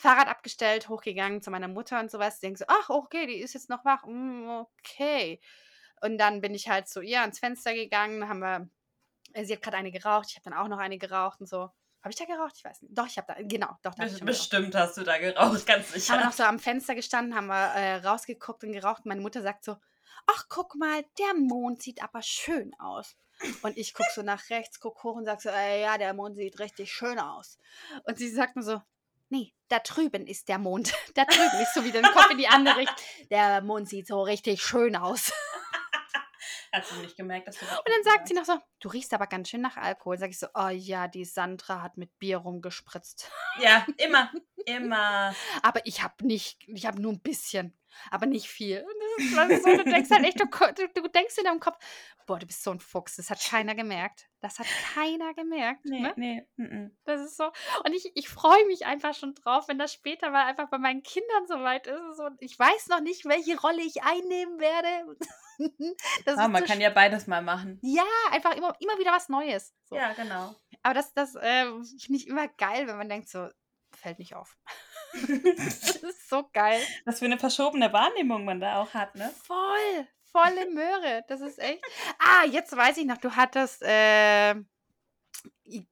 Fahrrad 0.00 0.28
abgestellt, 0.28 0.88
hochgegangen 0.88 1.42
zu 1.42 1.50
meiner 1.50 1.68
Mutter 1.68 2.00
und 2.00 2.10
sowas. 2.10 2.40
Denke 2.40 2.58
so, 2.58 2.64
ach, 2.68 2.88
okay, 2.88 3.26
die 3.26 3.38
ist 3.38 3.54
jetzt 3.54 3.68
noch 3.68 3.84
wach. 3.84 4.04
Mm, 4.06 4.48
okay. 4.48 5.40
Und 6.00 6.18
dann 6.18 6.40
bin 6.40 6.54
ich 6.54 6.68
halt 6.68 6.88
zu 6.88 7.02
ihr 7.02 7.20
ans 7.20 7.38
Fenster 7.38 7.74
gegangen, 7.74 8.28
haben 8.28 8.40
wir, 8.40 8.68
äh, 9.34 9.44
sie 9.44 9.52
hat 9.52 9.62
gerade 9.62 9.76
eine 9.76 9.92
geraucht, 9.92 10.28
ich 10.30 10.36
habe 10.36 10.48
dann 10.48 10.58
auch 10.58 10.68
noch 10.68 10.78
eine 10.78 10.96
geraucht 10.96 11.40
und 11.40 11.48
so. 11.48 11.70
Habe 12.02 12.12
ich 12.12 12.16
da 12.16 12.24
geraucht? 12.24 12.54
Ich 12.56 12.64
weiß 12.64 12.80
nicht. 12.80 12.96
Doch, 12.96 13.06
ich 13.06 13.18
habe 13.18 13.26
da, 13.34 13.42
genau, 13.42 13.76
doch, 13.82 13.94
da. 13.94 14.06
Bestimmt 14.24 14.74
hast 14.74 14.96
du 14.96 15.02
da 15.02 15.18
geraucht, 15.18 15.66
ganz 15.66 15.88
Haben 15.88 15.92
wir 15.94 16.00
sicher. 16.00 16.24
noch 16.24 16.32
so 16.32 16.44
am 16.44 16.58
Fenster 16.58 16.94
gestanden, 16.94 17.34
haben 17.34 17.48
wir 17.48 17.74
äh, 17.74 17.96
rausgeguckt 17.96 18.64
und 18.64 18.72
geraucht. 18.72 19.04
Meine 19.04 19.20
Mutter 19.20 19.42
sagt 19.42 19.64
so, 19.64 19.76
ach, 20.26 20.46
guck 20.48 20.76
mal, 20.76 21.04
der 21.18 21.34
Mond 21.34 21.82
sieht 21.82 22.02
aber 22.02 22.22
schön 22.22 22.72
aus. 22.78 23.16
Und 23.60 23.76
ich 23.76 23.92
gucke 23.92 24.08
so 24.14 24.22
nach 24.22 24.48
rechts, 24.48 24.80
gucke 24.80 25.02
hoch 25.02 25.16
und 25.16 25.26
sage 25.26 25.42
so, 25.42 25.50
äh, 25.50 25.82
ja, 25.82 25.98
der 25.98 26.14
Mond 26.14 26.36
sieht 26.36 26.58
richtig 26.58 26.90
schön 26.90 27.18
aus. 27.18 27.58
Und 28.04 28.16
sie 28.16 28.30
sagt 28.30 28.56
mir 28.56 28.62
so, 28.62 28.80
nee, 29.30 29.54
da 29.68 29.78
drüben 29.78 30.26
ist 30.26 30.48
der 30.48 30.58
Mond. 30.58 30.92
Da 31.14 31.24
drüben 31.24 31.60
ist 31.62 31.74
so 31.74 31.84
wieder 31.84 32.02
den 32.02 32.10
Kopf 32.12 32.30
in 32.30 32.38
die 32.38 32.48
andere 32.48 32.76
Richtung. 32.76 32.96
Der 33.30 33.62
Mond 33.62 33.88
sieht 33.88 34.06
so 34.06 34.22
richtig 34.22 34.62
schön 34.62 34.96
aus. 34.96 35.32
Hat 36.72 36.86
sie 36.86 37.00
nicht 37.00 37.16
gemerkt, 37.16 37.48
dass 37.48 37.58
du 37.58 37.64
Und 37.64 37.88
dann 37.88 38.04
sagt 38.04 38.28
sie 38.28 38.34
noch 38.34 38.44
so, 38.44 38.56
du 38.78 38.88
riechst 38.88 39.12
aber 39.12 39.26
ganz 39.26 39.48
schön 39.48 39.60
nach 39.60 39.76
Alkohol. 39.76 40.18
Sag 40.18 40.30
ich 40.30 40.38
so, 40.38 40.46
oh 40.54 40.68
ja, 40.68 41.08
die 41.08 41.24
Sandra 41.24 41.82
hat 41.82 41.96
mit 41.96 42.16
Bier 42.20 42.38
rumgespritzt. 42.38 43.28
Ja, 43.58 43.84
immer, 43.96 44.30
immer. 44.66 45.34
Aber 45.62 45.84
ich 45.84 46.02
habe 46.02 46.24
nicht, 46.24 46.58
ich 46.68 46.86
habe 46.86 47.02
nur 47.02 47.12
ein 47.12 47.20
bisschen, 47.20 47.76
aber 48.10 48.26
nicht 48.26 48.46
viel. 48.46 48.86
Ist 49.18 49.64
so, 49.64 49.76
du 49.76 49.84
denkst 49.84 50.10
halt 50.10 50.24
echt, 50.24 50.40
du, 50.40 50.46
du, 50.46 51.02
du 51.02 51.08
denkst 51.08 51.38
in 51.38 51.44
deinem 51.44 51.60
Kopf, 51.60 51.76
boah, 52.26 52.38
du 52.38 52.46
bist 52.46 52.62
so 52.62 52.70
ein 52.70 52.80
Fuchs. 52.80 53.16
Das 53.16 53.30
hat 53.30 53.40
keiner 53.42 53.74
gemerkt. 53.74 54.28
Das 54.40 54.58
hat 54.58 54.66
keiner 54.94 55.34
gemerkt. 55.34 55.84
Nee, 55.84 56.00
ne? 56.00 56.12
nee. 56.16 56.46
Mm 56.56 56.64
-mm. 56.64 56.90
Das 57.04 57.20
ist 57.20 57.36
so. 57.36 57.50
Und 57.84 57.92
ich, 57.92 58.12
ich 58.14 58.28
freue 58.28 58.64
mich 58.66 58.86
einfach 58.86 59.14
schon 59.14 59.34
drauf, 59.34 59.68
wenn 59.68 59.78
das 59.78 59.92
später 59.92 60.30
mal 60.30 60.46
einfach 60.46 60.68
bei 60.70 60.78
meinen 60.78 61.02
Kindern 61.02 61.46
soweit 61.46 61.86
ist. 61.86 62.20
Und 62.20 62.40
ich 62.40 62.58
weiß 62.58 62.88
noch 62.88 63.00
nicht, 63.00 63.24
welche 63.24 63.58
Rolle 63.60 63.82
ich 63.82 64.02
einnehmen 64.02 64.60
werde. 64.60 65.16
Das 66.24 66.36
ist 66.38 66.48
man 66.48 66.62
so 66.62 66.64
kann 66.64 66.80
ja 66.80 66.88
beides 66.88 67.26
mal 67.26 67.42
machen. 67.42 67.78
ja, 67.82 68.06
einfach 68.30 68.56
immer, 68.56 68.74
immer 68.80 68.98
wieder 68.98 69.12
was 69.12 69.28
Neues. 69.28 69.74
So. 69.84 69.94
Ja, 69.94 70.14
genau. 70.14 70.54
Aber 70.82 70.94
das, 70.94 71.12
das 71.12 71.34
äh, 71.34 71.64
finde 71.64 72.16
ich 72.16 72.26
immer 72.28 72.48
geil, 72.48 72.86
wenn 72.86 72.96
man 72.96 73.10
denkt, 73.10 73.28
so, 73.28 73.46
fällt 73.94 74.18
nicht 74.18 74.34
auf. 74.34 74.56
das 75.56 75.96
ist 75.96 76.28
so 76.28 76.48
geil. 76.52 76.80
Was 77.04 77.18
für 77.18 77.24
eine 77.24 77.38
verschobene 77.38 77.92
Wahrnehmung 77.92 78.44
man 78.44 78.60
da 78.60 78.82
auch 78.82 78.94
hat, 78.94 79.14
ne? 79.14 79.32
Voll, 79.44 80.06
volle 80.30 80.70
Möhre. 80.70 81.24
Das 81.28 81.40
ist 81.40 81.58
echt. 81.58 81.82
Ah, 82.18 82.44
jetzt 82.46 82.76
weiß 82.76 82.96
ich 82.98 83.06
noch, 83.06 83.18
du 83.18 83.34
hattest 83.36 83.82
äh, 83.82 84.54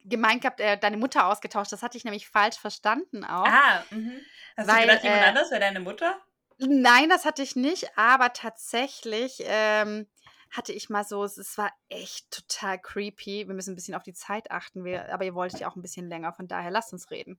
gemeint 0.05 0.43
gehabt, 0.43 0.61
äh, 0.61 0.79
deine 0.79 0.97
Mutter 0.97 1.27
ausgetauscht. 1.27 1.73
Das 1.73 1.83
hatte 1.83 1.97
ich 1.97 2.05
nämlich 2.05 2.29
falsch 2.29 2.59
verstanden 2.59 3.25
auch. 3.25 3.47
Ah, 3.47 3.85
mhm. 3.91 4.21
Hast 4.57 4.69
Weil, 4.69 4.83
du 4.83 4.89
gedacht, 4.89 5.05
jemand 5.05 5.23
äh, 5.23 5.27
anders 5.27 5.51
wäre 5.51 5.61
deine 5.61 5.81
Mutter? 5.81 6.21
Nein, 6.59 7.09
das 7.09 7.25
hatte 7.25 7.43
ich 7.43 7.55
nicht, 7.55 7.97
aber 7.97 8.33
tatsächlich 8.33 9.45
ähm, 9.47 10.09
hatte 10.51 10.73
ich 10.73 10.89
mal 10.89 11.05
so, 11.05 11.25
es, 11.25 11.37
es 11.39 11.57
war 11.59 11.73
echt 11.89 12.31
total 12.31 12.79
creepy. 12.79 13.47
Wir 13.49 13.55
müssen 13.55 13.73
ein 13.73 13.77
bisschen 13.77 13.95
auf 13.95 14.03
die 14.03 14.15
Zeit 14.15 14.51
achten, 14.51 14.85
wir, 14.85 15.13
aber 15.13 15.25
ihr 15.25 15.35
wolltet 15.35 15.61
ja 15.61 15.69
auch 15.71 15.77
ein 15.77 15.83
bisschen 15.83 16.09
länger, 16.09 16.33
von 16.33 16.49
daher 16.49 16.71
lasst 16.71 16.93
uns 16.93 17.11
reden. 17.11 17.39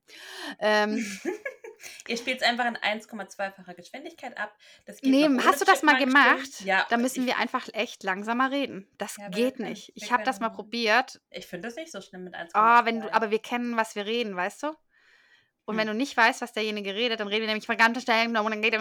Ähm, 0.58 1.04
Ihr 2.08 2.16
spielt 2.18 2.42
es 2.42 2.46
einfach 2.46 2.66
in 2.66 2.76
1,2-facher 2.76 3.74
Geschwindigkeit 3.74 4.36
ab. 4.36 4.54
Das 4.84 5.00
geht 5.00 5.10
nee, 5.10 5.28
hast 5.42 5.60
du 5.60 5.64
das 5.64 5.82
mal 5.82 5.98
gemacht? 5.98 6.60
Ja. 6.60 6.86
Da 6.90 6.98
müssen 6.98 7.24
wir 7.26 7.38
einfach 7.38 7.68
echt 7.72 8.02
langsamer 8.02 8.50
reden. 8.50 8.86
Das 8.98 9.16
Ja, 9.16 9.28
geht 9.28 9.56
können- 9.56 9.70
nicht. 9.70 9.92
Ich 9.94 10.12
habe 10.12 10.22
das 10.22 10.40
mal 10.40 10.50
probiert. 10.50 11.20
Ich 11.30 11.46
finde 11.46 11.68
das 11.68 11.76
nicht 11.76 11.90
so 11.90 12.00
schlimm 12.02 12.24
mit 12.24 12.34
1,2. 12.34 12.50
Ah, 12.52 12.84
wenn 12.84 13.00
du, 13.00 13.12
aber 13.12 13.30
wir 13.30 13.38
kennen, 13.38 13.76
was 13.76 13.94
wir 13.94 14.04
reden, 14.04 14.36
weißt 14.36 14.64
du? 14.64 14.74
Und 15.70 15.76
wenn 15.76 15.86
Hm. 15.86 15.94
du 15.94 15.94
nicht 15.94 16.16
weißt, 16.16 16.40
was 16.40 16.52
derjenige 16.52 16.94
redet, 16.94 17.20
dann 17.20 17.28
reden 17.28 17.42
wir 17.42 17.46
nämlich 17.48 17.66
von 17.66 17.76
ganz 17.76 18.02
schnell 18.02 18.26
und 18.26 18.34
dann 18.34 18.62
geht 18.62 18.74
er 18.74 18.80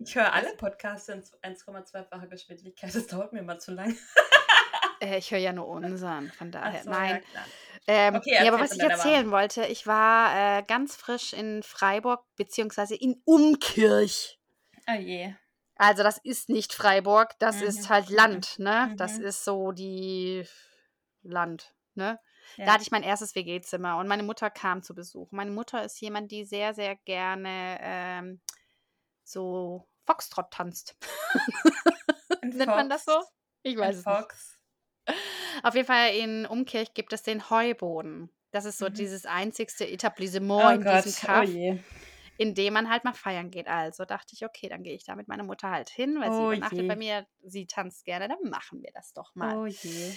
Ich 0.00 0.14
höre 0.14 0.32
alle 0.32 0.54
Podcasts 0.56 1.08
in 1.08 1.22
1,2-facher 1.42 2.26
Geschwindigkeit. 2.26 2.94
Das 2.94 3.06
dauert 3.06 3.32
mir 3.32 3.42
mal 3.42 3.58
zu 3.58 3.72
lang. 3.72 3.96
äh, 5.00 5.18
Ich 5.18 5.30
höre 5.30 5.38
ja 5.38 5.52
nur 5.52 5.68
unseren, 5.68 6.30
von 6.30 6.50
daher. 6.50 6.82
So, 6.82 6.90
Nein. 6.90 7.22
Ja. 7.34 7.44
Ähm, 7.86 8.16
Okay, 8.16 8.36
nee, 8.40 8.48
aber 8.48 8.58
was 8.60 8.72
ich 8.72 8.80
erzählen 8.80 9.30
wollte, 9.30 9.64
ich 9.66 9.86
war 9.86 10.58
äh, 10.58 10.62
ganz 10.62 10.96
frisch 10.96 11.32
in 11.32 11.62
Freiburg, 11.62 12.24
beziehungsweise 12.36 12.96
in 12.96 13.20
Umkirch. 13.24 14.38
Oh 14.88 14.92
je. 14.98 15.34
Also 15.78 16.02
das 16.02 16.18
ist 16.18 16.48
nicht 16.48 16.72
Freiburg, 16.72 17.38
das 17.38 17.60
ist 17.60 17.82
Mhm, 17.82 17.88
halt 17.90 18.08
mhm, 18.08 18.16
Land, 18.16 18.58
ne? 18.58 18.94
Das 18.96 19.18
mhm. 19.18 19.24
ist 19.26 19.44
so 19.44 19.72
die 19.72 20.44
Land, 21.22 21.74
ne? 21.94 22.18
Ja. 22.56 22.66
Da 22.66 22.72
hatte 22.74 22.82
ich 22.82 22.90
mein 22.90 23.02
erstes 23.02 23.34
WG-Zimmer 23.34 23.98
und 23.98 24.08
meine 24.08 24.22
Mutter 24.22 24.50
kam 24.50 24.82
zu 24.82 24.94
Besuch. 24.94 25.30
Meine 25.32 25.50
Mutter 25.50 25.84
ist 25.84 26.00
jemand, 26.00 26.30
die 26.30 26.44
sehr, 26.44 26.74
sehr 26.74 26.96
gerne 26.96 27.78
ähm, 27.80 28.40
so 29.24 29.86
Foxtrot 30.06 30.50
tanzt. 30.50 30.96
Nennt 32.42 32.66
man 32.66 32.88
das 32.88 33.04
so? 33.04 33.12
Fox. 33.12 33.32
Ich 33.62 33.74
Ein 33.74 33.80
weiß 33.80 33.96
es 33.96 34.06
nicht. 34.06 34.16
Fox. 34.16 34.58
Auf 35.62 35.74
jeden 35.74 35.86
Fall 35.86 36.14
in 36.14 36.46
Umkirch 36.46 36.94
gibt 36.94 37.12
es 37.12 37.22
den 37.22 37.50
Heuboden. 37.50 38.30
Das 38.52 38.64
ist 38.64 38.78
so 38.78 38.86
Mhm. 38.88 38.94
dieses 38.94 39.26
einzigste 39.26 39.86
Etablissement 39.88 40.64
Oh 40.64 40.68
in 40.70 40.82
Gott, 40.84 41.04
diesem 41.04 41.24
oh 41.24 41.26
Kaff, 41.26 41.44
je. 41.48 41.78
in 42.38 42.54
dem 42.54 42.72
man 42.74 42.88
halt 42.90 43.04
mal 43.04 43.12
feiern 43.12 43.50
geht. 43.50 43.66
Also 43.66 44.04
dachte 44.04 44.34
ich, 44.34 44.44
okay, 44.44 44.68
dann 44.68 44.82
gehe 44.82 44.94
ich 44.94 45.04
da 45.04 45.16
mit 45.16 45.28
meiner 45.28 45.42
Mutter 45.44 45.70
halt 45.70 45.90
hin, 45.90 46.20
weil 46.20 46.32
sie 46.32 46.38
Oh 46.38 46.52
übernachtet 46.52 46.80
je. 46.82 46.86
bei 46.88 46.96
mir. 46.96 47.26
Sie 47.42 47.66
tanzt 47.66 48.04
gerne, 48.04 48.28
dann 48.28 48.50
machen 48.50 48.82
wir 48.82 48.90
das 48.94 49.12
doch 49.12 49.34
mal. 49.34 49.56
Oh 49.56 49.66
je. 49.66 50.12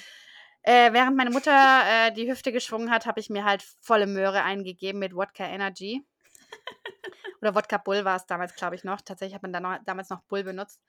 Äh, 0.69 0.93
während 0.93 1.17
meine 1.17 1.32
Mutter 1.32 1.82
äh, 1.88 2.13
die 2.13 2.29
Hüfte 2.29 2.51
geschwungen 2.51 2.91
hat, 2.91 3.08
habe 3.08 3.19
ich 3.19 3.32
mir 3.32 3.43
halt 3.43 3.63
volle 3.82 4.05
Möhre 4.05 4.43
eingegeben 4.43 4.99
mit 4.99 5.15
Wodka 5.15 5.43
Energy. 5.43 6.05
Oder 7.41 7.55
Wodka 7.55 7.79
Bull 7.79 8.05
war 8.05 8.17
es 8.17 8.27
damals, 8.27 8.53
glaube 8.53 8.75
ich, 8.75 8.84
noch. 8.84 9.01
Tatsächlich 9.01 9.34
hat 9.34 9.41
man 9.41 9.51
da 9.51 9.62
noch, 9.62 9.79
damals 9.86 10.12
noch 10.12 10.21
Bull 10.25 10.43
benutzt. 10.43 10.79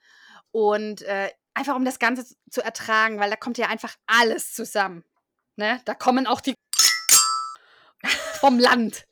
Und 0.51 1.01
äh, 1.01 1.31
einfach 1.55 1.75
um 1.75 1.83
das 1.83 1.97
Ganze 1.97 2.31
zu- 2.51 2.61
ertragen, 2.61 3.19
weil 3.19 3.31
da 3.31 3.37
kommt 3.37 3.57
ja 3.57 3.69
einfach 3.69 3.95
alles 4.05 4.53
zusammen. 4.53 5.03
Ne? 5.55 5.81
Da 5.85 5.95
kommen 5.95 6.27
auch 6.27 6.41
die 6.41 6.53
vom 8.39 8.59
Land. 8.59 9.07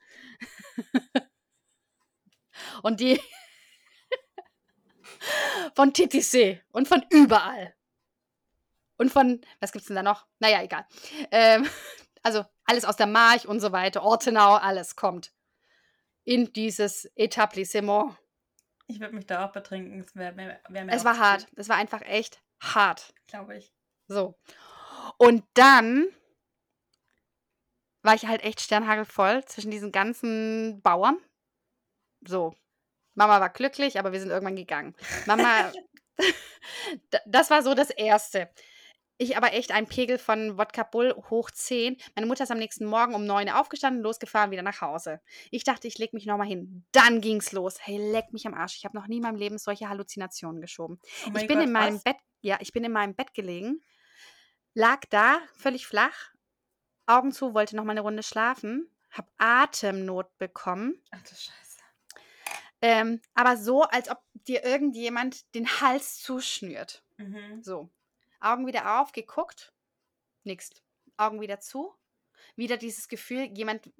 Und 2.83 2.99
die 2.99 3.19
von 5.75 5.93
TTC 5.93 6.61
und 6.71 6.87
von 6.87 7.05
überall. 7.09 7.73
Und 8.99 9.11
von, 9.11 9.41
was 9.59 9.71
gibt's 9.71 9.87
denn 9.87 9.95
da 9.95 10.03
noch? 10.03 10.27
Naja, 10.39 10.61
egal. 10.61 10.85
Ähm, 11.31 11.67
also 12.23 12.45
alles 12.65 12.85
aus 12.85 12.97
der 12.97 13.07
March 13.07 13.47
und 13.47 13.61
so 13.61 13.71
weiter, 13.71 14.03
Ortenau, 14.03 14.55
alles 14.55 14.95
kommt 14.95 15.31
in 16.25 16.51
dieses 16.53 17.05
Etablissement. 17.15 18.15
Ich 18.87 18.99
würde 18.99 19.15
mich 19.15 19.25
da 19.25 19.45
auch 19.45 19.51
betrinken. 19.51 20.01
Es, 20.01 20.15
wär, 20.15 20.35
wär, 20.35 20.59
wär 20.67 20.89
Es 20.89 21.05
war 21.05 21.17
hart. 21.17 21.47
Es 21.55 21.69
war 21.69 21.77
einfach 21.77 22.01
echt 22.01 22.41
hart. 22.59 23.13
Glaube 23.27 23.57
ich. 23.57 23.73
So. 24.07 24.35
Und 25.17 25.43
dann 25.53 26.07
war 28.01 28.15
ich 28.15 28.27
halt 28.27 28.43
echt 28.43 28.61
sternhagelvoll 28.61 29.45
zwischen 29.45 29.71
diesen 29.71 29.91
ganzen 29.91 30.81
Bauern. 30.81 31.17
So. 32.27 32.53
Mama 33.15 33.39
war 33.39 33.49
glücklich, 33.49 33.97
aber 33.97 34.11
wir 34.11 34.19
sind 34.19 34.29
irgendwann 34.29 34.55
gegangen. 34.55 34.95
Mama, 35.25 35.71
das 37.25 37.49
war 37.49 37.63
so 37.63 37.73
das 37.73 37.89
Erste. 37.89 38.49
Ich 39.21 39.35
aber 39.35 39.51
echt 39.51 39.71
ein 39.73 39.85
Pegel 39.85 40.17
von 40.17 40.57
Wodka 40.57 40.83
Bull 40.83 41.13
hoch 41.29 41.51
10. 41.51 41.97
Meine 42.15 42.25
Mutter 42.25 42.45
ist 42.45 42.51
am 42.51 42.57
nächsten 42.57 42.85
Morgen 42.85 43.13
um 43.13 43.25
9 43.25 43.49
Uhr 43.49 43.59
aufgestanden, 43.59 44.01
losgefahren, 44.01 44.49
wieder 44.49 44.61
nach 44.61 44.79
Hause. 44.79 45.19
Ich 45.51 45.65
dachte, 45.65 45.89
ich 45.89 45.97
leg 45.97 46.13
mich 46.13 46.25
nochmal 46.25 46.47
hin. 46.47 46.85
Dann 46.93 47.19
ging's 47.19 47.51
los. 47.51 47.75
Hey, 47.85 47.97
leck 48.13 48.31
mich 48.31 48.47
am 48.47 48.53
Arsch. 48.53 48.77
Ich 48.77 48.85
habe 48.85 48.95
noch 48.97 49.07
nie 49.07 49.17
in 49.17 49.23
meinem 49.23 49.35
Leben 49.35 49.57
solche 49.57 49.89
Halluzinationen 49.89 50.61
geschoben. 50.61 51.01
Oh 51.25 51.31
Ich 51.35 51.47
bin 51.47 51.57
Gott, 51.57 51.65
in 51.67 51.71
meinem 51.73 51.95
was? 51.95 52.03
Bett, 52.05 52.15
ja, 52.39 52.57
ich 52.61 52.71
bin 52.71 52.85
in 52.85 52.93
meinem 52.93 53.13
Bett 53.13 53.33
gelegen, 53.33 53.81
lag 54.73 55.01
da 55.09 55.39
völlig 55.53 55.85
flach, 55.85 56.31
Augen 57.05 57.33
zu, 57.33 57.53
wollte 57.53 57.75
noch 57.75 57.83
mal 57.83 57.91
eine 57.91 58.01
Runde 58.01 58.23
schlafen, 58.23 58.89
hab 59.11 59.29
Atemnot 59.37 60.37
bekommen, 60.37 61.03
Ach 61.11 61.21
du 61.23 61.31
Scheiße. 61.35 61.79
ähm, 62.81 63.19
aber 63.33 63.57
so, 63.57 63.81
als 63.83 64.09
ob 64.09 64.19
dir 64.47 64.63
irgendjemand 64.63 65.53
den 65.55 65.67
Hals 65.81 66.21
zuschnürt. 66.21 67.03
Mhm. 67.17 67.61
So, 67.61 67.89
Augen 68.39 68.67
wieder 68.67 68.99
auf, 68.99 69.11
geguckt, 69.11 69.73
nix. 70.43 70.69
Augen 71.17 71.41
wieder 71.41 71.59
zu, 71.59 71.93
wieder 72.55 72.77
dieses 72.77 73.07
Gefühl, 73.07 73.45
jemand 73.55 73.91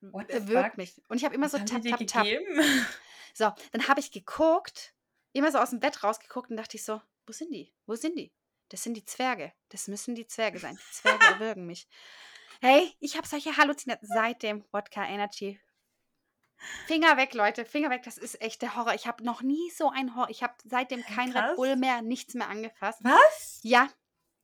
What 0.00 0.30
the 0.30 0.48
wirkt 0.48 0.70
fuck? 0.70 0.76
mich. 0.76 1.00
Und 1.08 1.16
ich 1.16 1.24
habe 1.24 1.34
immer 1.34 1.46
Was 1.46 1.52
so 1.52 1.58
tap, 1.58 1.82
tap, 1.82 2.06
tap. 2.06 2.26
So, 3.32 3.52
dann 3.72 3.88
habe 3.88 4.00
ich 4.00 4.12
geguckt, 4.12 4.94
immer 5.32 5.50
so 5.50 5.58
aus 5.58 5.70
dem 5.70 5.80
Bett 5.80 6.04
rausgeguckt 6.04 6.50
und 6.50 6.56
dachte 6.56 6.76
ich 6.76 6.84
so, 6.84 7.00
wo 7.26 7.32
sind 7.32 7.52
die? 7.52 7.72
Wo 7.86 7.94
sind 7.96 8.16
die? 8.16 8.32
Das 8.68 8.82
sind 8.82 8.94
die 8.94 9.04
Zwerge. 9.04 9.52
Das 9.70 9.88
müssen 9.88 10.14
die 10.14 10.26
Zwerge 10.26 10.58
sein. 10.58 10.76
Die 10.76 10.92
Zwerge 10.92 11.24
erwürgen 11.34 11.66
mich. 11.66 11.88
Hey, 12.60 12.94
ich 13.00 13.16
habe 13.16 13.26
solche 13.26 13.56
Halluzinationen 13.56 14.14
seit 14.14 14.42
dem 14.42 14.64
Wodka 14.72 15.04
Energy. 15.04 15.60
Finger 16.86 17.16
weg, 17.16 17.34
Leute, 17.34 17.64
Finger 17.64 17.90
weg. 17.90 18.02
Das 18.04 18.18
ist 18.18 18.40
echt 18.40 18.62
der 18.62 18.76
Horror. 18.76 18.94
Ich 18.94 19.06
habe 19.06 19.24
noch 19.24 19.42
nie 19.42 19.70
so 19.70 19.90
ein 19.90 20.14
Horror. 20.14 20.30
Ich 20.30 20.42
habe 20.42 20.54
seitdem 20.64 21.02
kein 21.02 21.32
Red 21.32 21.42
Krass. 21.42 21.56
Bull 21.56 21.76
mehr, 21.76 22.02
nichts 22.02 22.34
mehr 22.34 22.48
angefasst. 22.48 23.00
Was? 23.02 23.60
Ja, 23.62 23.88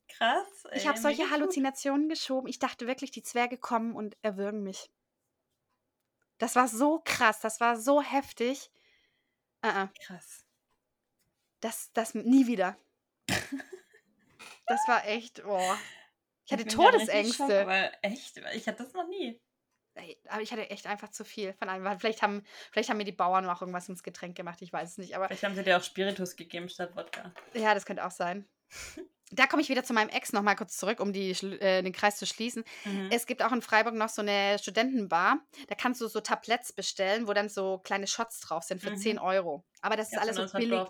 Krass. 0.09 0.67
ich 0.73 0.83
ey, 0.83 0.85
habe 0.85 0.99
solche 0.99 1.23
gut. 1.23 1.31
Halluzinationen 1.31 2.09
geschoben. 2.09 2.49
Ich 2.49 2.59
dachte 2.59 2.87
wirklich, 2.87 3.11
die 3.11 3.23
Zwerge 3.23 3.57
kommen 3.57 3.95
und 3.95 4.17
erwürgen 4.23 4.63
mich. 4.63 4.91
Das 6.39 6.57
war 6.57 6.69
so 6.69 7.01
krass, 7.05 7.41
das 7.41 7.61
war 7.61 7.79
so 7.79 8.03
heftig. 8.03 8.71
Äh, 9.63 9.85
äh. 9.85 9.89
Krass. 10.05 10.45
Das, 11.61 11.93
das 11.93 12.15
nie 12.15 12.47
wieder. 12.47 12.77
Das 14.67 14.87
war 14.87 15.07
echt, 15.07 15.45
oh. 15.45 15.75
Ich 16.47 16.53
hatte 16.53 16.65
Todesängste. 16.67 17.65
Schock, 17.65 17.99
echt, 18.03 18.39
ich 18.55 18.67
hatte 18.67 18.85
das 18.85 18.93
noch 18.95 19.07
nie. 19.09 19.41
Aber 20.29 20.43
ich 20.43 20.53
hatte 20.53 20.69
echt 20.71 20.87
einfach 20.87 21.11
zu 21.11 21.25
viel 21.25 21.53
von 21.55 21.69
allem. 21.69 21.99
Vielleicht 21.99 22.23
haben, 22.23 22.43
vielleicht 22.73 22.91
haben 22.91 22.97
mir 22.97 23.05
die 23.05 23.13
Bauern 23.13 23.49
auch 23.49 23.61
irgendwas 23.61 23.89
ins 23.89 24.03
Getränk 24.03 24.37
gemacht, 24.37 24.63
ich 24.63 24.73
weiß 24.73 24.91
es 24.91 24.99
nicht. 24.99 25.17
Aber 25.17 25.27
Vielleicht 25.27 25.45
haben 25.45 25.55
sie 25.55 25.63
dir 25.63 25.77
auch 25.77 25.83
Spiritus 25.83 26.37
gegeben 26.37 26.69
statt 26.69 26.97
Wodka. 26.97 27.33
ja, 27.55 27.75
das 27.75 27.87
könnte 27.87 28.05
auch 28.05 28.11
sein. 28.11 28.49
da 29.33 29.47
komme 29.47 29.63
ich 29.63 29.69
wieder 29.69 29.85
zu 29.85 29.93
meinem 29.93 30.09
Ex 30.09 30.33
noch 30.33 30.43
mal 30.43 30.57
kurz 30.57 30.77
zurück, 30.77 30.99
um 31.01 31.13
die, 31.13 31.31
äh, 31.31 31.83
den 31.83 31.93
Kreis 31.93 32.17
zu 32.17 32.27
schließen. 32.27 32.65
Mhm. 32.85 33.09
Es 33.13 33.27
gibt 33.27 33.43
auch 33.43 33.53
in 33.53 33.63
Freiburg 33.63 33.95
noch 33.95 34.09
so 34.09 34.23
eine 34.23 34.59
Studentenbar. 34.59 35.39
Da 35.69 35.75
kannst 35.77 36.01
du 36.01 36.09
so 36.09 36.21
Tabletts 36.21 36.73
bestellen, 36.73 37.29
wo 37.29 37.33
dann 37.33 37.49
so 37.49 37.79
kleine 37.79 38.07
Shots 38.09 38.41
drauf 38.41 38.65
sind 38.65 38.83
für 38.83 38.91
mhm. 38.91 38.97
10 38.97 39.19
Euro. 39.19 39.65
Aber 39.83 39.97
das 39.97 40.13
ist 40.13 40.19
alles 40.19 40.37
so 40.37 40.59
billig. 40.59 40.81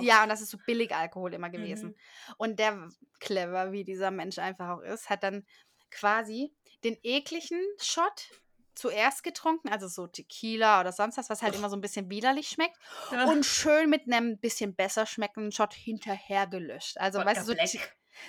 Ja, 0.00 0.22
und 0.22 0.28
das 0.28 0.40
ist 0.40 0.50
so 0.50 0.58
billig 0.64 0.94
Alkohol 0.94 1.34
immer 1.34 1.50
gewesen. 1.50 1.90
Mhm. 1.90 2.34
Und 2.38 2.58
der, 2.58 2.88
clever 3.18 3.72
wie 3.72 3.84
dieser 3.84 4.10
Mensch 4.10 4.38
einfach 4.38 4.68
auch 4.68 4.80
ist, 4.80 5.10
hat 5.10 5.24
dann 5.24 5.44
quasi 5.90 6.54
den 6.84 6.96
ekligen 7.02 7.60
Shot 7.80 8.30
zuerst 8.74 9.22
getrunken, 9.22 9.68
also 9.68 9.86
so 9.86 10.06
Tequila 10.06 10.80
oder 10.80 10.92
sonst 10.92 11.18
was, 11.18 11.28
was 11.30 11.42
halt 11.42 11.54
immer 11.54 11.68
so 11.68 11.76
ein 11.76 11.80
bisschen 11.80 12.10
widerlich 12.10 12.48
schmeckt. 12.48 12.76
Ja. 13.10 13.24
Und 13.24 13.44
schön 13.44 13.90
mit 13.90 14.06
einem 14.06 14.38
bisschen 14.38 14.74
besser 14.74 15.06
schmeckenden 15.06 15.52
Shot 15.52 15.74
hinterher 15.74 16.46
gelöscht. 16.46 16.98
Also, 16.98 17.18
Gott, 17.18 17.26
weißt 17.28 17.48
du, 17.48 17.54
so, 17.66 17.78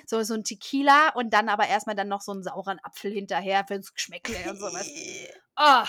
so, 0.06 0.24
so 0.24 0.34
ein 0.34 0.44
Tequila 0.44 1.10
und 1.16 1.34
dann 1.34 1.50
aber 1.50 1.68
erstmal 1.68 1.96
dann 1.96 2.10
noch 2.10 2.22
so 2.22 2.32
einen 2.32 2.44
sauren 2.44 2.80
Apfel 2.84 3.12
hinterher 3.12 3.66
fürs 3.68 3.94
Geschmäckle 3.94 4.50
und 4.50 4.58
sowas. 4.58 4.90
Oh, 5.58 5.86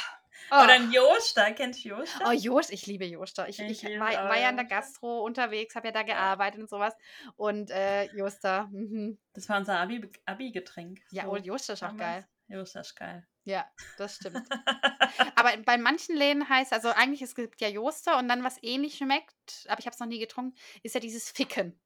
Oh. 0.51 0.63
Oder 0.63 0.75
ein 0.75 0.93
Joster, 0.93 1.53
kennst 1.53 1.85
du 1.85 1.91
Joster? 1.91 2.25
Oh, 2.29 2.33
Jost, 2.33 2.71
ich 2.71 2.87
liebe 2.87 3.07
Joster. 3.07 3.49
Ich, 3.49 3.59
ich, 3.61 3.85
ich 3.85 3.99
war, 3.99 4.13
war, 4.13 4.39
ja 4.39 4.51
in 4.51 4.57
der 4.57 4.67
Gastro 4.67 5.25
unterwegs, 5.25 5.75
habe 5.75 5.89
ja 5.89 5.93
da 5.93 6.03
gearbeitet 6.03 6.61
und 6.61 6.69
sowas. 6.69 6.95
Und 7.37 7.71
äh, 7.71 8.05
Joster. 8.15 8.69
Mhm. 8.71 9.19
Das 9.33 9.49
war 9.49 9.59
unser 9.59 9.79
Abi-Getränk. 9.79 10.99
Abi 10.99 11.17
ja, 11.17 11.25
so. 11.25 11.31
und 11.31 11.47
Joster 11.47 11.73
ist 11.75 11.83
auch 11.83 11.97
geil. 11.97 12.27
Ist 12.49 12.97
geil. 12.97 13.27
Ja, 13.45 13.71
das 13.99 14.17
stimmt. 14.17 14.49
aber 15.37 15.57
bei 15.59 15.77
manchen 15.79 16.17
Läden 16.17 16.49
heißt, 16.49 16.73
also 16.73 16.91
eigentlich 16.91 17.23
es 17.23 17.35
gibt 17.35 17.61
ja 17.61 17.69
Joster 17.69 18.19
und 18.19 18.29
dann 18.29 18.45
was 18.45 18.63
ähnlich 18.63 18.97
schmeckt, 18.97 19.67
aber 19.69 19.81
ich 19.81 19.87
habe 19.87 19.95
es 19.95 20.01
noch 20.01 20.07
nie 20.07 20.19
getrunken, 20.19 20.57
ist 20.83 20.95
ja 20.95 21.01
dieses 21.01 21.31
Ficken. 21.31 21.79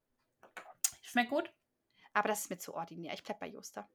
Schmeckt 1.01 1.29
gut. 1.29 1.51
Aber 2.13 2.27
das 2.27 2.41
ist 2.41 2.49
mir 2.49 2.57
zu 2.57 2.73
ordinär. 2.73 3.13
Ich 3.13 3.23
bleib 3.23 3.39
bei 3.39 3.47
Joster. 3.47 3.89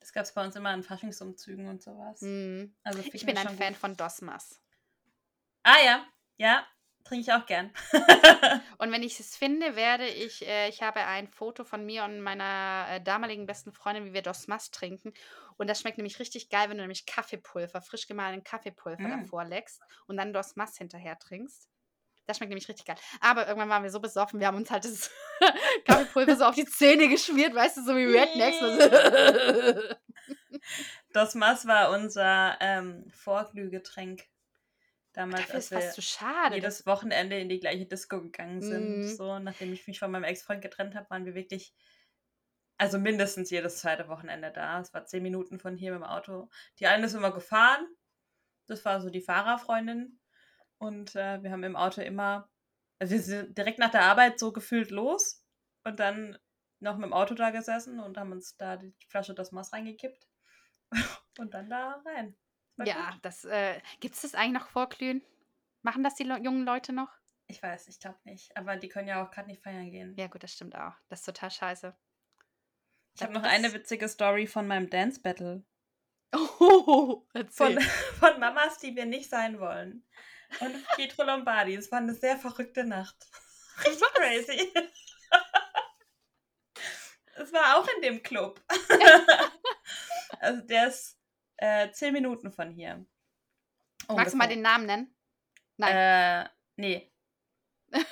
Das 0.00 0.12
gab 0.12 0.24
es 0.24 0.32
bei 0.32 0.44
uns 0.44 0.54
immer 0.56 0.72
in 0.74 0.82
Faschingsumzügen 0.82 1.68
und 1.68 1.82
sowas. 1.82 2.20
Mm. 2.22 2.66
Also 2.82 3.00
ich 3.00 3.26
bin 3.26 3.36
ein 3.36 3.48
Fan 3.48 3.72
gut. 3.72 3.76
von 3.76 3.96
Dosmas. 3.96 4.62
Ah 5.64 5.78
ja, 5.84 6.06
ja, 6.36 6.66
trinke 7.08 7.22
ich 7.22 7.32
auch 7.32 7.46
gern. 7.46 7.70
und 8.78 8.92
wenn 8.92 9.02
ich 9.02 9.18
es 9.18 9.36
finde, 9.36 9.76
werde 9.76 10.06
ich, 10.06 10.46
äh, 10.46 10.68
ich 10.68 10.82
habe 10.82 11.00
ein 11.00 11.28
Foto 11.28 11.64
von 11.64 11.84
mir 11.84 12.04
und 12.04 12.20
meiner 12.20 12.86
äh, 12.90 13.00
damaligen 13.00 13.46
besten 13.46 13.72
Freundin, 13.72 14.04
wie 14.04 14.12
wir 14.12 14.22
Dosmas 14.22 14.70
trinken. 14.70 15.12
Und 15.56 15.68
das 15.68 15.80
schmeckt 15.80 15.98
nämlich 15.98 16.20
richtig 16.20 16.50
geil, 16.50 16.68
wenn 16.68 16.76
du 16.76 16.82
nämlich 16.82 17.06
Kaffeepulver, 17.06 17.80
frisch 17.80 18.06
gemahlenen 18.06 18.44
Kaffeepulver 18.44 19.08
mm. 19.08 19.22
davor 19.22 19.44
leckst 19.44 19.82
und 20.06 20.16
dann 20.16 20.32
Dosmas 20.32 20.76
hinterher 20.76 21.18
trinkst. 21.18 21.68
Das 22.26 22.36
schmeckt 22.36 22.50
nämlich 22.50 22.68
richtig 22.68 22.86
geil. 22.86 22.96
Aber 23.20 23.48
irgendwann 23.48 23.70
waren 23.70 23.82
wir 23.82 23.90
so 23.90 24.00
besoffen, 24.00 24.38
wir 24.38 24.46
haben 24.46 24.58
uns 24.58 24.70
halt 24.70 24.84
das 24.84 25.10
Kaffeepulver 25.86 26.36
so 26.36 26.44
auf 26.44 26.54
die 26.54 26.66
Zähne 26.66 27.08
geschmiert, 27.08 27.54
weißt 27.54 27.78
du, 27.78 27.84
so 27.84 27.96
wie 27.96 28.04
Rednecks. 28.04 28.58
das 31.12 31.34
Mass 31.34 31.66
war 31.66 31.90
unser 31.90 32.58
ähm, 32.60 33.10
Vorglühgetränk. 33.10 34.24
Damals, 35.18 35.48
Dafür 35.48 35.56
als 35.56 35.70
wir 35.72 35.92
so 35.94 36.00
schade, 36.00 36.54
jedes 36.54 36.86
Wochenende 36.86 37.40
in 37.40 37.48
die 37.48 37.58
gleiche 37.58 37.86
Disco 37.86 38.22
gegangen 38.22 38.62
sind. 38.62 39.00
Mm. 39.00 39.08
So, 39.08 39.40
nachdem 39.40 39.72
ich 39.72 39.84
mich 39.88 39.98
von 39.98 40.12
meinem 40.12 40.22
Ex-Freund 40.22 40.62
getrennt 40.62 40.94
habe, 40.94 41.10
waren 41.10 41.24
wir 41.24 41.34
wirklich, 41.34 41.74
also 42.76 43.00
mindestens 43.00 43.50
jedes 43.50 43.78
zweite 43.80 44.06
Wochenende 44.06 44.52
da. 44.52 44.78
Es 44.78 44.94
war 44.94 45.06
zehn 45.06 45.24
Minuten 45.24 45.58
von 45.58 45.76
hier 45.76 45.90
mit 45.90 46.02
dem 46.02 46.04
Auto. 46.04 46.48
Die 46.78 46.86
eine 46.86 47.06
ist 47.06 47.14
immer 47.14 47.32
gefahren. 47.32 47.84
Das 48.68 48.84
war 48.84 49.00
so 49.00 49.10
die 49.10 49.20
Fahrerfreundin. 49.20 50.20
Und 50.78 51.16
äh, 51.16 51.42
wir 51.42 51.50
haben 51.50 51.64
im 51.64 51.74
Auto 51.74 52.00
immer, 52.00 52.48
also 53.00 53.12
wir 53.12 53.20
sind 53.20 53.58
direkt 53.58 53.80
nach 53.80 53.90
der 53.90 54.04
Arbeit 54.04 54.38
so 54.38 54.52
gefühlt 54.52 54.92
los 54.92 55.44
und 55.82 55.98
dann 55.98 56.38
noch 56.78 56.96
mit 56.96 57.06
dem 57.06 57.12
Auto 57.12 57.34
da 57.34 57.50
gesessen 57.50 57.98
und 57.98 58.16
haben 58.18 58.30
uns 58.30 58.56
da 58.56 58.76
die 58.76 58.94
Flasche 59.08 59.34
das 59.34 59.50
Maß 59.50 59.72
reingekippt 59.72 60.28
und 61.40 61.54
dann 61.54 61.68
da 61.68 62.00
rein. 62.06 62.36
Ja, 62.86 63.10
gut. 63.10 63.18
das 63.22 63.44
äh, 63.44 63.80
gibt 64.00 64.14
es 64.14 64.22
das 64.22 64.34
eigentlich 64.34 64.62
noch 64.62 64.68
vorglühen? 64.68 65.22
Machen 65.82 66.04
das 66.04 66.14
die 66.14 66.24
Le 66.24 66.38
jungen 66.38 66.64
Leute 66.64 66.92
noch? 66.92 67.10
Ich 67.46 67.62
weiß, 67.62 67.88
ich 67.88 67.98
glaube 67.98 68.18
nicht. 68.24 68.54
Aber 68.56 68.76
die 68.76 68.88
können 68.88 69.08
ja 69.08 69.24
auch 69.24 69.30
gerade 69.30 69.48
nicht 69.48 69.62
feiern 69.62 69.90
gehen. 69.90 70.14
Ja, 70.18 70.26
gut, 70.26 70.42
das 70.42 70.52
stimmt 70.52 70.76
auch. 70.76 70.92
Das 71.08 71.20
ist 71.20 71.26
total 71.26 71.50
scheiße. 71.50 71.96
Ich 73.14 73.22
habe 73.22 73.32
noch 73.32 73.42
eine 73.42 73.72
witzige 73.72 74.08
Story 74.08 74.46
von 74.46 74.66
meinem 74.66 74.90
Dance 74.90 75.20
Battle. 75.20 75.64
Oh, 76.32 77.26
erzähl. 77.34 77.80
Von, 77.80 77.82
von 78.30 78.40
Mamas, 78.40 78.78
die 78.78 78.94
wir 78.94 79.06
nicht 79.06 79.30
sein 79.30 79.58
wollen 79.58 80.04
und 80.60 80.86
Pietro 80.94 81.24
Lombardi. 81.24 81.74
Es 81.74 81.90
war 81.90 81.98
eine 81.98 82.14
sehr 82.14 82.36
verrückte 82.36 82.84
Nacht. 82.84 83.16
Richtig 83.84 84.00
Was? 84.00 84.12
crazy. 84.12 84.72
Es 87.34 87.52
war 87.52 87.78
auch 87.78 87.88
in 87.96 88.02
dem 88.02 88.22
Club. 88.22 88.60
also 90.40 90.60
der 90.62 90.88
ist 90.88 91.17
äh, 91.58 91.90
zehn 91.92 92.12
Minuten 92.12 92.50
von 92.50 92.70
hier. 92.70 92.94
Ungefähr. 92.94 94.16
Magst 94.16 94.34
du 94.34 94.38
mal 94.38 94.48
den 94.48 94.62
Namen 94.62 94.86
nennen? 94.86 95.14
Nein. 95.76 96.46
Äh, 96.46 96.48
nee. 96.76 97.12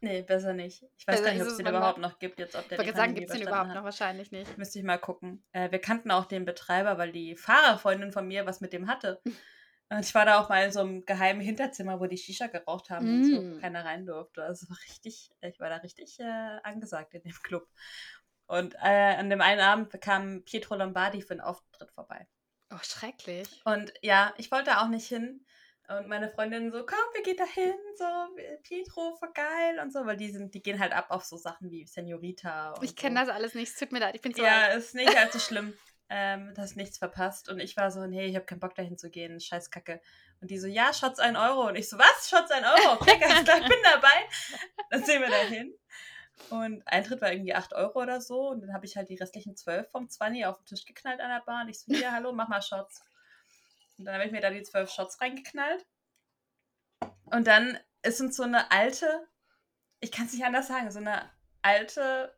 Nee, 0.00 0.22
besser 0.22 0.52
nicht. 0.52 0.84
Ich 0.96 1.08
weiß 1.08 1.16
also 1.16 1.24
gar 1.24 1.32
nicht, 1.32 1.42
ob 1.42 1.48
es 1.48 1.56
den 1.56 1.66
überhaupt 1.66 1.98
noch 1.98 2.18
gibt. 2.20 2.38
Jetzt, 2.38 2.54
ob 2.54 2.68
der 2.68 2.78
ich 2.78 2.86
wollte 2.86 2.96
sagen, 2.96 3.14
gibt 3.14 3.30
es 3.30 3.36
den 3.36 3.48
überhaupt 3.48 3.70
hat. 3.70 3.74
noch? 3.74 3.84
Wahrscheinlich 3.84 4.30
nicht. 4.30 4.56
Müsste 4.56 4.78
ich 4.78 4.84
mal 4.84 4.98
gucken. 4.98 5.44
Äh, 5.50 5.72
wir 5.72 5.80
kannten 5.80 6.12
auch 6.12 6.26
den 6.26 6.44
Betreiber, 6.44 6.98
weil 6.98 7.10
die 7.10 7.34
Fahrerfreundin 7.34 8.12
von 8.12 8.28
mir 8.28 8.46
was 8.46 8.60
mit 8.60 8.72
dem 8.72 8.86
hatte. 8.86 9.20
Und 9.24 10.00
ich 10.00 10.14
war 10.14 10.24
da 10.24 10.38
auch 10.38 10.50
mal 10.50 10.66
in 10.66 10.70
so 10.70 10.80
einem 10.80 11.04
geheimen 11.04 11.40
Hinterzimmer, 11.40 11.98
wo 11.98 12.06
die 12.06 12.18
Shisha 12.18 12.46
geraucht 12.46 12.90
haben 12.90 13.06
mm. 13.06 13.14
und 13.14 13.24
so 13.24 13.40
mm. 13.40 13.60
keiner 13.60 13.84
rein 13.84 14.06
durfte. 14.06 14.44
Also 14.44 14.68
war 14.68 14.76
richtig, 14.88 15.30
ich 15.40 15.58
war 15.58 15.70
da 15.70 15.76
richtig 15.76 16.20
äh, 16.20 16.58
angesagt 16.62 17.14
in 17.14 17.22
dem 17.22 17.32
Club. 17.42 17.66
Und 18.46 18.74
äh, 18.76 19.16
an 19.16 19.30
dem 19.30 19.40
einen 19.40 19.60
Abend 19.60 20.00
kam 20.00 20.44
Pietro 20.44 20.76
Lombardi 20.76 21.22
für 21.22 21.32
einen 21.32 21.40
Auftritt 21.40 21.90
vorbei. 21.90 22.28
Oh, 22.70 22.78
schrecklich. 22.82 23.48
Und 23.64 23.92
ja, 24.02 24.34
ich 24.36 24.50
wollte 24.50 24.78
auch 24.78 24.88
nicht 24.88 25.06
hin. 25.06 25.44
Und 25.88 26.06
meine 26.06 26.28
Freundin 26.28 26.70
so, 26.70 26.84
komm, 26.84 26.98
wir 27.14 27.22
gehen 27.22 27.38
da 27.38 27.46
hin, 27.46 27.72
so, 27.96 28.04
Pietro, 28.62 29.16
voll 29.16 29.32
geil 29.32 29.78
und 29.80 29.90
so, 29.90 30.04
weil 30.04 30.18
die 30.18 30.30
sind, 30.30 30.52
die 30.52 30.62
gehen 30.62 30.78
halt 30.78 30.92
ab 30.92 31.06
auf 31.08 31.24
so 31.24 31.38
Sachen 31.38 31.70
wie 31.70 31.86
Senorita. 31.86 32.74
ich 32.82 32.94
kenne 32.94 33.18
so. 33.20 33.24
das 33.26 33.34
alles 33.34 33.54
nicht, 33.54 33.72
es 33.72 33.78
tut 33.78 33.90
mir 33.90 34.00
leid, 34.00 34.14
ich 34.14 34.20
bin 34.20 34.34
so 34.34 34.42
Ja, 34.44 34.64
alt. 34.64 34.76
ist 34.76 34.94
nicht 34.94 35.16
allzu 35.16 35.38
schlimm 35.40 35.72
ähm, 36.10 36.52
du 36.54 36.62
hast 36.62 36.76
nichts 36.76 36.98
verpasst. 36.98 37.48
Und 37.48 37.60
ich 37.60 37.76
war 37.76 37.90
so, 37.90 38.06
nee, 38.06 38.26
ich 38.26 38.34
habe 38.34 38.46
keinen 38.46 38.60
Bock 38.60 38.74
dahin 38.74 38.96
zu 38.96 39.10
gehen, 39.10 39.40
scheiß 39.40 39.70
Kacke. 39.70 40.00
Und 40.40 40.50
die 40.50 40.58
so, 40.58 40.66
ja, 40.66 40.92
Schatz, 40.92 41.18
ein 41.18 41.36
Euro. 41.36 41.68
Und 41.68 41.76
ich 41.76 41.88
so, 41.88 41.98
was? 41.98 42.28
Schatz, 42.28 42.50
ein 42.50 42.64
Euro? 42.64 42.92
Okay, 42.94 43.18
ganz 43.18 43.44
klar, 43.44 43.58
ich 43.60 43.68
bin 43.68 43.78
dabei. 43.82 44.28
Dann 44.90 45.04
sehen 45.04 45.20
wir 45.20 45.28
da 45.28 45.36
hin. 45.36 45.74
Und 46.50 46.82
Eintritt 46.86 47.20
war 47.20 47.32
irgendwie 47.32 47.54
8 47.54 47.74
Euro 47.74 48.00
oder 48.00 48.20
so. 48.20 48.48
Und 48.48 48.60
dann 48.62 48.72
habe 48.72 48.86
ich 48.86 48.96
halt 48.96 49.08
die 49.08 49.16
restlichen 49.16 49.56
12 49.56 49.90
vom 49.90 50.08
20 50.08 50.46
auf 50.46 50.58
den 50.58 50.66
Tisch 50.66 50.84
geknallt 50.84 51.20
an 51.20 51.30
der 51.30 51.42
Bar. 51.44 51.62
Und 51.62 51.68
ich 51.68 51.80
so, 51.80 51.94
hier, 51.94 52.12
hallo, 52.12 52.32
mach 52.32 52.48
mal 52.48 52.62
Shots. 52.62 53.02
Und 53.98 54.04
dann 54.04 54.14
habe 54.14 54.24
ich 54.24 54.32
mir 54.32 54.40
da 54.40 54.50
die 54.50 54.62
12 54.62 54.90
Shots 54.90 55.20
reingeknallt. 55.20 55.84
Und 57.24 57.46
dann 57.46 57.78
ist 58.02 58.20
uns 58.20 58.36
so 58.36 58.44
eine 58.44 58.70
alte, 58.70 59.28
ich 60.00 60.12
kann 60.12 60.26
es 60.26 60.32
nicht 60.32 60.44
anders 60.44 60.68
sagen, 60.68 60.90
so 60.90 60.98
eine 60.98 61.30
alte 61.62 62.34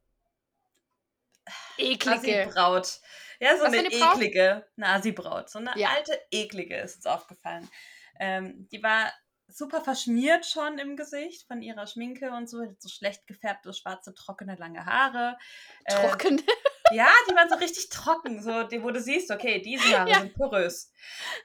eklige 1.79 2.51
Braut. 2.53 3.01
Ja, 3.39 3.57
so 3.57 3.65
Was 3.65 3.73
eine, 3.73 3.89
eine 3.89 3.93
eklige 3.93 4.67
Nasi-Braut. 4.77 5.49
So 5.49 5.59
eine 5.59 5.73
ja. 5.77 5.91
alte, 5.91 6.19
eklige 6.31 6.77
ist 6.77 6.97
uns 6.97 7.07
aufgefallen. 7.07 7.69
Ähm, 8.19 8.69
die 8.71 8.83
war 8.83 9.13
super 9.53 9.83
verschmiert 9.83 10.47
schon 10.47 10.79
im 10.79 10.97
Gesicht 10.97 11.47
von 11.47 11.63
ihrer 11.63 11.87
Schminke 11.87 12.31
und 12.31 12.49
so. 12.49 12.65
So 12.79 12.89
schlecht 12.89 13.27
gefärbte, 13.27 13.73
schwarze, 13.73 14.15
trockene, 14.15 14.57
lange 14.57 14.85
Haare. 14.87 15.37
Äh, 15.85 15.95
trocken? 15.95 16.43
ja, 16.93 17.09
die 17.29 17.35
waren 17.35 17.49
so 17.49 17.57
richtig 17.57 17.89
trocken. 17.89 18.43
So, 18.43 18.51
wo 18.51 18.91
du 18.91 19.01
siehst, 19.01 19.31
okay, 19.31 19.61
diese 19.61 19.85
Haare 19.99 20.11
ja. 20.11 20.21
sind 20.21 20.35
porös. 20.35 20.93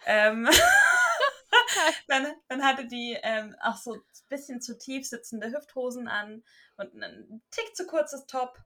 Ähm, 0.05 0.49
dann, 2.07 2.33
dann 2.47 2.63
hatte 2.63 2.87
die 2.87 3.17
ähm, 3.23 3.55
auch 3.61 3.77
so 3.77 3.93
ein 3.93 4.01
bisschen 4.29 4.61
zu 4.61 4.77
tief 4.77 5.07
sitzende 5.07 5.51
Hüfthosen 5.51 6.07
an 6.07 6.43
und 6.77 6.93
einen 6.93 7.41
Tick 7.51 7.75
zu 7.75 7.85
kurzes 7.85 8.25
Top 8.27 8.57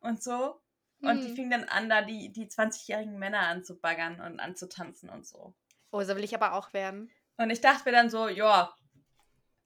und 0.00 0.22
so. 0.22 0.60
Und 1.02 1.20
die 1.20 1.28
hm. 1.28 1.36
fing 1.36 1.50
dann 1.50 1.64
an, 1.64 1.88
da 1.88 2.02
die, 2.02 2.32
die 2.32 2.48
20-jährigen 2.48 3.18
Männer 3.18 3.40
anzubaggern 3.40 4.20
und 4.20 4.40
anzutanzen 4.40 5.10
und 5.10 5.26
so. 5.26 5.54
Oh, 5.90 6.02
so 6.02 6.16
will 6.16 6.24
ich 6.24 6.34
aber 6.34 6.54
auch 6.54 6.72
werden. 6.72 7.10
Und 7.36 7.50
ich 7.50 7.60
dachte 7.60 7.84
mir 7.84 7.92
dann 7.92 8.10
so, 8.10 8.28
ja, 8.28 8.74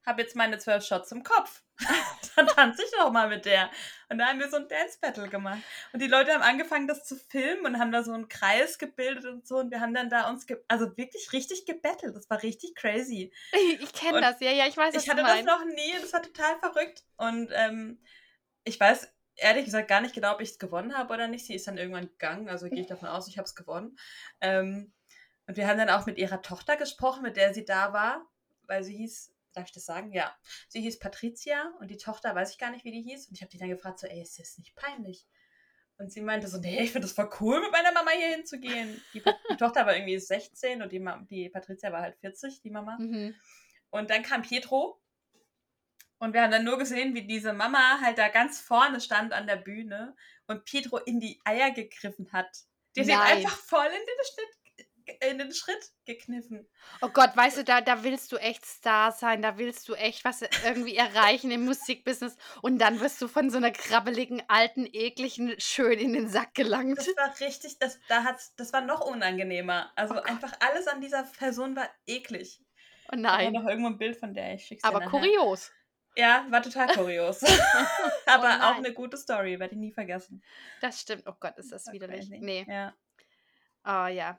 hab 0.09 0.19
jetzt 0.19 0.35
meine 0.35 0.59
zwölf 0.59 0.85
Shots 0.85 1.13
im 1.13 1.23
Kopf. 1.23 1.63
dann 2.37 2.47
tanze 2.47 2.83
ich 2.83 2.91
doch 2.91 3.13
mal 3.13 3.29
mit 3.29 3.45
der. 3.45 3.71
Und 4.09 4.19
da 4.19 4.27
haben 4.27 4.41
wir 4.41 4.49
so 4.49 4.57
ein 4.57 4.69
Dance 4.69 4.99
Battle 5.01 5.29
gemacht. 5.29 5.61
Und 5.93 6.01
die 6.01 6.09
Leute 6.09 6.33
haben 6.33 6.43
angefangen, 6.43 6.89
das 6.89 7.05
zu 7.05 7.17
filmen 7.17 7.67
und 7.67 7.79
haben 7.79 7.93
da 7.93 8.03
so 8.03 8.13
einen 8.13 8.29
Kreis 8.29 8.79
gebildet 8.79 9.27
und 9.27 9.47
so. 9.47 9.59
Und 9.59 9.71
wir 9.71 9.81
haben 9.81 9.95
dann 9.95 10.09
da 10.09 10.29
uns, 10.29 10.47
also 10.67 10.97
wirklich 10.97 11.33
richtig 11.33 11.67
gebettelt. 11.67 12.17
Das 12.17 12.29
war 12.31 12.43
richtig 12.43 12.75
crazy. 12.75 13.33
Ich 13.81 13.93
kenne 13.93 14.21
das, 14.21 14.41
ja, 14.41 14.51
ja, 14.51 14.67
ich 14.67 14.77
weiß, 14.77 14.95
was 14.95 15.05
Ich 15.05 15.11
hatte 15.11 15.23
das 15.23 15.45
noch 15.45 15.65
nie, 15.65 15.93
das 16.01 16.13
war 16.13 16.23
total 16.23 16.59
verrückt. 16.59 17.05
Und 17.17 17.51
ähm, 17.53 18.01
ich 18.65 18.81
weiß 18.81 19.13
ehrlich 19.37 19.67
gesagt 19.67 19.89
gar 19.89 20.01
nicht 20.01 20.15
genau, 20.15 20.35
ob 20.35 20.41
ich 20.41 20.51
es 20.51 20.59
gewonnen 20.59 20.97
habe 20.97 21.15
oder 21.15 21.29
nicht. 21.29 21.47
Sie 21.47 21.55
ist 21.55 21.67
dann 21.67 21.79
irgendwann 21.79 22.09
gegangen, 22.09 22.49
also 22.49 22.69
gehe 22.69 22.81
ich 22.81 22.87
davon 22.87 23.09
aus, 23.09 23.29
ich 23.29 23.39
habe 23.39 23.47
es 23.47 23.55
gewonnen. 23.55 23.97
Ähm, 24.41 24.93
und 25.47 25.57
wir 25.57 25.69
haben 25.69 25.79
dann 25.79 25.91
auch 25.91 26.07
mit 26.07 26.19
ihrer 26.19 26.43
Tochter 26.43 26.77
gesprochen, 26.77 27.23
mit 27.23 27.37
der 27.37 27.55
sie 27.55 27.65
da 27.65 27.93
war, 27.93 28.27
weil 28.63 28.83
sie 28.83 28.97
hieß 28.97 29.33
darf 29.59 29.69
ich 29.69 29.75
das 29.75 29.85
sagen? 29.85 30.13
Ja. 30.13 30.37
Sie 30.69 30.81
hieß 30.81 30.99
Patricia 30.99 31.73
und 31.81 31.91
die 31.91 31.97
Tochter 31.97 32.35
weiß 32.35 32.53
ich 32.53 32.59
gar 32.59 32.71
nicht, 32.71 32.85
wie 32.85 32.93
die 32.93 33.03
hieß. 33.03 33.29
Und 33.29 33.35
ich 33.35 33.43
habe 33.43 33.51
die 33.51 33.59
dann 33.59 33.69
gefragt, 33.69 33.99
so, 33.99 34.07
ey, 34.07 34.23
ist 34.23 34.39
das 34.39 34.59
nicht 34.59 34.75
peinlich? 34.75 35.27
Und 35.99 36.13
sie 36.13 36.21
meinte 36.21 36.47
so, 36.47 36.59
nee, 36.59 36.81
ich 36.81 36.93
finde 36.93 37.07
das 37.09 37.13
voll 37.13 37.29
cool, 37.41 37.61
mit 37.61 37.73
meiner 37.73 37.93
Mama 37.93 38.13
hier 38.13 38.29
hinzugehen. 38.29 39.03
Die, 39.15 39.23
die 39.51 39.57
Tochter 39.57 39.85
war 39.85 39.97
irgendwie 39.97 40.19
16 40.19 40.81
und 40.81 40.93
die, 40.93 41.05
die 41.29 41.49
Patricia 41.49 41.93
war 41.93 42.03
halt 42.03 42.17
40, 42.17 42.61
die 42.63 42.71
Mama. 42.71 42.97
Mhm. 42.99 43.35
Und 43.91 44.11
dann 44.11 44.23
kam 44.23 44.43
Pietro 44.43 45.03
und 46.19 46.35
wir 46.35 46.43
haben 46.43 46.51
dann 46.51 46.65
nur 46.65 46.79
gesehen, 46.79 47.15
wie 47.15 47.27
diese 47.27 47.53
Mama 47.53 48.01
halt 48.01 48.19
da 48.19 48.29
ganz 48.29 48.61
vorne 48.61 49.01
stand 49.01 49.33
an 49.33 49.47
der 49.47 49.57
Bühne 49.57 50.17
und 50.47 50.65
Pietro 50.65 50.99
in 50.99 51.21
die 51.21 51.41
Eier 51.45 51.71
gegriffen 51.71 52.33
hat. 52.33 52.65
Die 52.97 53.01
hat 53.01 53.09
ihn 53.09 53.37
einfach 53.37 53.57
voll 53.57 53.87
in 53.87 53.93
den 53.93 54.25
Schritt, 54.25 54.58
in 55.29 55.39
den 55.39 55.53
Schritt 55.53 55.93
gekniffen. 56.05 56.69
Oh 57.01 57.09
Gott, 57.09 57.37
weißt 57.37 57.59
du, 57.59 57.65
da, 57.65 57.81
da 57.81 58.05
willst 58.05 58.33
du 58.33 58.37
echt 58.37 58.65
Star 58.65 59.13
sein, 59.13 59.43
da 59.43 59.59
willst 59.59 59.89
du 59.89 59.95
echt 59.95 60.25
was 60.25 60.43
irgendwie 60.65 60.97
erreichen 60.97 61.51
im 61.51 61.65
Musikbusiness 61.65 62.37
und 62.63 62.79
dann 62.79 63.01
wirst 63.01 63.21
du 63.23 63.29
von 63.29 63.51
so 63.51 63.57
einer 63.57 63.71
krabbeligen, 63.71 64.43
alten, 64.49 64.87
ekligen 64.93 65.55
schön 65.59 65.99
in 65.99 66.13
den 66.13 66.29
Sack 66.29 66.55
gelangt. 66.55 66.99
Das 66.99 67.09
war 67.09 67.39
richtig, 67.41 67.79
das, 67.79 67.99
da 68.09 68.25
hat's, 68.25 68.55
das 68.57 68.73
war 68.73 68.81
noch 68.81 69.01
unangenehmer. 69.01 69.91
Also 69.97 70.15
oh 70.15 70.21
einfach 70.21 70.53
alles 70.61 70.87
an 70.89 71.01
dieser 71.01 71.23
Person 71.25 71.77
war 71.77 71.89
eklig. 72.07 72.61
Oh 73.13 73.17
nein. 73.17 73.41
Ich 73.41 73.47
habe 73.47 73.65
noch 73.65 73.71
irgendwo 73.71 73.91
ein 73.91 73.99
Bild 73.99 74.17
von 74.17 74.35
der, 74.35 74.55
ich 74.55 74.65
schick's 74.65 74.85
Aber 74.85 75.01
kurios. 75.01 75.73
Ja, 76.17 76.47
war 76.51 76.63
total 76.63 76.89
kurios. 76.89 77.43
Aber 78.27 78.59
oh 78.61 78.65
auch 78.65 78.77
eine 78.77 78.93
gute 78.93 79.17
Story, 79.17 79.59
werde 79.61 79.75
ich 79.75 79.81
nie 79.81 79.93
vergessen. 79.93 80.43
Das 80.81 81.01
stimmt. 81.01 81.23
Oh 81.27 81.35
Gott, 81.39 81.57
ist 81.59 81.71
das, 81.73 81.85
das 81.85 81.95
widerlich. 81.95 82.29
Nee. 82.29 82.67
Ja. 82.69 82.95
Oh 83.85 84.07
ja. 84.09 84.39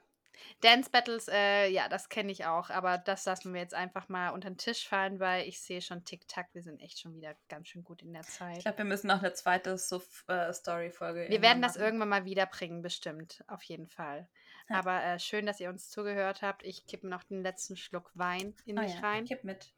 Dance 0.62 0.90
Battles, 0.90 1.28
äh, 1.28 1.68
ja, 1.68 1.88
das 1.88 2.10
kenne 2.10 2.32
ich 2.32 2.46
auch, 2.46 2.70
aber 2.70 2.98
das 2.98 3.26
lassen 3.26 3.54
wir 3.54 3.62
jetzt 3.62 3.74
einfach 3.74 4.10
mal 4.10 4.30
unter 4.30 4.50
den 4.50 4.58
Tisch 4.58 4.88
fallen, 4.88 5.20
weil 5.20 5.48
ich 5.48 5.62
sehe 5.62 5.82
schon 5.82 6.04
Tick-Tack, 6.06 6.50
wir 6.54 6.64
sind 6.64 6.82
echt 6.82 7.00
schon 7.00 7.16
wieder 7.16 7.36
ganz 7.48 7.68
schön 7.68 7.84
gut 7.84 8.02
in 8.02 8.14
der 8.14 8.24
Zeit. 8.24 8.58
Ich 8.58 8.64
glaube, 8.64 8.80
wir 8.80 8.86
müssen 8.86 9.08
noch 9.08 9.20
eine 9.20 9.34
zweite 9.34 9.72
äh, 9.72 10.54
Story-Folge. 10.54 11.28
Wir 11.30 11.42
werden 11.42 11.62
das 11.62 11.76
irgendwann 11.76 12.10
mal 12.10 12.26
wiederbringen, 12.26 12.82
bestimmt, 12.82 13.44
auf 13.48 13.64
jeden 13.64 13.88
Fall. 13.88 14.28
Ja. 14.70 14.78
Aber 14.78 15.04
äh, 15.04 15.20
schön, 15.20 15.46
dass 15.46 15.60
ihr 15.60 15.70
uns 15.70 15.90
zugehört 15.90 16.42
habt. 16.42 16.64
Ich 16.64 16.86
kippe 16.86 17.08
noch 17.08 17.24
den 17.24 17.42
letzten 17.42 17.76
Schluck 17.76 18.12
Wein 18.14 18.56
in 18.66 18.78
oh, 18.78 18.82
mich 18.82 18.96
ja. 18.96 19.02
rein. 19.02 19.26
Kipp 19.26 19.44
mit. 19.44 19.74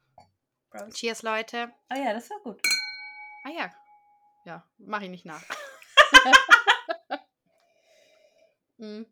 Prost. 0.69 0.97
Cheers, 0.97 1.21
Leute. 1.21 1.71
Oh 1.93 1.97
ja, 1.97 2.13
das 2.13 2.29
war 2.29 2.39
gut. 2.39 2.61
Ah 3.45 3.49
ja. 3.49 3.71
Ja, 4.45 4.67
mache 4.77 5.05
ich 5.05 5.09
nicht 5.09 5.25
nach. 5.25 5.43
mm. 8.77 9.03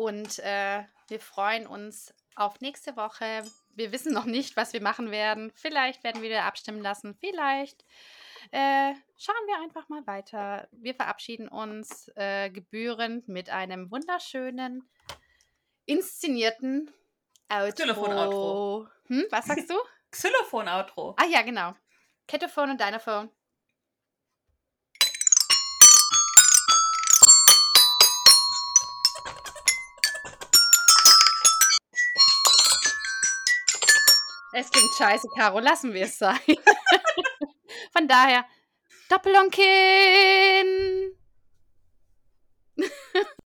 Und 0.00 0.38
äh, 0.38 0.82
wir 1.08 1.20
freuen 1.20 1.66
uns 1.66 2.14
auf 2.34 2.62
nächste 2.62 2.96
Woche. 2.96 3.42
Wir 3.74 3.92
wissen 3.92 4.14
noch 4.14 4.24
nicht, 4.24 4.56
was 4.56 4.72
wir 4.72 4.80
machen 4.80 5.10
werden. 5.10 5.52
Vielleicht 5.54 6.02
werden 6.04 6.22
wir 6.22 6.30
wieder 6.30 6.44
abstimmen 6.44 6.80
lassen. 6.80 7.14
Vielleicht 7.20 7.84
äh, 8.50 8.94
schauen 9.18 9.46
wir 9.46 9.60
einfach 9.62 9.90
mal 9.90 10.06
weiter. 10.06 10.68
Wir 10.72 10.94
verabschieden 10.94 11.48
uns 11.48 12.10
äh, 12.16 12.48
gebührend 12.48 13.28
mit 13.28 13.50
einem 13.50 13.90
wunderschönen, 13.90 14.88
inszenierten 15.84 16.90
Outro. 17.50 17.72
Telefon-Outro. 17.72 18.88
Hm, 19.08 19.26
was 19.28 19.44
sagst 19.44 19.68
du? 19.68 19.74
Xylophon-Outro. 20.12 21.14
Ah 21.18 21.26
ja, 21.26 21.42
genau. 21.42 21.74
Kettophone 22.26 22.70
und 22.70 22.80
Dynaphone. 22.80 23.28
Es 34.52 34.70
klingt 34.70 34.92
scheiße, 34.98 35.28
Caro. 35.36 35.60
Lassen 35.60 35.92
wir 35.92 36.04
es 36.04 36.18
sein. 36.18 36.38
Von 37.92 38.08
daher, 38.08 38.44
Doppelonkin! 39.08 40.89